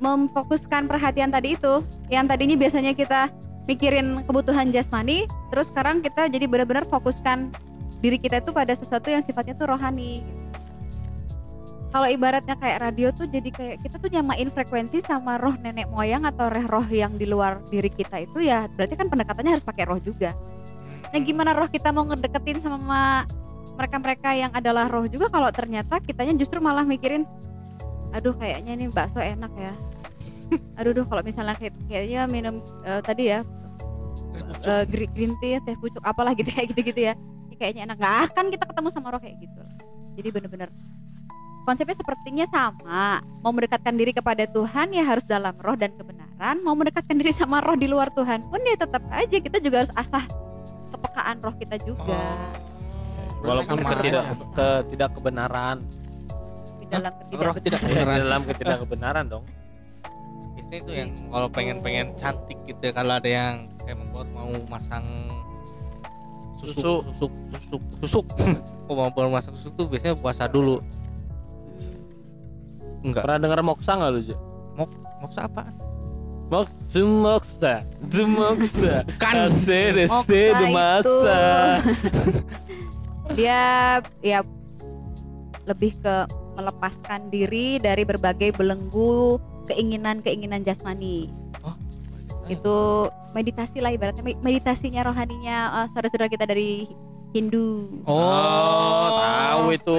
memfokuskan 0.00 0.88
perhatian 0.88 1.28
tadi 1.30 1.54
itu. 1.54 1.84
Yang 2.08 2.24
tadinya 2.34 2.56
biasanya 2.56 2.92
kita 2.96 3.28
mikirin 3.68 4.24
kebutuhan 4.24 4.72
jasmani 4.72 5.28
terus 5.52 5.68
sekarang 5.70 6.02
kita 6.02 6.26
jadi 6.26 6.48
benar-benar 6.48 6.88
fokuskan 6.88 7.52
diri 8.00 8.16
kita 8.16 8.40
itu 8.40 8.50
pada 8.50 8.72
sesuatu 8.72 9.12
yang 9.12 9.20
sifatnya 9.20 9.54
tuh 9.54 9.68
rohani. 9.70 10.24
Kalau 11.90 12.06
ibaratnya 12.06 12.54
kayak 12.54 12.86
radio 12.86 13.10
tuh 13.10 13.26
jadi 13.26 13.50
kayak 13.50 13.76
kita 13.82 13.98
tuh 13.98 14.10
nyamain 14.14 14.46
frekuensi 14.46 15.02
sama 15.02 15.42
roh 15.42 15.58
nenek 15.58 15.90
moyang 15.90 16.22
atau 16.22 16.46
roh 16.48 16.86
yang 16.86 17.18
di 17.18 17.26
luar 17.26 17.58
diri 17.66 17.90
kita 17.90 18.24
itu 18.30 18.46
ya 18.46 18.70
berarti 18.78 18.94
kan 18.94 19.10
pendekatannya 19.10 19.58
harus 19.58 19.66
pakai 19.66 19.84
roh 19.90 19.98
juga. 19.98 20.32
Nah 21.10 21.20
gimana 21.20 21.50
roh 21.50 21.66
kita 21.66 21.90
mau 21.90 22.06
ngedeketin 22.06 22.62
sama 22.62 23.26
mereka-mereka 23.76 24.30
yang 24.34 24.52
adalah 24.54 24.86
roh 24.90 25.06
juga 25.06 25.30
kalau 25.30 25.48
ternyata 25.50 25.98
kitanya 26.02 26.34
justru 26.38 26.58
malah 26.58 26.82
mikirin 26.82 27.24
aduh 28.10 28.34
kayaknya 28.34 28.74
ini 28.74 28.86
bakso 28.90 29.22
enak 29.22 29.52
ya. 29.54 29.74
Aduh 30.82 30.90
duh 30.90 31.06
kalau 31.06 31.22
misalnya 31.22 31.54
kayak, 31.54 31.74
kayaknya 31.86 32.26
minum 32.26 32.58
eh, 32.82 32.98
tadi 33.06 33.30
ya 33.30 33.46
eh, 34.66 34.84
green, 34.90 35.10
green 35.14 35.32
tea 35.38 35.62
teh 35.62 35.78
pucuk 35.78 36.02
apalah 36.02 36.34
gitu 36.34 36.50
kayak 36.54 36.74
gitu-gitu 36.74 37.06
ya. 37.06 37.14
Ini 37.46 37.54
kayaknya 37.54 37.82
enak. 37.86 37.96
Nggak 38.02 38.16
akan 38.30 38.44
kita 38.50 38.64
ketemu 38.66 38.88
sama 38.90 39.14
roh 39.14 39.20
kayak 39.22 39.38
gitu. 39.38 39.62
Jadi 40.18 40.28
bener-bener 40.34 40.68
konsepnya 41.70 41.96
sepertinya 41.96 42.46
sama. 42.50 43.22
Mau 43.46 43.54
mendekatkan 43.54 43.94
diri 43.94 44.10
kepada 44.10 44.42
Tuhan 44.50 44.90
ya 44.90 45.06
harus 45.06 45.22
dalam 45.22 45.54
roh 45.62 45.78
dan 45.78 45.94
kebenaran. 45.94 46.58
Mau 46.66 46.74
mendekatkan 46.74 47.14
diri 47.14 47.30
sama 47.30 47.62
roh 47.62 47.78
di 47.78 47.86
luar 47.86 48.10
Tuhan 48.10 48.42
pun 48.50 48.58
ya 48.66 48.74
tetap 48.74 49.06
aja 49.14 49.36
kita 49.38 49.62
juga 49.62 49.86
harus 49.86 49.92
asah 49.94 50.26
kepekaan 50.90 51.38
roh 51.46 51.54
kita 51.54 51.78
juga. 51.86 52.18
Oh. 52.18 52.70
Walaupun 53.40 53.78
ketidak 53.82 54.24
ketidak 54.54 55.10
kebenaran. 55.16 55.76
Di 56.80 56.86
dalam 56.90 57.12
Roh 57.30 57.54
ketidak 57.56 57.80
tidak 57.84 58.04
di 58.04 58.20
dalam. 58.20 58.40
ketidak 58.44 58.78
kebenaran 58.84 59.24
dong. 59.30 59.44
Biasanya 60.56 60.78
itu 60.82 60.92
yang 60.92 61.10
kalau 61.30 61.48
pengen-pengen 61.48 62.06
cantik 62.20 62.58
gitu 62.68 62.82
ya, 62.90 62.92
kalau 62.92 63.16
ada 63.16 63.28
yang 63.28 63.54
kayak 63.82 63.96
membuat 63.98 64.28
mau 64.34 64.50
masang 64.68 65.06
susuk 66.60 67.08
susuk. 67.16 67.32
susuk 67.56 67.82
susuk 68.04 68.24
oh 68.84 68.92
mau 69.00 69.08
mau 69.08 69.40
masang 69.40 69.56
susuk 69.56 69.72
tuh 69.80 69.86
biasanya 69.88 70.16
puasa 70.20 70.44
dulu. 70.44 70.84
Enggak. 73.00 73.24
Pernah 73.24 73.38
dengar 73.40 73.60
moksa 73.64 73.96
nggak 73.96 74.10
lu 74.12 74.20
Je? 74.20 74.36
maksud 75.20 75.40
apa? 75.40 75.62
Moksa 76.50 77.00
moksa. 77.00 77.74
Moksa. 78.10 78.94
Ase 79.06 79.80
Moksa. 80.10 80.98
itu. 81.00 81.16
dia 83.32 83.60
ya 84.20 84.40
lebih 85.64 85.94
ke 85.96 86.14
melepaskan 86.52 87.28
diri 87.28 87.78
dari 87.78 88.02
berbagai 88.02 88.52
belenggu 88.52 89.38
keinginan-keinginan 89.66 90.60
jasmani. 90.60 91.30
Itu 92.46 93.06
meditasi 93.30 93.78
lah 93.78 93.90
ibaratnya 93.90 94.20
me- 94.20 94.40
meditasinya 94.40 95.06
rohaninya 95.06 95.58
eh, 95.72 95.86
saudara-saudara 95.88 96.26
kita 96.28 96.44
dari 96.44 96.90
Hindu. 97.30 98.02
oh 98.02 99.06
tahu 99.14 99.64
itu 99.70 99.98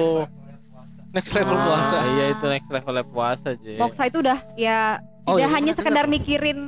next 1.12 1.32
level 1.32 1.56
Ah. 1.56 1.64
puasa 1.64 1.96
iya 2.10 2.24
itu 2.30 2.44
next 2.44 2.68
level 2.68 2.96
puasa 3.08 3.48
Je 3.56 3.80
Moksa 3.80 4.04
itu 4.04 4.20
udah 4.20 4.36
ya 4.54 5.00
Oh, 5.22 5.38
tidak 5.38 5.48
iya, 5.48 5.54
hanya 5.54 5.72
sekedar 5.72 6.04
benar. 6.04 6.12
mikirin 6.12 6.58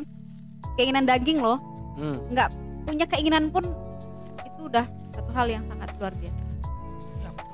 keinginan 0.79 1.05
daging 1.05 1.43
loh, 1.43 1.59
Hmm. 1.99 2.23
punya 2.87 3.03
keinginan 3.05 3.51
pun 3.51 3.67
itu 4.41 4.61
udah 4.65 4.87
satu 5.11 5.31
hal 5.35 5.51
yang 5.51 5.67
sangat 5.67 5.91
luar 5.99 6.15
biasa. 6.15 6.44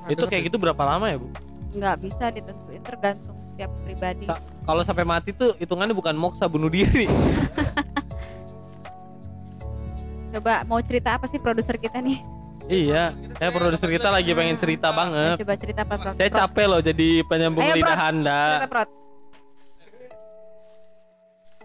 Itu 0.07 0.23
kayak 0.23 0.49
gitu 0.49 0.57
berapa 0.57 0.79
lama 0.79 1.05
ya 1.05 1.17
bu? 1.17 1.27
Nggak 1.71 1.95
bisa 1.99 2.25
ditentuin 2.29 2.81
tergantung 2.81 3.37
setiap 3.51 3.71
pribadi. 3.83 4.25
Sa- 4.25 4.41
kalau 4.61 4.81
sampai 4.81 5.03
mati 5.03 5.29
tuh 5.31 5.53
hitungannya 5.55 5.91
bukan 5.91 6.13
moksa 6.13 6.45
bunuh 6.45 6.67
diri. 6.67 7.05
Coba 10.31 10.63
mau 10.63 10.79
cerita 10.79 11.13
apa 11.13 11.27
sih 11.27 11.37
produser 11.37 11.75
kita 11.75 11.99
nih? 11.99 12.19
iya 12.63 13.11
saya 13.35 13.51
produser 13.51 13.89
kita 13.89 14.07
lagi 14.07 14.31
pengen 14.31 14.55
cerita 14.55 14.87
Nah, 14.87 14.95
banget. 14.95 15.35
coba 15.43 15.53
cerita 15.57 15.81
apa 15.81 15.95
Prof? 15.97 16.13
saya 16.13 16.29
capek 16.31 16.65
loh 16.67 16.79
jadi 16.79 17.07
penyambung 17.25 17.65
Ayo, 17.65 17.75
lidah 17.75 17.99
anda. 17.99 18.41
Cerita, 18.55 18.69
Prot. 18.69 18.89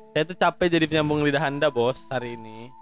saya 0.08 0.22
tuh 0.24 0.34
capek 0.34 0.66
jadi 0.68 0.84
penyambung 0.88 1.20
lidah 1.22 1.44
anda 1.44 1.68
bos 1.68 1.94
hari 2.08 2.34
ini. 2.34 2.72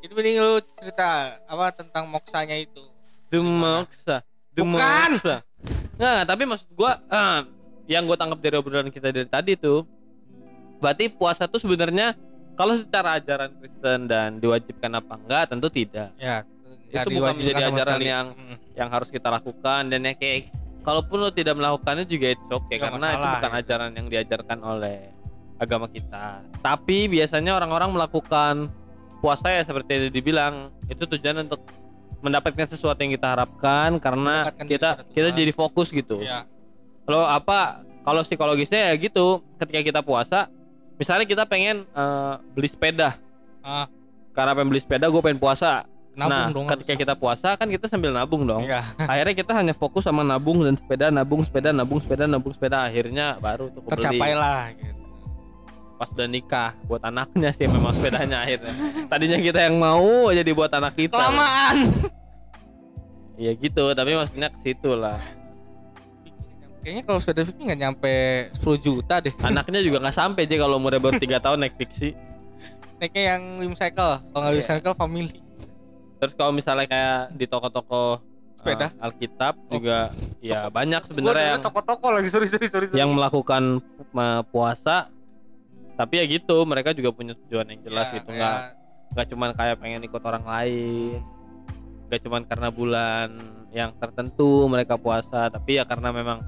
Jadi 0.00 0.12
mending 0.14 0.36
lu 0.40 0.56
cerita 0.80 1.08
apa 1.44 1.66
tentang 1.70 2.08
moksanya 2.08 2.56
itu. 2.56 2.82
Demoksa 3.28 4.24
Bukan. 4.60 5.10
Nggak, 5.94 6.20
tapi 6.24 6.42
maksud 6.44 6.68
gua 6.72 6.92
eh, 7.00 7.38
Yang 7.88 8.02
gua 8.04 8.16
tangkap 8.16 8.38
dari 8.38 8.54
obrolan 8.54 8.88
kita 8.88 9.08
dari 9.08 9.26
tadi 9.26 9.52
tuh 9.54 9.82
Berarti 10.78 11.08
puasa 11.08 11.44
tuh 11.44 11.58
sebenarnya 11.58 12.14
Kalau 12.54 12.74
secara 12.74 13.16
ajaran 13.16 13.54
Kristen 13.54 14.06
dan 14.06 14.36
diwajibkan 14.36 14.90
apa 14.92 15.14
enggak 15.16 15.44
tentu 15.48 15.68
tidak. 15.68 16.10
Ya 16.18 16.42
Itu 17.02 17.10
bukan 17.14 17.34
menjadi 17.34 17.62
ajaran 17.68 17.98
yang- 18.00 18.32
Yang 18.74 18.88
harus 18.88 19.08
kita 19.08 19.28
lakukan 19.28 19.82
dan 19.86 20.00
ya 20.00 20.12
kayak 20.12 20.50
Kalaupun 20.78 21.18
lo 21.18 21.28
tidak 21.28 21.52
melakukannya 21.52 22.04
juga 22.04 22.26
itu 22.30 22.44
oke 22.48 22.64
Nggak 22.64 22.78
Karena 22.80 22.96
itu 22.96 23.04
masalah, 23.04 23.32
bukan 23.34 23.50
gitu. 23.50 23.60
ajaran 23.60 23.90
yang 23.92 24.06
diajarkan 24.08 24.58
oleh 24.62 24.98
agama 25.58 25.86
kita. 25.86 26.26
Tapi 26.62 26.98
biasanya 27.08 27.52
orang-orang 27.52 27.90
melakukan 27.90 28.70
puasa 29.18 29.50
ya 29.50 29.62
seperti 29.62 29.90
yang 29.90 30.04
dibilang 30.08 30.54
Itu 30.86 31.04
tujuan 31.04 31.42
untuk 31.42 31.66
mendapatkan 32.18 32.66
sesuatu 32.66 32.98
yang 32.98 33.14
kita 33.14 33.28
harapkan 33.38 33.98
karena 34.02 34.50
kita 34.66 35.06
kita 35.14 35.28
jadi 35.30 35.52
fokus 35.54 35.90
gitu. 35.94 36.22
ya 36.22 36.44
Kalau 37.06 37.24
apa 37.24 37.82
kalau 38.02 38.20
psikologisnya 38.24 38.88
ya 38.88 38.94
gitu, 38.96 39.44
ketika 39.60 39.80
kita 39.84 40.00
puasa, 40.00 40.48
misalnya 40.96 41.28
kita 41.28 41.44
pengen 41.44 41.84
eh, 41.84 42.34
beli 42.56 42.68
sepeda. 42.68 43.20
Ah. 43.60 43.86
Karena 44.32 44.54
pengen 44.56 44.68
beli 44.72 44.80
sepeda, 44.82 45.06
gue 45.10 45.22
pengen 45.22 45.40
puasa. 45.40 45.84
nah, 46.18 46.50
nabung 46.50 46.66
dong 46.66 46.66
ketika 46.74 46.98
kita 46.98 47.14
puasa 47.14 47.54
kan 47.54 47.70
kita 47.70 47.86
sambil 47.86 48.10
nabung 48.10 48.42
dong. 48.42 48.66
ya 48.66 48.90
Akhirnya 49.12 49.38
kita 49.38 49.54
hanya 49.54 49.70
fokus 49.70 50.02
sama 50.02 50.26
nabung 50.26 50.66
dan 50.66 50.74
sepeda, 50.74 51.14
nabung 51.14 51.46
sepeda, 51.46 51.70
nabung 51.70 52.02
sepeda, 52.02 52.26
nabung 52.26 52.50
sepeda. 52.50 52.90
Akhirnya 52.90 53.38
baru 53.38 53.70
tuh 53.70 53.86
tercapai 53.86 54.34
lah 54.34 54.74
gitu. 54.74 54.97
Pas 55.98 56.08
udah 56.08 56.24
nikah, 56.24 56.78
buat 56.84 57.02
anaknya 57.02 57.50
sih 57.50 57.66
memang 57.66 57.90
sepedanya 57.90 58.38
akhirnya. 58.44 58.70
Tadinya 59.04 59.36
kita 59.36 59.60
yang 59.60 59.76
mau 59.76 60.30
aja 60.30 60.40
dibuat 60.40 60.70
anak 60.70 60.94
kita. 60.94 61.12
kelamaan 61.12 61.78
Iya 63.34 63.54
gitu, 63.54 63.90
tapi 63.92 64.14
maksudnya 64.14 64.48
ke 64.48 64.58
situ 64.64 64.92
lah. 64.92 65.18
kayaknya 66.78 67.02
kalau 67.04 67.18
sepeda 67.18 67.42
Vicky 67.42 67.62
nggak 67.64 67.80
nyampe 67.80 68.12
10 68.56 68.78
juta 68.80 69.18
deh 69.18 69.34
Anaknya 69.40 69.78
juga 69.78 69.98
nggak 69.98 70.14
sampai 70.16 70.42
aja 70.42 70.56
kalau 70.56 70.78
umurnya 70.78 70.98
baru 70.98 71.18
3 71.18 71.36
tahun 71.36 71.58
naik 71.60 71.74
fiksi. 71.76 72.14
naiknya 72.96 73.22
yang 73.28 73.42
Cycle 73.74 74.22
kalau 74.24 74.40
nggak 74.40 74.54
Iya. 74.56 74.66
Cycle 74.72 74.94
family 74.94 75.42
Terus 76.16 76.32
kalau 76.34 76.50
misalnya 76.50 76.86
kayak 76.86 77.18
di 77.32 77.44
toko-toko 77.44 78.22
Sepeda? 78.56 78.90
eh, 78.90 79.04
Alkitab 79.04 79.54
Oh. 79.60 79.74
juga 79.74 80.14
ya 80.40 80.66
banyak 80.66 81.02
sebenarnya 81.04 81.46
yang 81.52 81.60
toko-toko 81.60 82.06
lagi 82.10 82.26
sorry 82.26 82.46
sorry 82.46 82.66
sorry 82.66 82.86
sorry. 82.86 82.96
yang 82.96 83.10
melakukan 83.10 83.82
eh, 84.00 84.42
puasa 84.44 85.10
tapi 85.98 86.14
ya 86.16 86.24
gitu 86.24 86.62
mereka 86.62 86.94
juga 86.94 87.10
punya 87.10 87.34
tujuan 87.36 87.66
yang 87.66 87.82
jelas 87.82 88.06
Ya, 88.08 88.14
gitu. 88.16 88.30
kayak- 88.30 88.38
nggak 88.38 88.58
nggak 89.08 89.26
cuman 89.28 89.50
kayak 89.52 89.76
pengen 89.76 90.02
ikut 90.06 90.22
orang 90.22 90.44
lain. 90.46 91.18
Nggak 92.06 92.20
cuman 92.22 92.42
karena 92.46 92.68
bulan 92.70 93.28
yang 93.68 93.90
tertentu 93.98 94.64
mereka 94.64 94.94
puasa. 94.94 95.50
Tapi 95.50 95.76
ya 95.76 95.84
karena 95.84 96.08
memang 96.08 96.38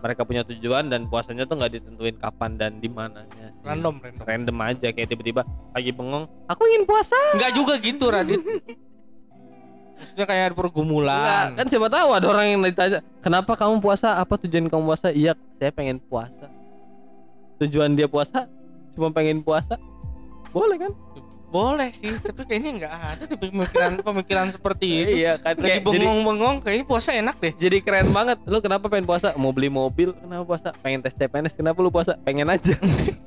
mereka 0.00 0.24
punya 0.24 0.40
tujuan 0.42 0.88
dan 0.88 1.04
puasanya 1.04 1.44
tuh 1.44 1.56
nggak 1.56 1.72
ditentuin 1.74 2.16
kapan 2.16 2.56
dan 2.56 2.76
di 2.76 2.88
mananya 2.88 3.52
random 3.60 4.00
random. 4.00 4.24
Random 4.24 4.56
aja 4.62 4.88
kayak 4.88 5.08
tiba-tiba 5.08 5.44
pagi 5.70 5.92
bengong 5.92 6.24
aku 6.48 6.62
ingin 6.66 6.84
puasa. 6.84 7.16
Nggak 7.36 7.52
juga 7.52 7.74
gitu 7.76 8.08
Radit. 8.08 8.40
Maksudnya 9.94 10.24
kayak 10.26 10.44
ada 10.44 10.54
pergumulan. 10.54 11.16
Enggak, 11.16 11.44
kan 11.56 11.66
siapa 11.68 11.88
tahu 11.88 12.08
ada 12.12 12.26
orang 12.26 12.46
yang 12.46 12.60
ditanya 12.60 13.00
kenapa 13.20 13.52
kamu 13.54 13.80
puasa? 13.80 14.16
Apa 14.16 14.36
tujuan 14.36 14.68
kamu 14.68 14.84
puasa? 14.86 15.08
Iya 15.08 15.32
saya 15.56 15.70
pengen 15.70 15.96
puasa. 15.98 16.46
Tujuan 17.58 17.94
dia 17.94 18.04
puasa 18.04 18.44
cuma 18.94 19.10
pengen 19.10 19.42
puasa? 19.42 19.76
Boleh 20.54 20.78
kan? 20.78 20.92
Boleh 21.54 21.94
sih 21.94 22.10
tapi 22.18 22.42
kayaknya 22.50 22.70
nggak 22.82 22.94
ada 22.94 23.24
di 23.30 23.36
pemikiran 23.38 23.92
pemikiran 24.02 24.46
seperti 24.50 24.86
itu. 25.06 25.10
Iya 25.22 25.38
kan. 25.38 25.54
Lagi 25.54 25.86
bengong-bengong 25.86 26.66
kayaknya 26.66 26.86
puasa 26.86 27.14
enak 27.14 27.38
deh. 27.38 27.52
Jadi 27.54 27.78
keren 27.78 28.10
banget. 28.10 28.42
Lu 28.42 28.58
kenapa 28.58 28.90
pengen 28.90 29.06
puasa? 29.06 29.34
Mau 29.38 29.54
beli 29.54 29.70
mobil 29.70 30.10
kenapa 30.18 30.42
puasa? 30.42 30.74
Pengen 30.82 31.06
tes 31.06 31.14
CPNS 31.14 31.54
kenapa 31.54 31.78
lu 31.78 31.94
puasa? 31.94 32.18
Pengen 32.26 32.50
aja. 32.50 32.74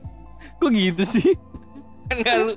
Kok 0.60 0.70
gitu 0.76 1.04
sih? 1.08 1.40
Kan 2.12 2.20
nggak 2.20 2.36
lu 2.44 2.54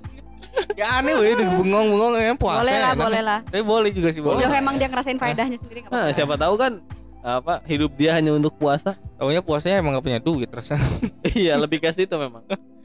ya 0.75 0.99
aneh 0.99 1.15
weh 1.15 1.31
udah 1.39 1.47
bengong-bengong 1.63 2.13
kayaknya 2.19 2.37
puasa 2.37 2.61
boleh 2.63 2.75
lah, 2.75 2.91
enak. 2.91 3.05
boleh 3.07 3.23
lah. 3.23 3.39
tapi 3.47 3.63
boleh 3.63 3.91
juga 3.95 4.09
sih 4.11 4.21
boleh. 4.23 4.43
Emang 4.51 4.77
dia 4.83 4.89
ngerasain 4.91 5.19
faedahnya 5.19 5.59
sendiri 5.63 5.87
nah 5.87 6.11
siapa 6.11 6.35
tahu 6.35 6.55
kan 6.59 6.73
apa 7.21 7.61
hidup 7.69 7.93
dia 8.01 8.17
hanya 8.17 8.33
untuk 8.33 8.57
puasa. 8.57 8.97
Taunya 9.21 9.45
puasanya 9.45 9.85
emang 9.85 9.93
gak 10.01 10.07
punya 10.09 10.21
duit 10.25 10.49
terus 10.49 10.73
iya 11.37 11.61
lebih 11.61 11.79
ke 11.85 11.93
situ 11.93 12.17
memang 12.17 12.41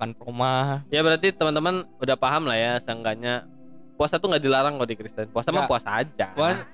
kan 0.00 0.16
rumah 0.16 0.80
ya 0.88 1.04
berarti 1.04 1.28
teman-teman 1.30 1.84
udah 1.96 2.16
paham 2.16 2.48
lah 2.48 2.56
ya 2.56 2.72
seenggaknya 2.80 3.44
puasa 3.94 4.16
tuh 4.16 4.32
nggak 4.32 4.40
dilarang 4.40 4.80
kok 4.80 4.88
di 4.88 4.96
Kristen. 4.96 5.28
Puasa 5.28 5.52
mah 5.52 5.68
puasa 5.68 6.00
aja. 6.00 6.32
Puasa 6.32 6.64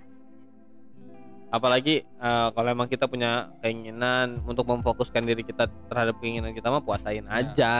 apalagi 1.47 2.03
eh, 2.03 2.49
kalau 2.53 2.69
emang 2.69 2.87
kita 2.87 3.07
punya 3.07 3.51
keinginan 3.59 4.43
untuk 4.45 4.67
memfokuskan 4.67 5.23
diri 5.25 5.43
kita 5.43 5.67
terhadap 5.89 6.19
keinginan 6.19 6.53
kita 6.53 6.69
mah 6.69 6.83
puasain 6.83 7.23
Ya. 7.25 7.35
aja. 7.37 7.75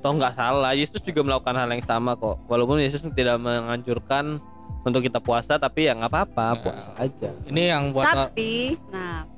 Toh 0.00 0.12
nggak 0.12 0.34
salah 0.34 0.72
Yesus 0.72 0.98
juga 1.00 1.22
melakukan 1.22 1.54
hal 1.54 1.68
yang 1.68 1.84
sama 1.84 2.16
kok. 2.16 2.40
Walaupun 2.48 2.80
Yesus 2.80 3.04
tidak 3.12 3.38
menganjurkan 3.38 4.40
untuk 4.82 4.98
kita 4.98 5.20
puasa 5.20 5.56
tapi 5.56 5.86
ya 5.86 5.94
nggak 5.94 6.10
apa-apa 6.10 6.46
Ya. 6.48 6.58
puasa 6.58 6.90
aja. 6.98 7.30
Ini 7.46 7.62
yang 7.70 7.84
buat 7.92 8.06
Tapi, 8.08 8.76
nah, 8.88 9.28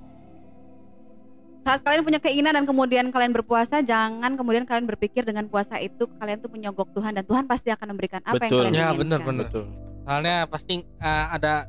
saat 1.65 1.81
kalian 1.81 2.05
punya 2.05 2.21
keinginan 2.21 2.53
dan 2.53 2.65
kemudian 2.65 3.09
kalian 3.09 3.33
berpuasa, 3.33 3.81
jangan 3.81 4.37
kemudian 4.37 4.63
kalian 4.63 4.85
berpikir 4.85 5.25
dengan 5.25 5.49
puasa 5.49 5.81
itu 5.81 6.05
kalian 6.15 6.39
tuh 6.39 6.53
menyogok 6.53 6.93
Tuhan 6.93 7.17
dan 7.17 7.25
Tuhan 7.25 7.49
pasti 7.49 7.73
akan 7.73 7.87
memberikan 7.91 8.21
apa 8.21 8.37
Betul. 8.39 8.69
yang 8.69 8.69
kalian 8.69 8.75
Ya, 8.75 8.81
inginkan. 8.85 9.01
bener, 9.01 9.21
bener. 9.21 9.45
betul 9.49 9.65
soalnya 10.05 10.45
pasti 10.45 10.75
uh, 11.01 11.27
ada 11.33 11.65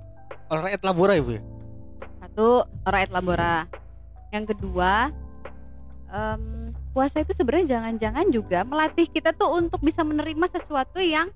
orang 0.51 0.75
labora 0.83 1.15
ibu 1.15 1.31
ya 1.31 1.43
Satu, 2.19 2.47
orang 2.83 3.07
labora. 3.09 3.55
Yang 4.27 4.45
kedua, 4.51 5.07
em, 6.05 6.43
puasa 6.91 7.23
itu 7.23 7.31
sebenarnya 7.31 7.79
jangan-jangan 7.79 8.25
juga 8.27 8.59
melatih 8.61 9.07
kita 9.07 9.31
tuh 9.31 9.55
untuk 9.55 9.79
bisa 9.79 10.03
menerima 10.03 10.43
sesuatu 10.51 10.99
yang 10.99 11.31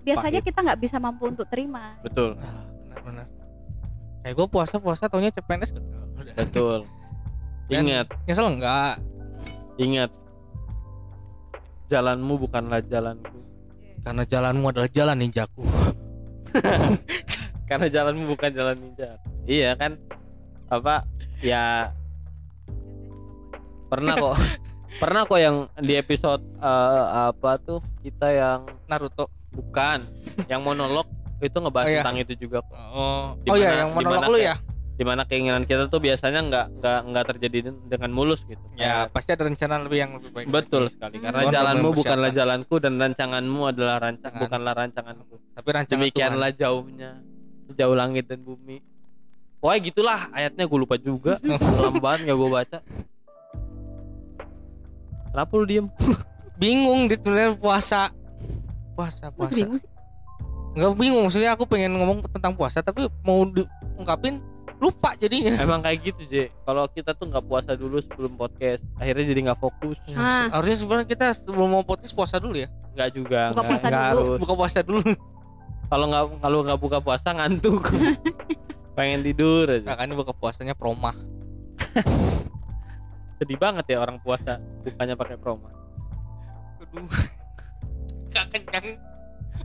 biasanya 0.00 0.38
Pahit. 0.38 0.48
kita 0.48 0.58
nggak 0.62 0.80
bisa 0.80 0.96
mampu 0.96 1.26
untuk 1.26 1.44
terima. 1.44 1.98
betul 2.00 2.38
benar-benar 2.86 3.26
kayak 4.22 4.34
gue 4.34 4.46
puasa 4.46 4.74
puasa 4.78 5.04
taunya 5.04 5.28
CPNS 5.28 5.74
gagal 5.74 6.04
betul 6.38 6.78
ingat. 7.68 8.06
nyesel 8.24 8.48
enggak 8.48 8.96
ingat. 9.78 10.10
Jalanmu 11.88 12.36
bukanlah 12.36 12.84
jalanku. 12.84 13.38
Karena 14.04 14.24
jalanmu 14.24 14.64
adalah 14.68 14.90
jalan 14.90 15.16
ninjaku. 15.16 15.64
Karena 17.68 17.86
jalanmu 17.88 18.24
bukan 18.32 18.50
jalan 18.52 18.76
ninja. 18.76 19.20
Iya 19.44 19.76
kan? 19.76 20.00
Apa? 20.68 21.04
Ya. 21.40 21.92
Pernah 23.88 24.14
kok. 24.16 24.36
Pernah 25.02 25.22
kok 25.28 25.40
yang 25.40 25.68
di 25.80 25.94
episode 25.96 26.40
eh, 26.58 27.04
apa 27.28 27.60
tuh 27.60 27.80
kita 28.00 28.32
yang 28.32 28.60
Naruto. 28.88 29.28
Bukan. 29.52 30.04
Yang 30.48 30.60
monolog 30.64 31.06
itu 31.38 31.56
ngebahas 31.56 31.86
Oh, 31.86 31.92
iya. 31.92 32.00
tentang 32.04 32.18
itu 32.20 32.32
juga 32.36 32.58
kok. 32.64 32.76
Oh. 32.76 33.36
Di 33.44 33.48
oh 33.52 33.56
iya 33.56 33.84
yang 33.84 33.92
monolog 33.92 34.28
lu 34.28 34.40
kayak- 34.40 34.60
ya 34.60 34.77
di 34.98 35.06
mana 35.06 35.22
keinginan 35.22 35.62
kita 35.62 35.86
tuh 35.86 35.98
biasanya 35.98 36.42
nggak 36.42 36.66
nggak 36.76 37.00
nggak 37.06 37.24
terjadi 37.28 37.58
dengan 37.86 38.10
mulus 38.10 38.42
gitu 38.42 38.58
ya 38.74 39.06
Kayak- 39.06 39.08
pasti 39.10 39.30
ada 39.30 39.46
rencana 39.46 39.74
lebih 39.80 39.94
yang 39.96 40.12
lebih 40.12 40.30
baik 40.32 40.46
betul 40.48 40.82
lagi. 40.82 40.92
sekali 40.92 41.16
Hmm. 41.16 41.24
karena 41.24 41.42
jalanmu 41.48 41.88
bukanlah 41.94 42.30
jalanku 42.30 42.74
dan 42.76 42.92
rancanganmu 42.96 43.60
adalah 43.64 43.96
rancang 44.00 44.26
Jangan. 44.28 44.42
bukanlah 44.42 44.72
rancanganku 44.74 45.34
tapi 45.52 45.68
rancangan 45.70 45.94
demikianlah 46.02 46.50
jauhnya 46.52 47.10
sejauh 47.68 47.94
langit 47.94 48.26
dan 48.26 48.42
bumi 48.42 48.82
Pokoknya 49.58 49.80
gitulah 49.84 50.20
ayatnya 50.30 50.64
gue 50.64 50.78
lupa 50.78 50.94
juga 50.96 51.34
Lama 51.82 51.98
banget 51.98 52.26
gak 52.26 52.36
gue 52.36 52.50
baca 52.52 52.78
Kenapa 55.28 55.52
lu 55.52 55.64
diem? 55.64 55.86
Tuhan. 55.92 56.14
bingung 56.58 57.06
di 57.06 57.14
sebenarnya 57.14 57.54
puasa 57.54 58.10
puasa 58.92 59.30
Masih 59.30 59.34
puasa 59.36 59.54
bingung 59.56 59.78
sih. 59.78 59.90
nggak 60.74 60.90
bingung 60.96 61.22
maksudnya 61.22 61.50
aku 61.54 61.64
pengen 61.64 61.90
ngomong 61.92 62.18
tentang 62.28 62.50
puasa 62.52 62.78
tapi 62.80 63.06
mau 63.20 63.46
diungkapin 63.46 64.42
lupa 64.78 65.14
jadinya. 65.14 65.54
Emang 65.56 65.78
kayak 65.78 65.98
gitu 66.04 66.20
Je 66.24 66.44
Kalau 66.62 66.84
kita 66.86 67.12
tuh 67.12 67.26
gak 67.26 67.42
puasa 67.42 67.72
dulu 67.72 67.98
sebelum 68.00 68.32
podcast 68.32 68.80
Akhirnya 68.94 69.24
jadi 69.26 69.38
gak 69.46 69.58
fokus. 69.58 69.96
Ah. 70.10 70.46
harusnya 70.50 70.76
sebenarnya 70.78 71.06
kita 71.08 71.24
sebelum 71.34 71.66
mau 71.68 71.82
podcast 71.82 72.12
puasa 72.12 72.36
dulu 72.36 72.56
ya? 72.56 72.68
Gak 72.94 73.08
juga 73.12 73.48
Buka 73.48 73.56
nggak- 73.56 73.68
puasa 73.68 73.84
nggak 73.84 73.92
dulu. 73.92 74.08
harus. 74.24 74.38
buka 74.38 74.52
puasa 74.54 74.78
dulu. 74.80 75.00
Kalau 75.88 76.04
gak, 76.06 76.22
kalau 76.38 76.56
nggak 76.62 76.78
buka 76.78 76.98
puasa 77.00 77.28
ngantuk. 77.32 77.82
Pengen 78.94 79.20
tidur 79.22 79.64
aja. 79.68 79.84
Nah 79.84 79.94
kan 79.94 80.04
ini 80.04 80.14
buka 80.14 80.32
puasanya 80.32 80.72
promah. 80.72 81.12
Sedih 83.38 83.54
banget 83.54 83.84
ya 83.88 83.98
orang 83.98 84.18
puasa 84.18 84.58
Bukannya 84.82 85.14
pakai 85.14 85.36
promo 85.36 85.66
aduh. 86.78 87.06
Gak 88.28 88.44
kenyang. 88.50 88.86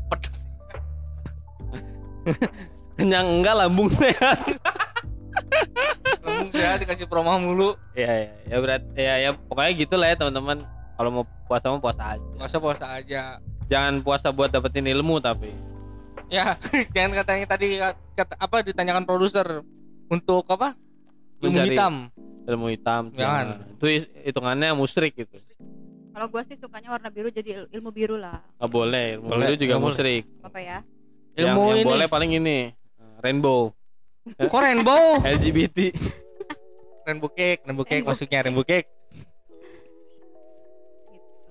Pedas 0.07 0.38
Kenyang 2.93 3.26
enggak 3.36 3.55
lambung 3.55 3.89
sehat 3.89 4.38
lambung 6.20 6.51
sehat 6.51 6.78
dikasih 6.80 7.06
promah 7.06 7.36
mulu. 7.36 7.76
Ya 7.93 8.10
ya 8.10 8.30
ya 8.45 8.58
berat 8.58 8.84
ya 8.93 9.14
ya 9.20 9.30
pokoknya 9.36 9.72
gitulah 9.76 10.08
ya 10.08 10.16
teman-teman. 10.16 10.58
Kalau 10.93 11.10
mau 11.12 11.24
puasa 11.43 11.66
mau 11.68 11.80
puasa 11.80 12.04
aja. 12.14 12.28
Puasa 12.36 12.58
puasa 12.58 12.86
aja. 12.93 13.22
Jangan 13.66 13.93
puasa 13.99 14.30
buat 14.30 14.49
dapetin 14.49 14.86
ilmu 14.88 15.18
tapi. 15.18 15.51
Ya 16.28 16.56
jangan 16.93 17.12
katanya 17.18 17.45
tadi 17.47 17.78
kata 18.14 18.34
apa 18.36 18.56
ditanyakan 18.62 19.04
produser. 19.04 19.62
Untuk 20.06 20.45
apa? 20.47 20.78
Ilmu 21.39 21.49
Mencari- 21.49 21.74
hitam. 21.74 21.93
Ilmu 22.43 22.68
hitam 22.70 23.04
Jangan. 23.10 23.45
jangan. 23.56 23.74
itu 23.74 23.86
hi- 23.89 24.12
hitungannya 24.26 24.70
musyrik 24.74 25.16
gitu. 25.16 25.39
Kalau 26.14 26.28
gue 26.28 26.41
sih 26.43 26.54
sukanya 26.54 26.91
warna 26.91 27.10
biru 27.10 27.28
jadi 27.28 27.49
il- 27.58 27.70
ilmu 27.72 27.89
biru 27.89 28.16
lah. 28.16 28.43
nggak 28.54 28.70
boleh 28.70 29.06
ilmu 29.18 29.28
Boleh, 29.28 29.47
itu 29.49 29.64
juga 29.64 29.76
boleh. 29.76 29.86
musyrik 29.88 30.24
Apa 30.41 30.60
ya? 30.60 30.78
yang, 31.34 31.49
ilmu 31.49 31.64
yang 31.66 31.80
ini. 31.80 31.88
boleh 31.88 32.06
paling 32.06 32.32
ini 32.36 32.58
rainbow 33.18 33.72
kok 34.26 34.56
rainbow 34.56 35.20
LGBT 35.36 35.78
rainbow 37.04 37.30
cake 37.30 37.60
rainbow 37.62 37.84
cake 37.84 37.94
Rainbow 37.98 38.10
maksudnya 38.10 38.40
rainbow 38.40 38.64
cake 38.64 38.88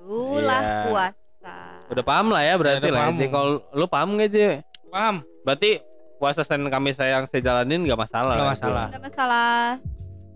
Itulah 0.03 0.61
Iya. 0.61 0.83
puasa. 0.85 1.55
udah 1.89 2.05
paham 2.05 2.27
lah 2.29 2.43
ya 2.43 2.55
berarti 2.57 2.81
Udah 2.83 2.91
lah 2.91 3.01
paham. 3.03 3.15
Jadi 3.15 3.29
kalau 3.29 3.49
lu 3.71 3.87
paham 3.87 4.09
nggak 4.15 4.29
Je 4.29 4.49
paham 4.89 5.15
berarti 5.43 5.71
puasa 6.17 6.41
Senin 6.41 6.69
Kamis 6.69 6.95
saya 6.95 7.17
yang 7.17 7.27
saya 7.27 7.41
jalanin 7.41 7.81
nggak 7.83 7.99
masalah 7.99 8.33
Nggak 8.33 8.43
lah. 8.43 8.53
masalah. 8.53 8.87
Ada 8.87 9.01
masalah. 9.01 9.55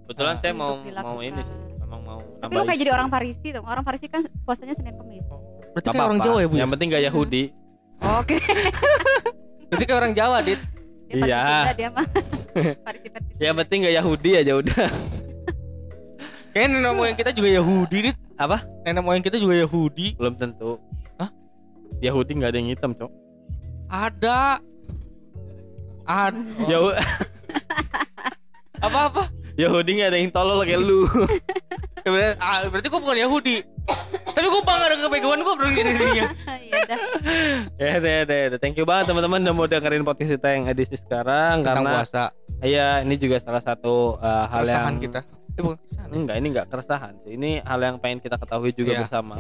kebetulan 0.03 0.35
saya 0.37 0.53
untuk 0.53 0.61
mau 0.61 0.71
mau 0.71 0.85
dilakukan. 0.85 1.25
ini 1.25 1.41
sih 1.43 1.57
memang 1.77 2.01
mau 2.01 2.21
Tapi 2.39 2.53
lu 2.53 2.63
kayak 2.63 2.79
jadi 2.79 2.87
isi. 2.87 2.95
orang 2.95 3.09
Farisi 3.09 3.49
tuh. 3.51 3.63
Orang 3.65 3.83
Farisi 3.83 4.07
kan 4.07 4.21
puasanya 4.43 4.75
Senin 4.75 4.95
Kamis. 4.95 5.25
berarti 5.73 5.89
kayak 5.89 6.05
orang. 6.05 6.19
Jawa 6.21 6.39
ya 6.39 6.47
bu 6.47 6.55
ya? 6.55 6.61
yang 6.63 6.71
penting 6.71 6.89
gak 6.89 6.97
Hmm. 6.97 7.09
Yahudi 7.09 7.43
Oke. 8.15 8.37
berarti 9.69 9.85
kayak 9.85 9.99
orang 9.99 10.13
Jawa 10.13 10.39
dit 10.41 10.61
Dia 11.07 11.17
Iya. 11.23 11.41
Sunda, 11.43 11.75
dia 11.79 11.89
mah. 11.95 12.07
Yang 13.43 13.55
penting 13.63 13.79
gak 13.87 13.95
Yahudi 14.01 14.31
aja 14.35 14.53
udah 14.59 14.89
kayaknya 16.57 16.81
nenek 16.81 16.93
moyang 16.97 17.17
kita 17.21 17.31
juga 17.37 17.49
Yahudi 17.53 17.99
dit 18.01 18.17
Apa? 18.41 18.65
nenek 18.89 19.05
moyang 19.05 19.21
kita 19.21 19.37
juga 19.37 19.61
Yahudi 19.61 20.17
belum 20.17 20.41
tentu 20.41 20.81
Hah? 21.21 21.29
Yahudi 22.01 22.33
nggak 22.41 22.49
ada 22.49 22.57
yang 22.57 22.73
hitam 22.73 22.97
cok 22.97 23.13
ada 23.93 24.57
ada 26.09 26.41
Yahu 26.65 26.97
apa 28.89 28.99
apa 29.13 29.23
Yahudi 29.57 29.91
nggak 29.97 30.09
ada 30.09 30.19
yang 30.19 30.31
tolol 30.31 30.61
kayak 30.63 30.81
lu 30.81 31.05
Ya, 32.07 32.15
berarti, 32.15 32.35
ah, 32.39 32.59
berarti 32.71 32.87
gua 32.87 33.01
bukan 33.03 33.19
Yahudi 33.19 33.57
tapi 34.29 34.47
gua 34.47 34.63
bangga 34.63 34.87
dengan 34.89 35.03
kebegoan 35.07 35.41
gua 35.41 35.55
bro 35.55 35.67
ini 35.67 35.91
Iya 36.07 36.31
dah. 36.87 36.99
ya 37.77 37.93
deh 37.99 38.19
deh 38.23 38.43
deh. 38.53 38.59
thank 38.59 38.75
you 38.75 38.85
banget 38.85 39.11
teman-teman 39.11 39.43
udah 39.43 39.51
mau 39.53 39.67
dengerin 39.67 40.03
podcast 40.03 40.31
kita 40.33 40.49
yang 40.51 40.65
edisi 40.67 40.95
sekarang 40.95 41.61
tentang 41.61 41.83
karena 41.83 41.91
puasa 41.97 42.25
iya 42.61 42.89
ini 43.01 43.15
juga 43.17 43.41
salah 43.41 43.59
satu 43.59 44.17
uh, 44.17 44.47
hal 44.47 44.63
yang 44.65 44.99
kita 44.99 45.27
eh, 45.51 45.63
bukan 45.63 45.77
keresahan 45.81 46.07
ya? 46.07 46.15
enggak 46.15 46.37
ini 46.37 46.47
enggak 46.47 46.67
keresahan 46.69 47.13
sih 47.23 47.33
ini 47.33 47.51
hal 47.61 47.81
yang 47.81 47.97
pengen 47.97 48.19
kita 48.21 48.37
ketahui 48.37 48.71
juga 48.71 48.91
Iya. 48.93 49.01
bersama 49.03 49.35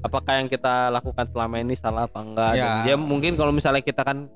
apakah 0.00 0.32
yang 0.34 0.48
kita 0.48 0.74
lakukan 0.90 1.26
selama 1.28 1.54
ini 1.60 1.74
salah 1.76 2.10
apa 2.10 2.18
enggak 2.18 2.52
Iya. 2.52 2.66
Dan 2.82 2.88
ya 2.88 2.96
mungkin 2.96 3.32
kalau 3.34 3.52
misalnya 3.52 3.78
kita 3.80 4.02
kan 4.02 4.26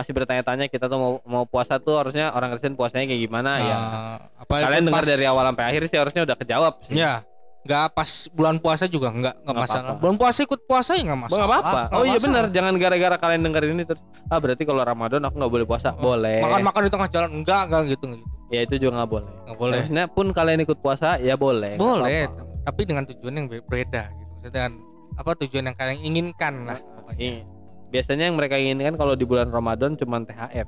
masih 0.00 0.12
bertanya-tanya 0.12 0.66
kita 0.66 0.86
tuh 0.86 0.96
mau 0.96 1.12
mau 1.22 1.44
puasa 1.44 1.76
tuh 1.76 1.94
harusnya 1.94 2.30
orang 2.30 2.50
Kristen 2.50 2.72
puasanya 2.72 3.04
kayak 3.04 3.20
gimana 3.22 3.50
ya 3.58 3.76
Nah, 3.76 4.16
apa 4.40 4.54
kalian 4.58 4.84
dengar 4.86 5.02
pas- 5.02 5.10
dari 5.10 5.24
awal 5.24 5.44
sampai 5.44 5.64
akhir 5.66 5.82
sih 5.86 5.98
harusnya 5.98 6.22
udah 6.22 6.36
kejawab 6.36 6.74
sih. 6.82 6.96
ya 6.96 7.20
nggak 7.60 7.92
pas 7.92 8.08
bulan 8.30 8.56
puasa 8.56 8.84
juga 8.86 9.12
nggak 9.12 9.34
nggak 9.42 9.52
masalah 9.54 9.82
apa-apa. 9.86 10.00
bulan 10.00 10.16
puasa 10.16 10.38
ikut 10.40 10.60
puasa 10.64 10.90
ya 10.92 11.02
nggak 11.04 11.20
masalah 11.20 11.36
nggak 11.36 11.50
apa-apa. 11.52 11.80
Oh 11.92 12.02
iya 12.02 12.16
benar, 12.18 12.44
jangan 12.48 12.72
gara-gara 12.74 13.16
kalian 13.18 13.40
dengerin 13.44 13.72
ini 13.74 13.84
terus 13.84 14.00
ah 14.26 14.38
berarti 14.38 14.64
kalau 14.64 14.80
Ramadan 14.80 15.20
aku 15.22 15.34
nggak 15.36 15.52
boleh 15.52 15.66
puasa. 15.68 15.92
Oh, 15.92 16.16
boleh. 16.16 16.40
makan 16.40 16.60
makan 16.64 16.80
di 16.80 16.90
tengah 16.90 17.08
jalan 17.10 17.30
enggak 17.36 17.60
enggak 17.62 17.82
gitu 17.90 18.04
gitu 18.10 18.24
Ya 18.48 18.60
itu 18.64 18.74
juga 18.78 18.92
nggak 18.96 19.10
boleh. 19.10 19.28
nggak 19.44 19.58
boleh 19.58 19.76
Harusnya 19.78 20.04
pun 20.08 20.26
kalian 20.30 20.60
ikut 20.62 20.78
puasa 20.78 21.20
ya 21.20 21.36
boleh. 21.36 21.76
boleh 21.76 22.20
apa-apa. 22.26 22.64
tapi 22.64 22.80
dengan 22.82 23.04
tujuan 23.06 23.34
yang 23.34 23.46
be- 23.46 23.62
beda 23.62 24.02
gitu 24.08 24.46
dengan 24.48 24.70
apa 25.14 25.30
tujuan 25.38 25.62
yang 25.62 25.76
kalian 25.76 25.98
inginkan 26.02 26.54
lah 26.64 26.80
pokoknya. 26.96 27.44
Biasanya 27.90 28.30
yang 28.30 28.38
mereka 28.38 28.54
inginkan 28.54 28.94
kalau 28.94 29.18
di 29.18 29.26
bulan 29.26 29.50
Ramadan 29.50 29.98
cuma 29.98 30.22
THR. 30.22 30.66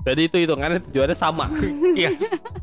Jadi 0.00 0.20
itu 0.26 0.36
hitungannya 0.42 0.82
tujuannya 0.90 1.16
sama. 1.16 1.46
iya 1.98 2.10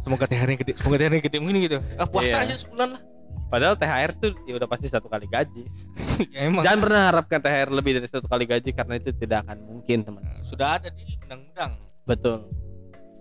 semoga 0.02 0.24
THR-nya 0.26 0.58
gede 0.64 0.72
semoga 0.80 0.96
THR-nya 1.04 1.22
gede 1.22 1.38
mungkin 1.44 1.58
gitu 1.68 1.78
ah, 2.00 2.08
puasa 2.08 2.44
Iya. 2.44 2.46
aja 2.48 2.56
sebulan 2.64 2.90
lah 2.96 3.02
Padahal 3.48 3.80
THR 3.80 4.12
tuh 4.20 4.36
ya 4.44 4.60
udah 4.60 4.68
pasti 4.68 4.92
satu 4.92 5.08
kali 5.08 5.24
gaji. 5.24 5.64
ya, 6.36 6.52
emang 6.52 6.68
Jangan 6.68 6.80
pernah 6.84 7.02
harapkan 7.08 7.40
THR 7.40 7.72
lebih 7.72 7.96
dari 7.96 8.08
satu 8.12 8.28
kali 8.28 8.44
gaji 8.44 8.76
karena 8.76 9.00
itu 9.00 9.16
tidak 9.16 9.48
akan 9.48 9.64
mungkin 9.64 10.04
teman. 10.04 10.20
Nah, 10.20 10.44
sudah 10.44 10.76
ada 10.76 10.92
di 10.92 11.16
undang-undang 11.24 11.80
Betul. 12.04 12.52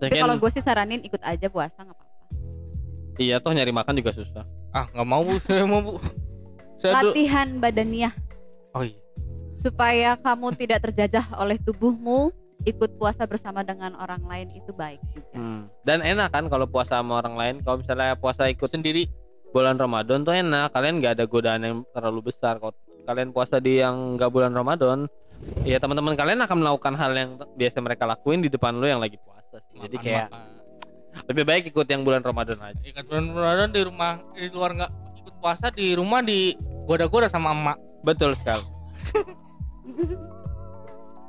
Tapi 0.03 0.19
kalau 0.19 0.35
gue 0.35 0.51
sih 0.51 0.59
saranin 0.59 0.99
ikut 1.07 1.23
aja 1.23 1.47
puasa 1.47 1.79
nggak 1.79 1.95
apa-apa. 1.95 2.15
iya 3.17 3.39
toh 3.39 3.55
nyari 3.55 3.71
makan 3.71 3.95
juga 3.95 4.11
susah. 4.11 4.43
ah 4.75 4.91
nggak 4.91 5.07
mau 5.07 5.23
bu 5.23 5.39
saya 5.47 5.63
mau 5.63 5.79
bu 5.79 5.91
saya 6.75 6.91
Latihan 7.07 7.47
badaniah 7.63 8.11
oh 8.75 8.83
iya 8.83 8.99
supaya 9.67 10.15
kamu 10.15 10.55
tidak 10.55 10.79
terjajah 10.81 11.27
oleh 11.35 11.59
tubuhmu. 11.59 12.31
Ikut 12.65 12.97
puasa 12.97 13.23
bersama 13.23 13.61
dengan 13.61 13.93
orang 13.95 14.19
lain 14.25 14.49
itu 14.51 14.73
baik 14.73 14.99
juga. 15.13 15.35
Hmm. 15.35 15.69
Dan 15.85 16.01
enak 16.01 16.33
kan 16.33 16.49
kalau 16.49 16.65
puasa 16.65 16.99
sama 16.99 17.21
orang 17.21 17.37
lain. 17.37 17.55
Kalau 17.61 17.79
misalnya 17.79 18.17
puasa 18.17 18.49
ikut 18.49 18.65
sendiri 18.65 19.07
bulan 19.51 19.77
Ramadan 19.77 20.25
tuh 20.25 20.33
enak. 20.33 20.73
Kalian 20.73 20.99
nggak 20.99 21.21
ada 21.21 21.25
godaan 21.25 21.61
yang 21.61 21.75
terlalu 21.93 22.27
besar. 22.27 22.57
Kalau 22.57 22.73
kalian 23.05 23.31
puasa 23.31 23.61
di 23.61 23.79
yang 23.79 24.17
nggak 24.17 24.27
bulan 24.27 24.51
Ramadan, 24.51 25.05
ya 25.63 25.77
teman-teman 25.77 26.17
kalian 26.17 26.43
akan 26.43 26.57
melakukan 26.59 26.93
hal 26.97 27.11
yang 27.13 27.29
biasa 27.55 27.77
mereka 27.79 28.03
lakuin 28.03 28.41
di 28.41 28.49
depan 28.49 28.75
lu 28.75 28.83
yang 28.83 28.99
lagi 28.99 29.15
puasa. 29.21 29.61
sih. 29.69 29.77
Jadi 29.79 29.95
Makan- 29.95 30.03
kayak 30.03 30.27
makan. 30.27 30.49
lebih 31.29 31.43
baik 31.45 31.63
ikut 31.71 31.87
yang 31.87 32.01
bulan 32.03 32.21
Ramadan 32.21 32.57
aja. 32.59 32.81
ikat 32.83 33.05
bulan 33.05 33.25
Ramadan 33.31 33.69
di 33.71 33.81
rumah 33.81 34.11
di 34.33 34.49
luar 34.49 34.71
nggak 34.75 34.91
ikut 35.17 35.35
puasa 35.39 35.65
di 35.71 35.87
rumah 35.93 36.19
di 36.19 36.51
goda-goda 36.83 37.29
sama 37.29 37.53
emak 37.53 37.77
Betul 38.03 38.35
sekali. 38.35 38.65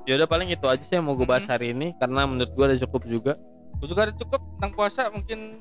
ya 0.09 0.17
udah 0.17 0.29
paling 0.29 0.49
itu 0.49 0.65
aja 0.65 0.81
sih 0.81 0.95
yang 0.97 1.05
mau 1.05 1.15
gue 1.15 1.29
bahas 1.29 1.45
hari 1.45 1.77
ini 1.77 1.93
karena 2.01 2.25
menurut 2.25 2.51
gue 2.53 2.65
udah 2.65 2.79
cukup 2.89 3.03
juga. 3.05 3.33
Gue 3.79 3.87
juga 3.87 4.09
ada 4.09 4.15
cukup 4.17 4.41
tentang 4.57 4.73
puasa 4.75 5.01
mungkin 5.13 5.61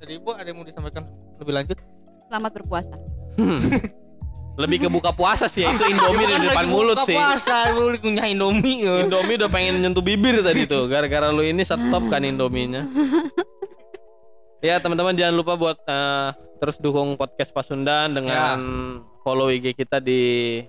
dari 0.00 0.16
ibu 0.16 0.32
ada 0.32 0.44
yang 0.44 0.58
mau 0.58 0.66
disampaikan 0.66 1.04
lebih 1.38 1.52
lanjut 1.54 1.78
Selamat 2.30 2.52
berpuasa. 2.62 2.94
lebih 4.60 4.76
ke 4.84 4.88
buka 4.92 5.10
puasa 5.14 5.48
sih 5.48 5.64
ya, 5.64 5.72
itu 5.72 5.88
Indomie 5.88 6.26
di 6.26 6.36
depan 6.44 6.68
lagi 6.68 6.72
mulut 6.74 6.98
buka 7.00 7.08
sih. 7.08 7.16
puasa 7.16 7.56
lu 7.72 7.96
punya 7.96 8.28
Indomie 8.28 8.84
ya. 8.84 8.94
Indomie 9.08 9.36
udah 9.40 9.48
pengen 9.48 9.74
nyentuh 9.80 10.04
bibir 10.04 10.44
tadi 10.44 10.68
tuh 10.68 10.84
gara-gara 10.84 11.32
lu 11.32 11.40
ini 11.40 11.64
stop 11.64 12.04
kan 12.12 12.20
Indominya. 12.20 12.84
ya 14.66 14.76
teman-teman 14.76 15.16
jangan 15.16 15.34
lupa 15.34 15.56
buat 15.56 15.78
eh, 15.80 16.28
terus 16.60 16.76
dukung 16.76 17.16
podcast 17.16 17.50
Pasundan 17.56 18.12
dengan 18.12 18.58
follow 19.24 19.48
IG 19.48 19.72
kita 19.72 19.96
di 19.96 20.60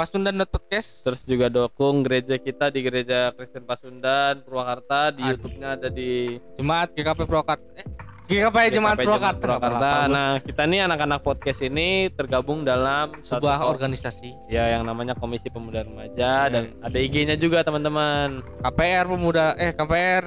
Pasundan 0.00 0.40
podcast. 0.48 1.04
Terus 1.04 1.20
juga 1.28 1.52
dukung 1.52 2.00
gereja 2.00 2.40
kita 2.40 2.72
di 2.72 2.80
gereja 2.80 3.36
Kristen 3.36 3.68
Pasundan 3.68 4.40
Purwakarta 4.40 5.12
di. 5.12 5.20
YouTube-nya 5.20 5.76
ada 5.76 5.92
di 5.92 6.40
Jemaat 6.56 6.96
GKP 6.96 7.28
Purwakarta. 7.28 7.68
Eh, 7.76 7.84
GKP 8.24 8.80
Jemaat 8.80 8.96
Purwakarta. 8.96 9.44
Purwakarta. 9.44 10.08
Nah, 10.08 10.40
kita 10.40 10.64
nih 10.64 10.88
anak-anak 10.88 11.20
podcast 11.20 11.60
ini 11.60 12.08
tergabung 12.16 12.64
dalam 12.64 13.12
sebuah 13.20 13.60
organisasi 13.68 14.48
ya 14.48 14.72
yang 14.72 14.88
namanya 14.88 15.12
Komisi 15.12 15.52
Pemuda 15.52 15.84
Remaja 15.84 16.48
dan 16.48 16.72
Hmm. 16.72 16.86
ada 16.88 16.96
IG-nya 16.96 17.36
juga 17.36 17.60
teman-teman. 17.60 18.40
KPR 18.64 19.04
Pemuda 19.04 19.52
eh 19.60 19.76
KPR 19.76 20.24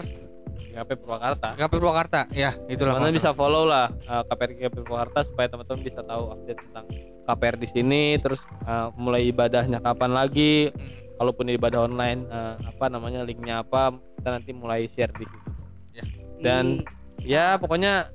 GKP 0.74 0.92
Purwakarta. 0.98 1.48
GKP 1.54 1.74
Purwakarta. 1.78 2.20
Ya, 2.34 2.58
itulah. 2.66 2.98
Teman-teman 2.98 3.14
maksudnya. 3.14 3.30
bisa 3.30 3.30
follow 3.32 3.64
lah 3.64 3.86
uh, 4.04 4.26
KPR 4.26 4.50
GKP 4.52 4.76
Purwakarta 4.82 5.20
supaya 5.30 5.48
teman-teman 5.48 5.82
bisa 5.86 6.02
tahu 6.02 6.24
update 6.34 6.60
tentang 6.60 6.86
KPR 7.24 7.56
di 7.56 7.68
sini 7.70 8.04
terus 8.18 8.42
uh, 8.66 8.90
mulai 8.98 9.30
ibadahnya 9.30 9.80
kapan 9.80 10.12
lagi 10.12 10.74
Hmm. 10.74 11.30
kalaupun 11.30 11.46
ibadah 11.48 11.86
online 11.86 12.26
uh, 12.28 12.58
apa 12.60 12.90
namanya 12.90 13.22
linknya 13.22 13.62
apa 13.62 13.94
kita 14.18 14.30
nanti 14.34 14.52
mulai 14.52 14.90
share 14.92 15.14
di 15.14 15.24
situ 15.24 15.50
Dan- 16.42 16.82
ya 17.22 17.56
pokoknya 17.56 18.10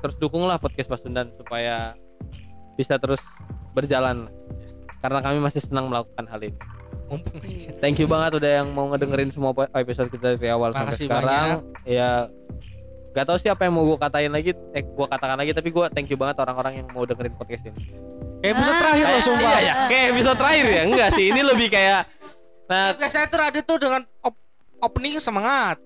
terus 0.00 0.16
dukunglah 0.16 0.56
podcast 0.56 0.88
Pasundan 0.88 1.34
supaya 1.36 1.92
bisa 2.78 2.96
terus 2.96 3.20
berjalan 3.74 4.30
karena 5.02 5.20
kami 5.20 5.42
masih 5.42 5.60
senang 5.60 5.90
melakukan 5.90 6.24
hal 6.24 6.40
ini 6.40 6.56
thank 7.78 7.96
you 7.96 8.06
banget 8.06 8.38
udah 8.38 8.50
yang 8.56 8.68
mau 8.68 8.86
ngedengerin 8.88 9.28
semua 9.28 9.50
episode 9.72 10.08
kita 10.08 10.34
dari 10.34 10.48
awal 10.48 10.70
sampai 10.70 10.94
Makasih 10.94 11.06
sekarang 11.06 11.48
ya 11.82 12.30
gak 13.10 13.26
tahu 13.26 13.38
siapa 13.38 13.64
yang 13.64 13.74
mau 13.74 13.84
gue 13.84 13.98
katain 13.98 14.30
lagi 14.30 14.50
eh 14.70 14.82
gue 14.82 15.06
katakan 15.08 15.34
lagi 15.34 15.50
tapi 15.50 15.68
gue 15.68 15.84
thank 15.90 16.06
you 16.06 16.14
banget 16.14 16.38
orang-orang 16.38 16.78
yang 16.78 16.86
mau 16.90 17.02
dengerin 17.02 17.34
podcast 17.34 17.66
ini 17.66 17.90
Kayak 18.40 18.52
episode 18.56 18.72
Ah. 18.72 18.80
terakhir 18.80 19.02
loh 19.02 19.10
Kayak- 19.10 19.26
sumpah. 19.26 19.50
iya 19.50 19.60
ya 19.60 19.74
kayak 19.84 20.04
episode 20.08 20.38
terakhir 20.38 20.64
ya 20.64 20.82
enggak 20.86 21.08
sih 21.12 21.24
ini 21.26 21.40
lebih 21.42 21.68
kayak 21.68 22.00
nah 22.64 22.84
Biasanya 22.94 23.26
tuh 23.26 23.38
Radit 23.38 23.64
tuh 23.66 23.76
dengan 23.76 24.00
op- 24.22 24.46
opening 24.80 25.18
semangat. 25.18 25.76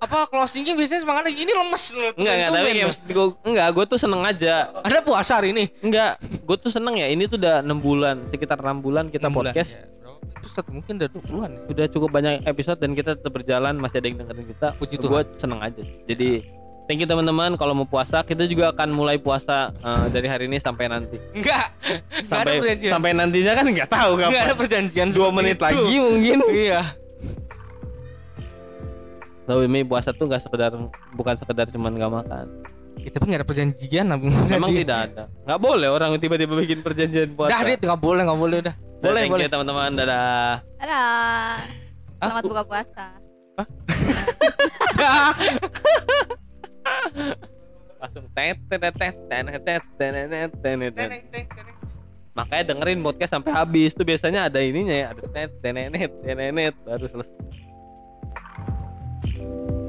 Apa 0.00 0.24
closingnya 0.26 0.72
biasanya 0.72 1.00
semangat 1.00 1.22
lagi 1.26 1.38
ini 1.38 1.52
lemes. 1.52 1.84
enggak 1.92 2.34
enggak 2.34 2.50
tapi 2.50 2.70
maksud 2.82 3.02
gua- 3.06 3.36
enggak 3.42 3.68
gue 3.70 3.84
tuh 3.86 3.98
seneng 3.98 4.22
aja 4.22 4.54
ada 4.80 4.98
puasa 5.00 5.32
hari 5.34 5.48
ini. 5.50 5.68
enggak 5.78 6.16
gue 6.18 6.56
tuh 6.58 6.70
seneng 6.70 6.94
ya 6.94 7.06
ini 7.06 7.24
tuh 7.24 7.36
udah 7.36 7.60
enam 7.60 7.76
bulan 7.76 8.16
sekitar 8.26 8.56
enam 8.58 8.80
bulan 8.80 9.06
kita 9.06 9.28
Enam 9.28 9.36
bulan. 9.36 9.52
podcast 9.52 9.70
Ya, 9.70 9.84
berapa 9.84 10.40
episode 10.40 10.68
mungkin 10.70 10.92
udah 10.96 11.08
20-an 11.10 11.50
ya. 11.50 11.60
udah 11.68 11.86
cukup 11.90 12.08
banyak 12.10 12.32
episode 12.44 12.78
dan 12.78 12.90
kita 12.92 13.10
tetap 13.12 13.28
berjalan 13.30 13.74
masih 13.76 13.96
ada 13.98 14.06
yang 14.06 14.18
dengerin 14.18 14.46
kita 14.48 14.66
Puji 14.74 14.96
gue 14.98 15.20
seneng 15.36 15.60
aja 15.60 15.82
jadi 16.06 16.30
thank 16.86 16.96
you 16.96 17.06
teman-teman 17.06 17.54
kalau 17.54 17.72
mau 17.74 17.84
puasa 17.84 18.20
kita 18.22 18.44
juga 18.44 18.68
akan 18.70 18.88
mulai 18.90 19.16
puasa 19.16 19.68
eh, 19.74 20.06
dari 20.08 20.26
hari 20.26 20.44
ini 20.46 20.56
sampai 20.56 20.88
nanti 20.88 21.20
Enggak. 21.30 21.76
Enggak 21.84 22.24
sampai 22.24 22.52
sampai 22.82 23.10
nantinya 23.12 23.52
kan 23.52 23.64
nggak 23.66 23.88
tahu 23.90 24.10
Enggak 24.18 24.32
ada 24.32 24.40
kapan 24.46 24.56
perjanjian 24.58 25.08
dua 25.10 25.28
menit 25.30 25.54
itu. 25.54 25.64
lagi 25.66 25.96
mungkin 25.98 26.38
Iya. 26.48 26.82
Soalnya 29.50 29.82
puasa 29.82 30.14
tuh 30.14 30.30
nggak 30.30 30.46
sekedar 30.46 30.70
bukan 31.18 31.34
sekedar 31.34 31.66
cuman 31.74 31.98
nggak 31.98 32.12
makan. 32.22 32.46
Itu 33.02 33.18
pun 33.18 33.34
gak 33.34 33.42
ada 33.42 33.48
perjanjian 33.50 34.06
memang 34.46 34.70
tidak 34.70 35.10
ada. 35.10 35.26
Nggak 35.42 35.58
boleh 35.58 35.90
orang 35.90 36.14
tiba-tiba 36.22 36.54
bikin 36.54 36.86
perjanjian 36.86 37.34
puasa. 37.34 37.58
Dah, 37.58 37.66
dit 37.66 37.82
nggak 37.82 37.98
boleh, 37.98 38.22
nggak 38.22 38.38
boleh 38.38 38.62
udah. 38.62 38.74
Boleh, 39.02 39.26
boleh 39.26 39.50
teman-teman. 39.50 39.90
Dadah. 39.98 40.62
Dadah. 40.78 41.66
Selamat 42.22 42.42
buka 42.46 42.62
puasa. 42.62 43.06
Langsung 47.98 48.30
Makanya 52.38 52.64
dengerin 52.70 53.02
podcast 53.02 53.34
sampai 53.34 53.50
habis 53.50 53.98
tuh 53.98 54.06
biasanya 54.06 54.46
ada 54.46 54.62
ininya 54.62 54.94
ya, 54.94 55.10
ada 55.10 55.50
tenenet 55.58 56.14
tenenet 56.22 56.78
baru 56.86 57.10
selesai. 57.10 57.69
you 59.26 59.79